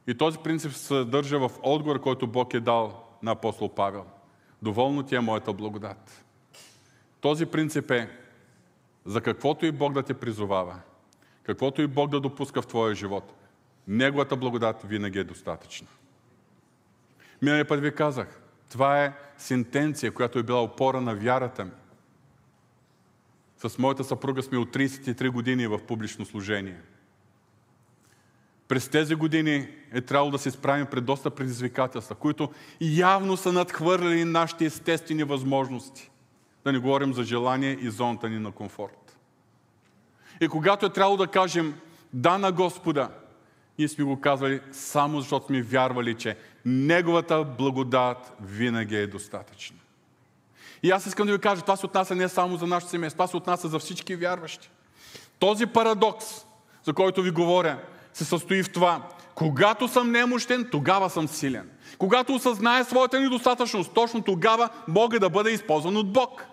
И 0.07 0.14
този 0.14 0.39
принцип 0.39 0.73
се 0.73 0.79
съдържа 0.79 1.39
в 1.39 1.51
отговор, 1.62 2.01
който 2.01 2.27
Бог 2.27 2.55
е 2.55 2.61
дал 2.61 3.12
на 3.23 3.31
апостол 3.31 3.75
Павел. 3.75 4.07
Доволно 4.62 5.03
ти 5.03 5.14
е 5.14 5.20
моята 5.20 5.53
благодат. 5.53 6.25
Този 7.20 7.47
принцип 7.47 7.91
е 7.91 8.11
за 9.05 9.20
каквото 9.20 9.66
и 9.66 9.73
Бог 9.73 9.93
да 9.93 10.03
те 10.03 10.14
призовава, 10.14 10.81
каквото 11.43 11.83
и 11.83 11.87
Бог 11.87 12.11
да 12.11 12.20
допуска 12.20 12.62
в 12.62 12.66
твоя 12.66 12.95
живот, 12.95 13.35
Неговата 13.89 14.37
благодат 14.37 14.83
винаги 14.83 15.18
е 15.18 15.25
достатъчна. 15.25 15.89
Миналия 17.43 17.68
път 17.68 17.81
ви 17.81 17.95
казах, 17.95 18.41
това 18.70 19.05
е 19.05 19.12
сентенция, 19.39 20.12
която 20.12 20.39
е 20.39 20.43
била 20.43 20.62
опора 20.62 21.01
на 21.01 21.14
вярата 21.14 21.64
ми. 21.64 21.70
С 23.57 23.79
моята 23.79 24.05
съпруга 24.05 24.43
сме 24.43 24.59
от 24.59 24.75
33 24.75 25.31
години 25.31 25.66
в 25.66 25.79
публично 25.87 26.25
служение. 26.25 26.81
През 28.73 28.89
тези 28.89 29.14
години 29.14 29.68
е 29.93 30.01
трябвало 30.01 30.31
да 30.31 30.39
се 30.39 30.51
справим 30.51 30.87
пред 30.87 31.05
доста 31.05 31.31
предизвикателства, 31.31 32.14
които 32.14 32.51
явно 32.81 33.37
са 33.37 33.53
надхвърляли 33.53 34.25
нашите 34.25 34.64
естествени 34.64 35.25
възможности. 35.25 36.11
Да 36.64 36.73
не 36.73 36.79
говорим 36.79 37.14
за 37.14 37.25
желание 37.25 37.79
и 37.81 37.91
зоната 37.91 38.29
ни 38.29 38.39
на 38.39 38.53
комфорт. 38.53 39.18
И 40.41 40.49
когато 40.49 40.87
е 40.87 40.93
трябвало 40.93 41.16
да 41.16 41.27
кажем 41.27 41.75
да 42.12 42.39
на 42.39 42.53
Господа, 42.53 43.09
ние 43.79 43.89
сме 43.89 44.05
го 44.05 44.20
казвали 44.20 44.61
само 44.70 45.20
защото 45.20 45.47
сме 45.47 45.62
вярвали, 45.62 46.14
че 46.14 46.37
Неговата 46.64 47.45
благодат 47.45 48.33
винаги 48.41 48.97
е 48.97 49.07
достатъчна. 49.07 49.77
И 50.83 50.91
аз 50.91 51.07
искам 51.07 51.27
да 51.27 51.33
ви 51.33 51.39
кажа, 51.39 51.62
това 51.62 51.77
се 51.77 51.87
отнася 51.87 52.14
не 52.14 52.29
само 52.29 52.57
за 52.57 52.66
нашето 52.66 52.91
семейство, 52.91 53.16
това 53.16 53.27
се 53.27 53.37
отнася 53.37 53.68
за 53.68 53.79
всички 53.79 54.16
вярващи. 54.16 54.70
Този 55.39 55.66
парадокс, 55.66 56.47
за 56.85 56.93
който 56.93 57.23
ви 57.23 57.31
говоря, 57.31 57.79
се 58.13 58.25
състои 58.25 58.63
в 58.63 58.73
това. 58.73 59.09
Когато 59.35 59.89
съм 59.89 60.11
немощен, 60.11 60.69
тогава 60.71 61.11
съм 61.11 61.29
силен. 61.29 61.71
Когато 61.99 62.35
осъзная 62.35 62.85
своята 62.85 63.21
недостатъчност, 63.21 63.95
точно 63.95 64.23
тогава 64.23 64.69
мога 64.89 65.21
да 65.21 65.31
бъда 65.31 65.51
използван 65.51 65.97
от 65.97 66.13
Бог. 66.13 66.47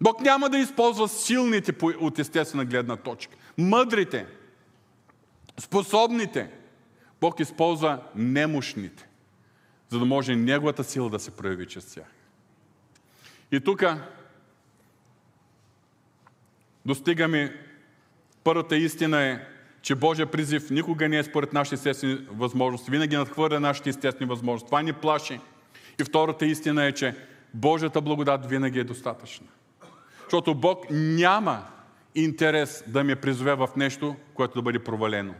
Бог 0.00 0.20
няма 0.20 0.48
да 0.48 0.58
използва 0.58 1.08
силните 1.08 1.74
от 1.82 2.18
естествена 2.18 2.64
гледна 2.64 2.96
точка. 2.96 3.36
Мъдрите, 3.58 4.26
способните. 5.58 6.50
Бог 7.20 7.40
използва 7.40 7.98
немощните, 8.14 9.08
за 9.88 9.98
да 9.98 10.04
може 10.04 10.36
Неговата 10.36 10.84
сила 10.84 11.10
да 11.10 11.18
се 11.18 11.30
прояви 11.30 11.68
чрез 11.68 11.94
тях. 11.94 12.06
И 13.52 13.60
тук 13.60 13.84
достигаме 16.86 17.71
първата 18.44 18.76
истина 18.76 19.22
е, 19.22 19.40
че 19.82 19.94
Божия 19.94 20.30
призив 20.30 20.70
никога 20.70 21.08
не 21.08 21.18
е 21.18 21.22
според 21.22 21.52
нашите 21.52 21.74
естествени 21.74 22.26
възможности, 22.30 22.90
винаги 22.90 23.16
надхвърля 23.16 23.60
нашите 23.60 23.90
естествени 23.90 24.28
възможности. 24.28 24.66
Това 24.66 24.82
ни 24.82 24.92
плаши. 24.92 25.40
И 26.00 26.04
втората 26.04 26.46
истина 26.46 26.84
е, 26.84 26.92
че 26.92 27.16
Божията 27.54 28.00
благодат 28.00 28.46
винаги 28.46 28.78
е 28.78 28.84
достатъчна. 28.84 29.46
Защото 30.22 30.54
Бог 30.54 30.86
няма 30.90 31.66
интерес 32.14 32.84
да 32.86 33.04
ме 33.04 33.16
призове 33.16 33.54
в 33.54 33.68
нещо, 33.76 34.16
което 34.34 34.54
да 34.54 34.62
бъде 34.62 34.78
провалено. 34.78 35.34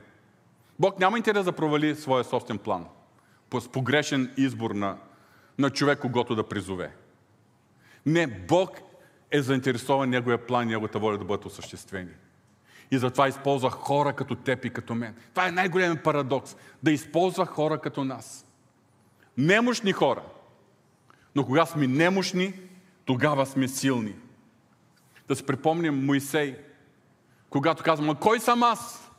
Бог 0.79 0.99
няма 0.99 1.17
интерес 1.17 1.45
да 1.45 1.53
провали 1.53 1.97
своя 1.97 2.25
собствен 2.25 2.59
план. 2.59 2.87
С 3.61 3.69
погрешен 3.69 4.33
избор 4.37 4.71
на, 4.71 4.97
на 5.59 5.71
човек, 5.71 5.99
когото 5.99 6.35
да 6.35 6.49
призове. 6.49 6.91
Не, 8.07 8.27
Бог 8.27 8.81
е 9.31 9.43
заинтересован 9.43 10.11
Неговия 10.11 10.47
план 10.47 10.69
Неговата 10.69 10.99
воля 10.99 11.19
да 11.19 11.25
бъдат 11.25 11.45
осъществени. 11.45 12.11
И 12.93 12.99
затова 12.99 13.29
използва 13.29 13.71
хора 13.71 14.13
като 14.13 14.35
теб 14.35 14.65
и 14.65 14.71
като 14.71 14.95
мен. 14.95 15.15
Това 15.31 15.49
е 15.49 15.53
най-големият 15.53 16.05
парадокс. 16.05 16.57
Да 16.83 16.91
използва 16.91 17.47
хора 17.47 17.79
като 17.79 18.05
нас. 18.05 18.47
Немощни 19.37 19.93
хора. 19.93 20.23
Но 21.35 21.47
кога 21.47 21.67
сме 21.67 21.87
немощни, 21.87 22.55
тогава 23.05 23.47
сме 23.47 23.69
силни. 23.69 24.15
Да 25.29 25.37
се 25.37 25.47
припомним 25.47 26.05
Моисей, 26.05 26.59
когато 27.51 27.83
казвам, 27.83 28.11
а 28.11 28.15
кой 28.15 28.41
съм 28.41 28.63
аз? 28.63 29.11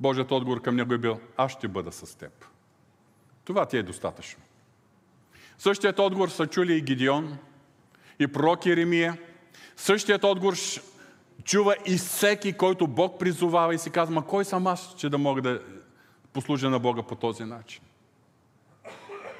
Божият 0.00 0.32
отговор 0.32 0.62
към 0.62 0.76
него 0.76 0.94
е 0.94 0.98
бил, 0.98 1.20
аз 1.36 1.52
ще 1.52 1.68
бъда 1.68 1.92
с 1.92 2.14
теб. 2.18 2.44
Това 3.44 3.66
ти 3.66 3.76
е 3.76 3.82
достатъчно. 3.82 4.42
Същият 5.58 5.98
отговор 5.98 6.28
са 6.28 6.46
чули 6.46 6.76
и 6.76 6.80
Гидеон, 6.80 7.38
и 8.18 8.26
пророк 8.26 8.66
Еремия. 8.66 9.18
Същият 9.76 10.24
отговор 10.24 10.54
чува 11.44 11.76
и 11.86 11.96
всеки, 11.96 12.52
който 12.52 12.86
Бог 12.86 13.18
призовава 13.18 13.74
и 13.74 13.78
си 13.78 13.90
казва, 13.90 14.14
ма 14.14 14.26
кой 14.26 14.44
съм 14.44 14.66
аз, 14.66 14.94
че 14.96 15.08
да 15.08 15.18
мога 15.18 15.42
да 15.42 15.62
послужа 16.32 16.70
на 16.70 16.78
Бога 16.78 17.02
по 17.02 17.14
този 17.14 17.44
начин? 17.44 17.82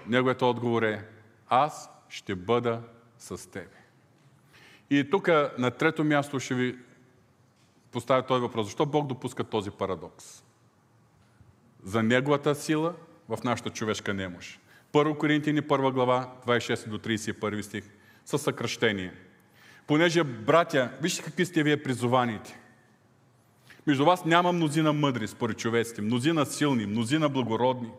Неговият 0.06 0.42
отговор 0.42 0.82
е, 0.82 1.04
аз 1.48 1.90
ще 2.08 2.34
бъда 2.34 2.80
с 3.18 3.50
тебе. 3.50 3.76
И 4.90 5.10
тук 5.10 5.28
на 5.58 5.70
трето 5.70 6.04
място 6.04 6.40
ще 6.40 6.54
ви 6.54 6.78
поставя 7.92 8.22
този 8.22 8.40
въпрос. 8.40 8.66
Защо 8.66 8.86
Бог 8.86 9.06
допуска 9.06 9.44
този 9.44 9.70
парадокс? 9.70 10.44
За 11.82 12.02
Неговата 12.02 12.54
сила 12.54 12.94
в 13.28 13.38
нашата 13.44 13.70
човешка 13.70 14.14
немощ. 14.14 14.60
Първо 14.92 15.18
Коринтини, 15.18 15.62
първа 15.62 15.92
глава, 15.92 16.34
26 16.46 16.88
до 16.88 16.98
31 16.98 17.62
стих, 17.62 17.84
със 18.24 18.42
съкръщение. 18.42 19.12
Понеже, 19.86 20.24
братя, 20.24 20.90
вижте 21.02 21.22
какви 21.22 21.46
сте 21.46 21.62
вие 21.62 21.82
призованите. 21.82 22.58
Между 23.86 24.04
вас 24.04 24.24
няма 24.24 24.52
мнозина 24.52 24.92
мъдри, 24.92 25.28
според 25.28 25.58
човеците, 25.58 26.02
мнозина 26.02 26.46
силни, 26.46 26.86
мнозина 26.86 27.28
благородни. 27.28 27.90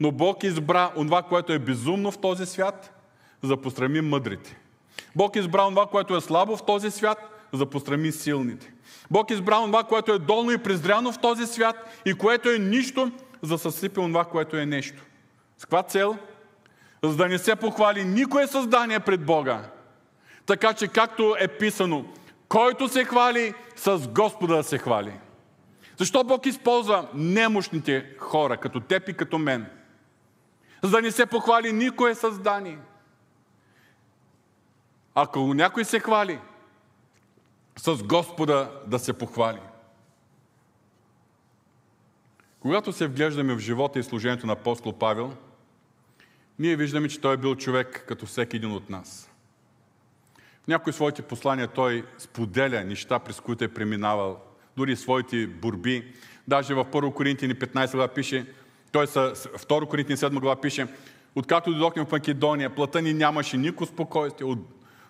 Но 0.00 0.12
Бог 0.12 0.42
избра 0.42 0.92
онова, 0.96 1.22
което 1.22 1.52
е 1.52 1.58
безумно 1.58 2.10
в 2.10 2.18
този 2.18 2.46
свят, 2.46 2.98
за 3.42 3.48
да 3.48 3.60
пострами 3.60 4.00
мъдрите. 4.00 4.56
Бог 5.16 5.36
избра 5.36 5.68
това, 5.68 5.86
което 5.86 6.16
е 6.16 6.20
слабо 6.20 6.56
в 6.56 6.66
този 6.66 6.90
свят, 6.90 7.48
за 7.52 7.58
да 7.58 7.70
пострами 7.70 8.12
силните. 8.12 8.72
Бог 9.10 9.30
избра 9.30 9.56
това, 9.56 9.84
което 9.84 10.12
е 10.12 10.18
долно 10.18 10.50
и 10.50 10.58
презряно 10.58 11.12
в 11.12 11.20
този 11.20 11.46
свят 11.46 11.76
и 12.06 12.14
което 12.14 12.50
е 12.50 12.58
нищо, 12.58 13.12
за 13.42 13.54
да 13.54 13.58
съсипе 13.58 13.94
това, 13.94 14.24
което 14.24 14.56
е 14.56 14.66
нещо. 14.66 15.02
С 15.58 15.62
каква 15.62 15.82
цел? 15.82 16.16
За 17.04 17.16
да 17.16 17.28
не 17.28 17.38
се 17.38 17.56
похвали 17.56 18.04
никое 18.04 18.46
създание 18.46 19.00
пред 19.00 19.24
Бога. 19.24 19.70
Така 20.46 20.72
че, 20.72 20.88
както 20.88 21.36
е 21.38 21.48
писано, 21.48 22.04
който 22.48 22.88
се 22.88 23.04
хвали, 23.04 23.54
с 23.76 24.08
Господа 24.08 24.56
да 24.56 24.62
се 24.62 24.78
хвали. 24.78 25.12
Защо 25.96 26.24
Бог 26.24 26.46
използва 26.46 27.08
немощните 27.14 28.16
хора, 28.18 28.56
като 28.56 28.80
теб 28.80 29.08
и 29.08 29.14
като 29.14 29.38
мен? 29.38 29.66
За 30.82 30.90
да 30.90 31.02
не 31.02 31.10
се 31.10 31.26
похвали 31.26 31.72
никое 31.72 32.14
създание– 32.14 32.78
ако 35.14 35.54
някой 35.54 35.84
се 35.84 36.00
хвали, 36.00 36.38
с 37.76 38.02
Господа 38.02 38.80
да 38.86 38.98
се 38.98 39.12
похвали. 39.12 39.60
Когато 42.60 42.92
се 42.92 43.06
вглеждаме 43.06 43.54
в 43.54 43.58
живота 43.58 43.98
и 43.98 44.02
служението 44.02 44.46
на 44.46 44.52
апостол 44.52 44.92
Павел, 44.92 45.36
ние 46.58 46.76
виждаме, 46.76 47.08
че 47.08 47.20
той 47.20 47.34
е 47.34 47.36
бил 47.36 47.56
човек 47.56 48.04
като 48.08 48.26
всеки 48.26 48.56
един 48.56 48.72
от 48.72 48.90
нас. 48.90 49.31
Някои 50.68 50.92
своите 50.92 51.22
послания 51.22 51.68
той 51.68 52.04
споделя 52.18 52.84
неща, 52.84 53.18
през 53.18 53.40
които 53.40 53.64
е 53.64 53.68
преминавал, 53.68 54.40
дори 54.76 54.96
своите 54.96 55.46
борби. 55.46 56.12
Даже 56.48 56.74
в 56.74 56.84
1 56.84 57.14
Коринтини 57.14 57.54
15 57.54 57.92
глава 57.92 58.08
пише, 58.08 58.46
той 58.92 59.06
са, 59.06 59.32
2 59.34 59.88
Коринтини 59.88 60.16
7 60.16 60.40
глава 60.40 60.60
пише, 60.60 60.86
откакто 61.34 61.70
дойдохме 61.70 62.04
в 62.04 62.12
Македония, 62.12 62.74
плата 62.74 63.02
ни 63.02 63.14
нямаше 63.14 63.56
нико 63.56 63.86
спокойствие, 63.86 64.46
от 64.46 64.58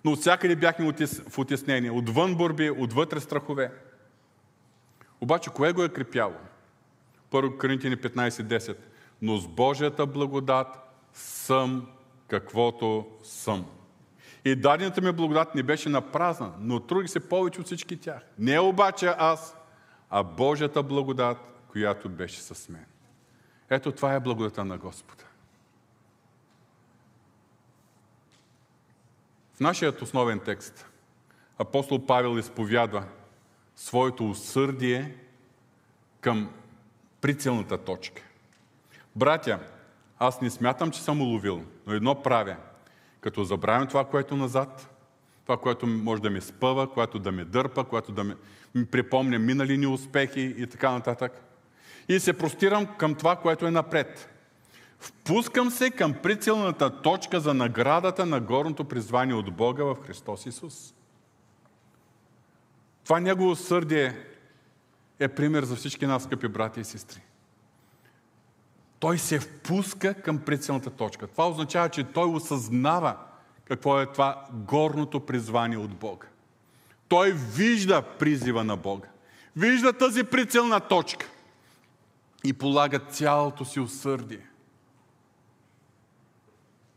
но 0.05 0.13
от 0.13 0.21
всякъде 0.21 0.57
бяхме 0.57 0.93
в 1.29 1.39
отеснение. 1.39 1.91
Отвън 1.91 2.35
борби, 2.35 2.71
отвътре 2.71 3.21
страхове. 3.21 3.73
Обаче, 5.21 5.51
кое 5.51 5.73
го 5.73 5.85
е 5.85 5.89
крепяло? 5.89 6.35
Първо 7.31 7.59
Коринтини 7.59 7.97
15.10. 7.97 8.77
Но 9.23 9.37
с 9.37 9.49
Божията 9.49 10.07
благодат 10.07 10.67
съм 11.13 11.87
каквото 12.29 13.07
съм. 13.23 13.67
И 14.45 14.57
дадената 14.57 15.01
ми 15.01 15.13
благодат 15.13 15.55
не 15.55 15.63
беше 15.63 15.89
на 15.89 16.01
празна, 16.01 16.53
но 16.59 16.81
трудих 16.81 17.11
се 17.11 17.29
повече 17.29 17.61
от 17.61 17.67
всички 17.67 18.01
тях. 18.01 18.23
Не 18.39 18.61
обаче 18.61 19.15
аз, 19.19 19.57
а 20.11 20.23
Божията 20.23 20.83
благодат, 20.83 21.39
която 21.69 22.09
беше 22.09 22.41
с 22.41 22.69
мен. 22.69 22.85
Ето 23.71 23.93
това 23.93 24.15
е 24.15 24.21
благодата 24.21 24.65
на 24.65 24.79
Господа. 24.79 25.25
нашият 29.63 30.03
основен 30.03 30.41
текст 30.41 30.87
апостол 31.59 32.07
Павел 32.07 32.39
изповядва 32.39 33.05
своето 33.77 34.31
усърдие 34.31 35.17
към 36.21 36.51
прицелната 37.21 37.79
точка. 37.79 38.23
Братя, 39.17 39.59
аз 40.19 40.41
не 40.41 40.51
смятам, 40.51 40.91
че 40.91 41.03
съм 41.03 41.21
уловил, 41.21 41.65
но 41.87 41.93
едно 41.93 42.23
правя. 42.23 42.57
Като 43.23 43.45
забравям 43.45 43.89
това, 43.89 44.05
което 44.05 44.35
е 44.35 44.39
назад, 44.39 44.91
това, 45.43 45.57
което 45.57 45.87
може 45.87 46.23
да 46.23 46.31
ме 46.31 46.41
спъва, 46.41 46.93
което 46.93 47.19
да 47.19 47.33
ме 47.33 47.45
дърпа, 47.45 47.85
което 47.85 48.13
да 48.13 48.25
ме, 48.25 48.37
ми 48.75 48.87
припомня 48.87 49.39
минали 49.39 49.79
ни 49.79 49.87
успехи 49.87 50.55
и 50.59 50.67
така 50.67 50.91
нататък. 50.91 51.33
И 52.09 52.21
се 52.21 52.33
простирам 52.33 52.87
към 52.87 53.15
това, 53.15 53.37
което 53.37 53.67
е 53.67 53.71
напред. 53.71 54.29
Впускам 54.99 55.71
се 55.71 55.91
към 55.91 56.15
прицелната 56.23 57.03
точка 57.03 57.41
за 57.41 57.55
наградата 57.55 58.27
на 58.27 58.41
горното 58.41 58.85
призвание 58.85 59.35
от 59.35 59.57
Бога 59.57 59.85
в 59.85 59.97
Христос 60.07 60.47
Исус. 60.47 60.95
Това 63.05 63.21
Негово 63.21 63.57
сърдие 63.57 64.17
е 65.19 65.29
пример 65.29 65.65
за 65.65 65.77
всички 65.77 66.07
нас, 66.07 66.25
скъпи 66.25 66.49
брати 66.49 66.81
и 66.81 66.85
сестри. 66.85 67.21
Той 69.03 69.19
се 69.19 69.41
впуска 69.41 70.15
към 70.15 70.39
прицелната 70.39 70.91
точка. 70.91 71.27
Това 71.27 71.49
означава, 71.49 71.89
че 71.89 72.05
той 72.05 72.29
осъзнава 72.29 73.17
какво 73.65 74.01
е 74.01 74.13
това 74.13 74.47
горното 74.53 75.21
призвание 75.21 75.79
от 75.79 75.91
Бога. 75.91 76.27
Той 77.09 77.33
вижда 77.33 78.03
призива 78.03 78.65
на 78.65 78.77
Бога. 78.77 79.09
вижда 79.57 79.93
тази 79.93 80.25
прицелна 80.25 80.81
точка 80.81 81.31
и 82.45 82.53
полага 82.53 82.99
цялото 82.99 83.65
си 83.65 83.81
усърдие. 83.81 84.47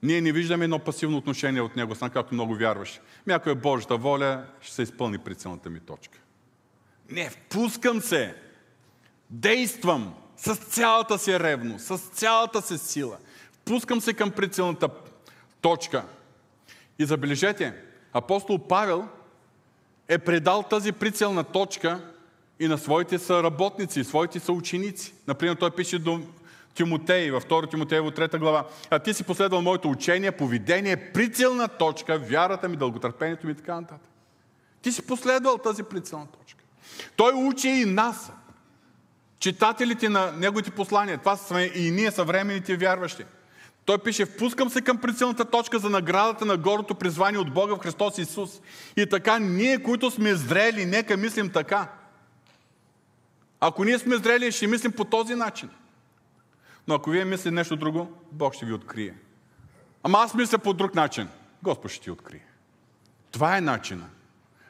Ние 0.03 0.21
не 0.21 0.31
виждаме 0.31 0.63
едно 0.63 0.79
пасивно 0.79 1.17
отношение 1.17 1.61
от 1.61 1.75
Него, 1.75 1.95
знам 1.95 2.09
както 2.09 2.33
много 2.33 2.55
вярваш. 2.55 3.01
Мяко 3.27 3.49
е 3.49 3.55
Божията 3.55 3.97
воля, 3.97 4.45
ще 4.61 4.75
се 4.75 4.81
изпълни 4.81 5.17
прицелната 5.17 5.69
ми 5.69 5.79
точка. 5.79 6.19
Не, 7.09 7.29
впускам 7.29 8.01
се, 8.01 8.35
действам 9.29 10.15
с 10.45 10.55
цялата 10.55 11.17
си 11.17 11.39
ревност, 11.39 11.85
с 11.85 11.97
цялата 11.97 12.61
си 12.61 12.77
сила. 12.77 13.17
Впускам 13.53 14.01
се 14.01 14.13
към 14.13 14.31
прицелната 14.31 14.89
точка. 15.61 16.03
И 16.99 17.05
забележете, 17.05 17.73
апостол 18.13 18.59
Павел 18.67 19.07
е 20.07 20.17
предал 20.17 20.63
тази 20.63 20.91
прицелна 20.91 21.43
точка 21.43 22.11
и 22.59 22.67
на 22.67 22.77
своите 22.77 23.19
съработници, 23.19 24.03
своите 24.03 24.39
съученици. 24.39 25.13
Например, 25.27 25.55
той 25.55 25.71
пише 25.71 25.99
до 25.99 26.19
Тимотей, 26.73 27.31
във 27.31 27.45
2 27.45 27.69
Тимотеево 27.69 28.11
3 28.11 28.39
глава. 28.39 28.67
А 28.89 28.99
ти 28.99 29.13
си 29.13 29.23
последвал 29.23 29.61
моето 29.61 29.89
учение, 29.89 30.31
поведение, 30.31 31.11
прицелна 31.13 31.67
точка, 31.67 32.17
вярата 32.17 32.69
ми, 32.69 32.77
дълготърпението 32.77 33.47
ми 33.47 33.51
и 33.51 33.55
така 33.55 33.75
нататък. 33.75 34.09
Ти 34.81 34.91
си 34.91 35.01
последвал 35.07 35.57
тази 35.57 35.83
прицелна 35.83 36.27
точка. 36.27 36.63
Той 37.15 37.33
учи 37.33 37.69
и 37.69 37.85
нас, 37.85 38.31
читателите 39.39 40.09
на 40.09 40.31
неговите 40.31 40.71
послания. 40.71 41.17
Това 41.17 41.37
сме 41.37 41.71
и 41.75 41.91
ние, 41.91 42.11
съвременните 42.11 42.77
вярващи. 42.77 43.23
Той 43.85 43.97
пише, 43.97 44.25
впускам 44.25 44.69
се 44.69 44.81
към 44.81 44.97
прицелната 44.97 45.45
точка 45.45 45.79
за 45.79 45.89
наградата 45.89 46.45
на 46.45 46.57
горото 46.57 46.95
призвание 46.95 47.39
от 47.39 47.53
Бога 47.53 47.75
в 47.75 47.79
Христос 47.79 48.17
Исус. 48.17 48.61
И 48.97 49.09
така, 49.09 49.39
ние, 49.39 49.83
които 49.83 50.11
сме 50.11 50.35
зрели, 50.35 50.85
нека 50.85 51.17
мислим 51.17 51.49
така. 51.49 51.91
Ако 53.59 53.83
ние 53.83 53.99
сме 53.99 54.17
зрели, 54.17 54.51
ще 54.51 54.67
мислим 54.67 54.91
по 54.91 55.05
този 55.05 55.35
начин. 55.35 55.69
Но 56.87 56.95
ако 56.95 57.09
вие 57.09 57.25
мислите 57.25 57.51
нещо 57.51 57.75
друго, 57.75 58.11
Бог 58.31 58.53
ще 58.53 58.65
ви 58.65 58.73
открие. 58.73 59.13
Ама 60.03 60.19
аз 60.19 60.33
мисля 60.33 60.57
по 60.57 60.73
друг 60.73 60.95
начин. 60.95 61.27
Господ 61.63 61.91
ще 61.91 62.01
ти 62.01 62.11
открие. 62.11 62.45
Това 63.31 63.57
е 63.57 63.61
начина. 63.61 64.05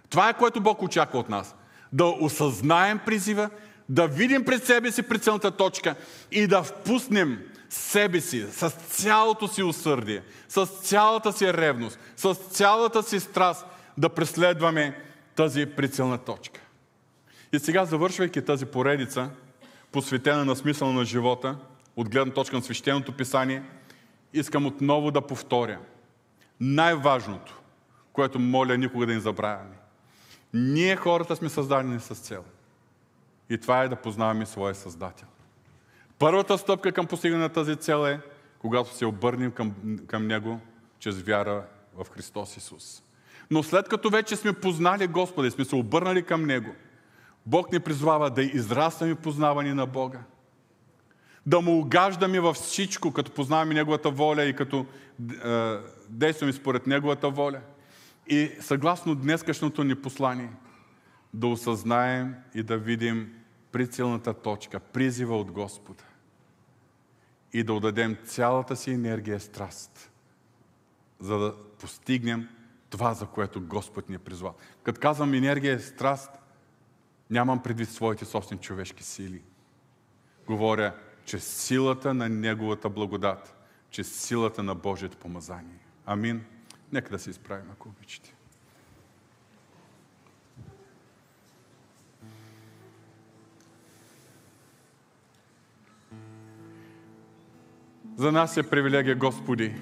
Това 0.09 0.29
е 0.29 0.37
което 0.37 0.61
Бог 0.61 0.81
очаква 0.81 1.19
от 1.19 1.29
нас. 1.29 1.55
Да 1.93 2.05
осъзнаем 2.05 2.99
призива, 3.05 3.49
да 3.89 4.07
видим 4.07 4.45
пред 4.45 4.65
себе 4.65 4.91
си 4.91 5.03
прицелната 5.03 5.51
точка 5.51 5.95
и 6.31 6.47
да 6.47 6.63
впуснем 6.63 7.39
себе 7.69 8.21
си 8.21 8.45
с 8.51 8.69
цялото 8.69 9.47
си 9.47 9.63
усърдие, 9.63 10.21
с 10.49 10.65
цялата 10.65 11.33
си 11.33 11.53
ревност, 11.53 11.99
с 12.15 12.33
цялата 12.33 13.03
си 13.03 13.19
страст 13.19 13.65
да 13.97 14.09
преследваме 14.09 15.01
тази 15.35 15.65
прицелна 15.65 16.17
точка. 16.17 16.61
И 17.53 17.59
сега, 17.59 17.85
завършвайки 17.85 18.41
тази 18.41 18.65
поредица, 18.65 19.29
посветена 19.91 20.45
на 20.45 20.55
смисъл 20.55 20.93
на 20.93 21.05
живота, 21.05 21.57
от 21.95 22.09
гледна 22.09 22.33
точка 22.33 22.55
на 22.55 22.61
свещеното 22.61 23.11
писание, 23.11 23.63
искам 24.33 24.65
отново 24.65 25.11
да 25.11 25.21
повторя. 25.21 25.79
Най-важното, 26.59 27.59
което 28.13 28.39
моля 28.39 28.77
никога 28.77 29.05
да 29.05 29.13
не 29.13 29.19
забравяме. 29.19 29.75
Ние 30.53 30.95
хората 30.95 31.35
сме 31.35 31.49
създадени 31.49 31.99
с 31.99 32.15
цел. 32.15 32.43
И 33.49 33.57
това 33.57 33.83
е 33.83 33.89
да 33.89 33.95
познаваме 33.95 34.45
своя 34.45 34.75
Създател. 34.75 35.27
Първата 36.19 36.57
стъпка 36.57 36.91
към 36.91 37.07
постигане 37.07 37.41
на 37.41 37.49
тази 37.49 37.75
цел 37.75 38.07
е, 38.07 38.19
когато 38.59 38.93
се 38.93 39.05
обърнем 39.05 39.51
към, 39.51 39.73
към 40.07 40.27
Него, 40.27 40.59
чрез 40.99 41.21
вяра 41.21 41.63
в 41.95 42.05
Христос 42.11 42.57
Исус. 42.57 43.03
Но 43.51 43.63
след 43.63 43.89
като 43.89 44.09
вече 44.09 44.35
сме 44.35 44.53
познали 44.53 45.07
Господа 45.07 45.47
и 45.47 45.51
сме 45.51 45.65
се 45.65 45.75
обърнали 45.75 46.23
към 46.23 46.45
Него, 46.45 46.75
Бог 47.45 47.71
ни 47.71 47.79
призвава 47.79 48.29
да 48.29 48.43
израстваме 48.43 49.15
познавани 49.15 49.73
на 49.73 49.85
Бога, 49.85 50.19
да 51.45 51.61
му 51.61 51.79
угаждаме 51.79 52.39
във 52.39 52.55
всичко, 52.55 53.13
като 53.13 53.31
познаваме 53.31 53.73
Неговата 53.73 54.09
воля 54.09 54.43
и 54.43 54.55
като 54.55 54.85
е, 55.45 55.77
действаме 56.09 56.53
според 56.53 56.87
Неговата 56.87 57.29
воля. 57.29 57.59
И 58.27 58.51
съгласно 58.59 59.15
днескашното 59.15 59.83
ни 59.83 59.95
послание, 59.95 60.49
да 61.35 61.47
осъзнаем 61.47 62.35
и 62.53 62.63
да 62.63 62.77
видим 62.77 63.43
прицелната 63.71 64.33
точка, 64.33 64.79
призива 64.79 65.37
от 65.37 65.51
Господа. 65.51 66.03
И 67.53 67.63
да 67.63 67.73
отдадем 67.73 68.17
цялата 68.25 68.75
си 68.75 68.91
енергия 68.91 69.39
страст, 69.39 70.11
за 71.19 71.39
да 71.39 71.55
постигнем 71.79 72.49
това, 72.89 73.13
за 73.13 73.25
което 73.25 73.61
Господ 73.61 74.09
ни 74.09 74.15
е 74.15 74.19
призвал. 74.19 74.55
Като 74.83 75.01
казвам 75.01 75.33
енергия 75.33 75.75
и 75.75 75.79
страст, 75.79 76.31
нямам 77.29 77.63
предвид 77.63 77.89
своите 77.89 78.25
собствени 78.25 78.61
човешки 78.61 79.03
сили. 79.03 79.41
Говоря, 80.47 80.95
че 81.25 81.39
силата 81.39 82.13
на 82.13 82.29
Неговата 82.29 82.89
благодат, 82.89 83.55
че 83.89 84.03
силата 84.03 84.63
на 84.63 84.75
Божието 84.75 85.17
помазание. 85.17 85.79
Амин. 86.05 86.45
Нека 86.91 87.09
да 87.09 87.19
се 87.19 87.29
изправим, 87.29 87.71
ако 87.71 87.89
обичате. 87.89 88.34
За 98.17 98.31
нас 98.31 98.57
е 98.57 98.63
привилегия, 98.63 99.15
Господи, 99.15 99.73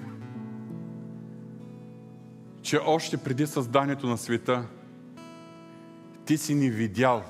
че 2.62 2.78
още 2.86 3.16
преди 3.16 3.46
създанието 3.46 4.06
на 4.06 4.18
света 4.18 4.64
Ти 6.24 6.38
си 6.38 6.54
ни 6.54 6.70
видял, 6.70 7.22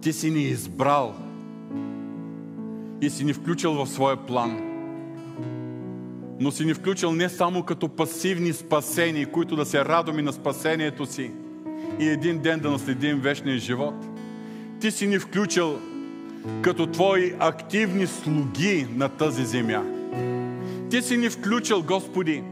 Ти 0.00 0.12
си 0.12 0.30
ни 0.30 0.42
избрал 0.42 1.14
и 3.00 3.10
си 3.10 3.24
ни 3.24 3.32
включил 3.32 3.72
в 3.72 3.86
своя 3.86 4.16
план. 4.16 4.60
Но 6.40 6.50
си 6.50 6.64
ни 6.64 6.74
включил 6.74 7.12
не 7.12 7.28
само 7.28 7.62
като 7.62 7.88
пасивни 7.88 8.52
спасени, 8.52 9.26
които 9.26 9.56
да 9.56 9.66
се 9.66 9.84
радваме 9.84 10.22
на 10.22 10.32
спасението 10.32 11.06
си 11.06 11.30
и 12.00 12.08
един 12.08 12.38
ден 12.38 12.60
да 12.60 12.70
наследим 12.70 13.20
вечния 13.20 13.58
живот. 13.58 13.94
Ти 14.80 14.90
си 14.90 15.06
ни 15.06 15.18
включил 15.18 15.78
като 16.62 16.86
Твои 16.86 17.34
активни 17.38 18.06
слуги 18.06 18.86
на 18.96 19.08
тази 19.08 19.44
земя. 19.44 19.82
Ти 20.90 21.02
си 21.02 21.16
ни 21.16 21.30
включил, 21.30 21.82
Господи, 21.82 22.42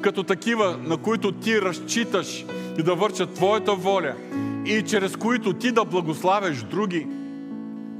като 0.00 0.22
такива, 0.22 0.78
на 0.82 0.96
които 0.96 1.32
Ти 1.32 1.60
разчиташ 1.60 2.44
и 2.78 2.82
да 2.82 2.94
вършат 2.94 3.34
Твоята 3.34 3.74
воля 3.74 4.14
и 4.66 4.82
чрез 4.82 5.16
които 5.16 5.52
Ти 5.52 5.72
да 5.72 5.84
благославяш 5.84 6.62
други. 6.62 7.06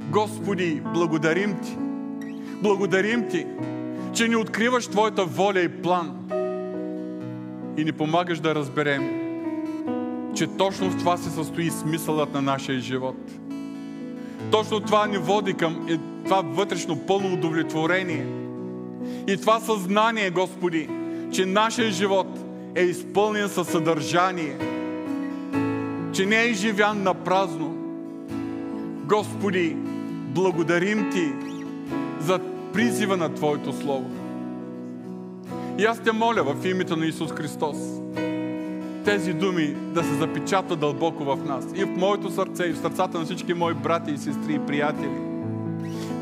Господи, 0.09 0.81
благодарим 0.93 1.55
Ти. 1.63 1.77
Благодарим 2.63 3.29
Ти, 3.29 3.45
че 4.13 4.27
ни 4.27 4.35
откриваш 4.35 4.87
Твоята 4.87 5.25
воля 5.25 5.59
и 5.59 5.81
план 5.81 6.17
и 7.77 7.83
ни 7.83 7.91
помагаш 7.91 8.39
да 8.39 8.55
разберем, 8.55 9.09
че 10.35 10.47
точно 10.47 10.89
в 10.89 10.97
това 10.97 11.17
се 11.17 11.29
състои 11.29 11.69
смисълът 11.69 12.33
на 12.33 12.41
нашия 12.41 12.79
живот– 12.79 13.17
точно 14.51 14.79
това 14.79 15.07
ни 15.07 15.17
води 15.17 15.53
към 15.53 15.87
това 16.25 16.41
вътрешно 16.41 16.99
пълно 17.07 17.33
удовлетворение. 17.33 18.25
И 19.27 19.37
това 19.37 19.59
съзнание, 19.59 20.29
Господи, 20.29 20.89
че 21.31 21.45
нашия 21.45 21.91
живот 21.91 22.27
е 22.75 22.81
изпълнен 22.81 23.49
със 23.49 23.67
съдържание, 23.67 24.57
че 26.13 26.25
не 26.25 26.41
е 26.41 26.47
изживян 26.47 27.03
на 27.03 27.13
празно. 27.13 27.75
Господи, 29.05 29.75
благодарим 30.27 31.09
Ти 31.11 31.33
за 32.19 32.39
призива 32.73 33.17
на 33.17 33.33
Твоето 33.33 33.73
Слово. 33.73 34.09
И 35.77 35.85
аз 35.85 35.99
те 35.99 36.11
моля 36.11 36.43
в 36.43 36.65
името 36.65 36.95
на 36.95 37.05
Исус 37.05 37.31
Христос, 37.31 37.77
тези 39.05 39.33
думи 39.33 39.75
да 39.93 40.03
се 40.03 40.13
запечатат 40.13 40.79
дълбоко 40.79 41.23
в 41.23 41.37
нас. 41.45 41.65
И 41.75 41.83
в 41.83 41.97
моето 41.97 42.31
сърце, 42.31 42.63
и 42.63 42.71
в 42.71 42.77
сърцата 42.77 43.19
на 43.19 43.25
всички 43.25 43.53
мои 43.53 43.73
брати 43.73 44.11
и 44.11 44.17
сестри 44.17 44.53
и 44.53 44.59
приятели. 44.59 45.17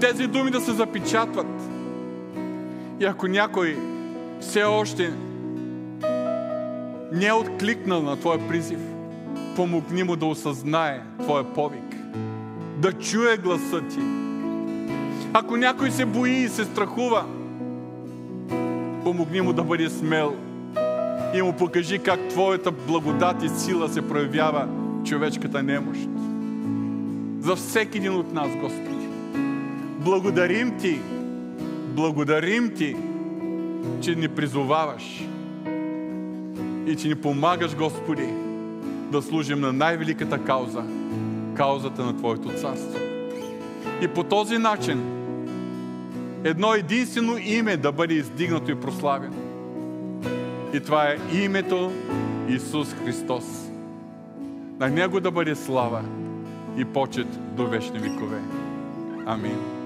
Тези 0.02 0.28
думи 0.28 0.52
да 0.52 0.62
се 0.62 0.72
запечатват. 0.72 1.62
И 3.00 3.06
ако 3.06 3.28
някой 3.28 3.78
все 4.40 4.64
още 4.64 5.14
не 7.14 7.26
е 7.26 7.34
откликнал 7.34 8.02
на 8.02 8.16
Твоя 8.16 8.48
призив, 8.48 8.80
помогни 9.56 10.04
му 10.04 10.16
да 10.16 10.26
осъзнае 10.26 11.02
Твоя 11.24 11.44
повик, 11.44 11.96
да 12.78 12.94
чуе 12.94 13.38
гласа 13.38 13.82
Ти. 13.90 14.00
Ако 15.34 15.58
някой 15.58 15.92
се 15.92 16.06
бои 16.06 16.32
и 16.32 16.50
се 16.50 16.64
страхува, 16.64 17.26
помогни 19.04 19.42
му 19.42 19.54
да 19.54 19.64
бъде 19.64 19.90
смел 19.90 20.36
и 21.34 21.42
му 21.42 21.54
покажи 21.54 22.00
как 22.00 22.28
Твоята 22.30 22.72
благодат 22.72 23.44
и 23.44 23.50
сила 23.50 23.90
се 23.90 24.08
проявява 24.08 24.68
човешката 25.06 25.64
немощ. 25.64 26.02
За 27.40 27.56
всеки 27.56 27.98
един 27.98 28.16
от 28.16 28.34
нас, 28.34 28.50
Господи. 28.62 29.08
Благодарим 30.00 30.78
Ти, 30.78 31.00
благодарим 31.88 32.74
Ти, 32.76 32.96
че 34.02 34.16
ни 34.16 34.28
призоваваш 34.28 35.28
и 36.88 36.96
че 36.96 37.08
ни 37.08 37.16
помагаш, 37.16 37.76
Господи, 37.76 38.30
да 39.12 39.22
служим 39.22 39.60
на 39.60 39.74
най-великата 39.74 40.44
кауза 40.44 40.84
каузата 41.56 42.06
на 42.06 42.18
Твоето 42.18 42.50
царство. 42.50 43.00
И 44.02 44.08
по 44.08 44.24
този 44.24 44.58
начин 44.58 45.02
едно 46.44 46.74
единствено 46.74 47.38
име 47.38 47.78
да 47.78 47.92
бъде 47.92 48.14
издигнато 48.14 48.72
и 48.72 48.76
прославено. 48.76 49.49
И 50.74 50.80
това 50.80 51.09
е 51.09 51.17
името 51.34 51.91
Исус 52.49 52.93
Христос. 52.93 53.72
На 54.80 54.89
Него 54.89 55.20
да 55.20 55.32
бъде 55.32 55.55
слава 55.55 56.03
и 56.78 56.86
почет 56.86 57.55
до 57.55 57.67
вечни 57.67 57.99
векове. 57.99 58.39
Амин. 59.26 59.79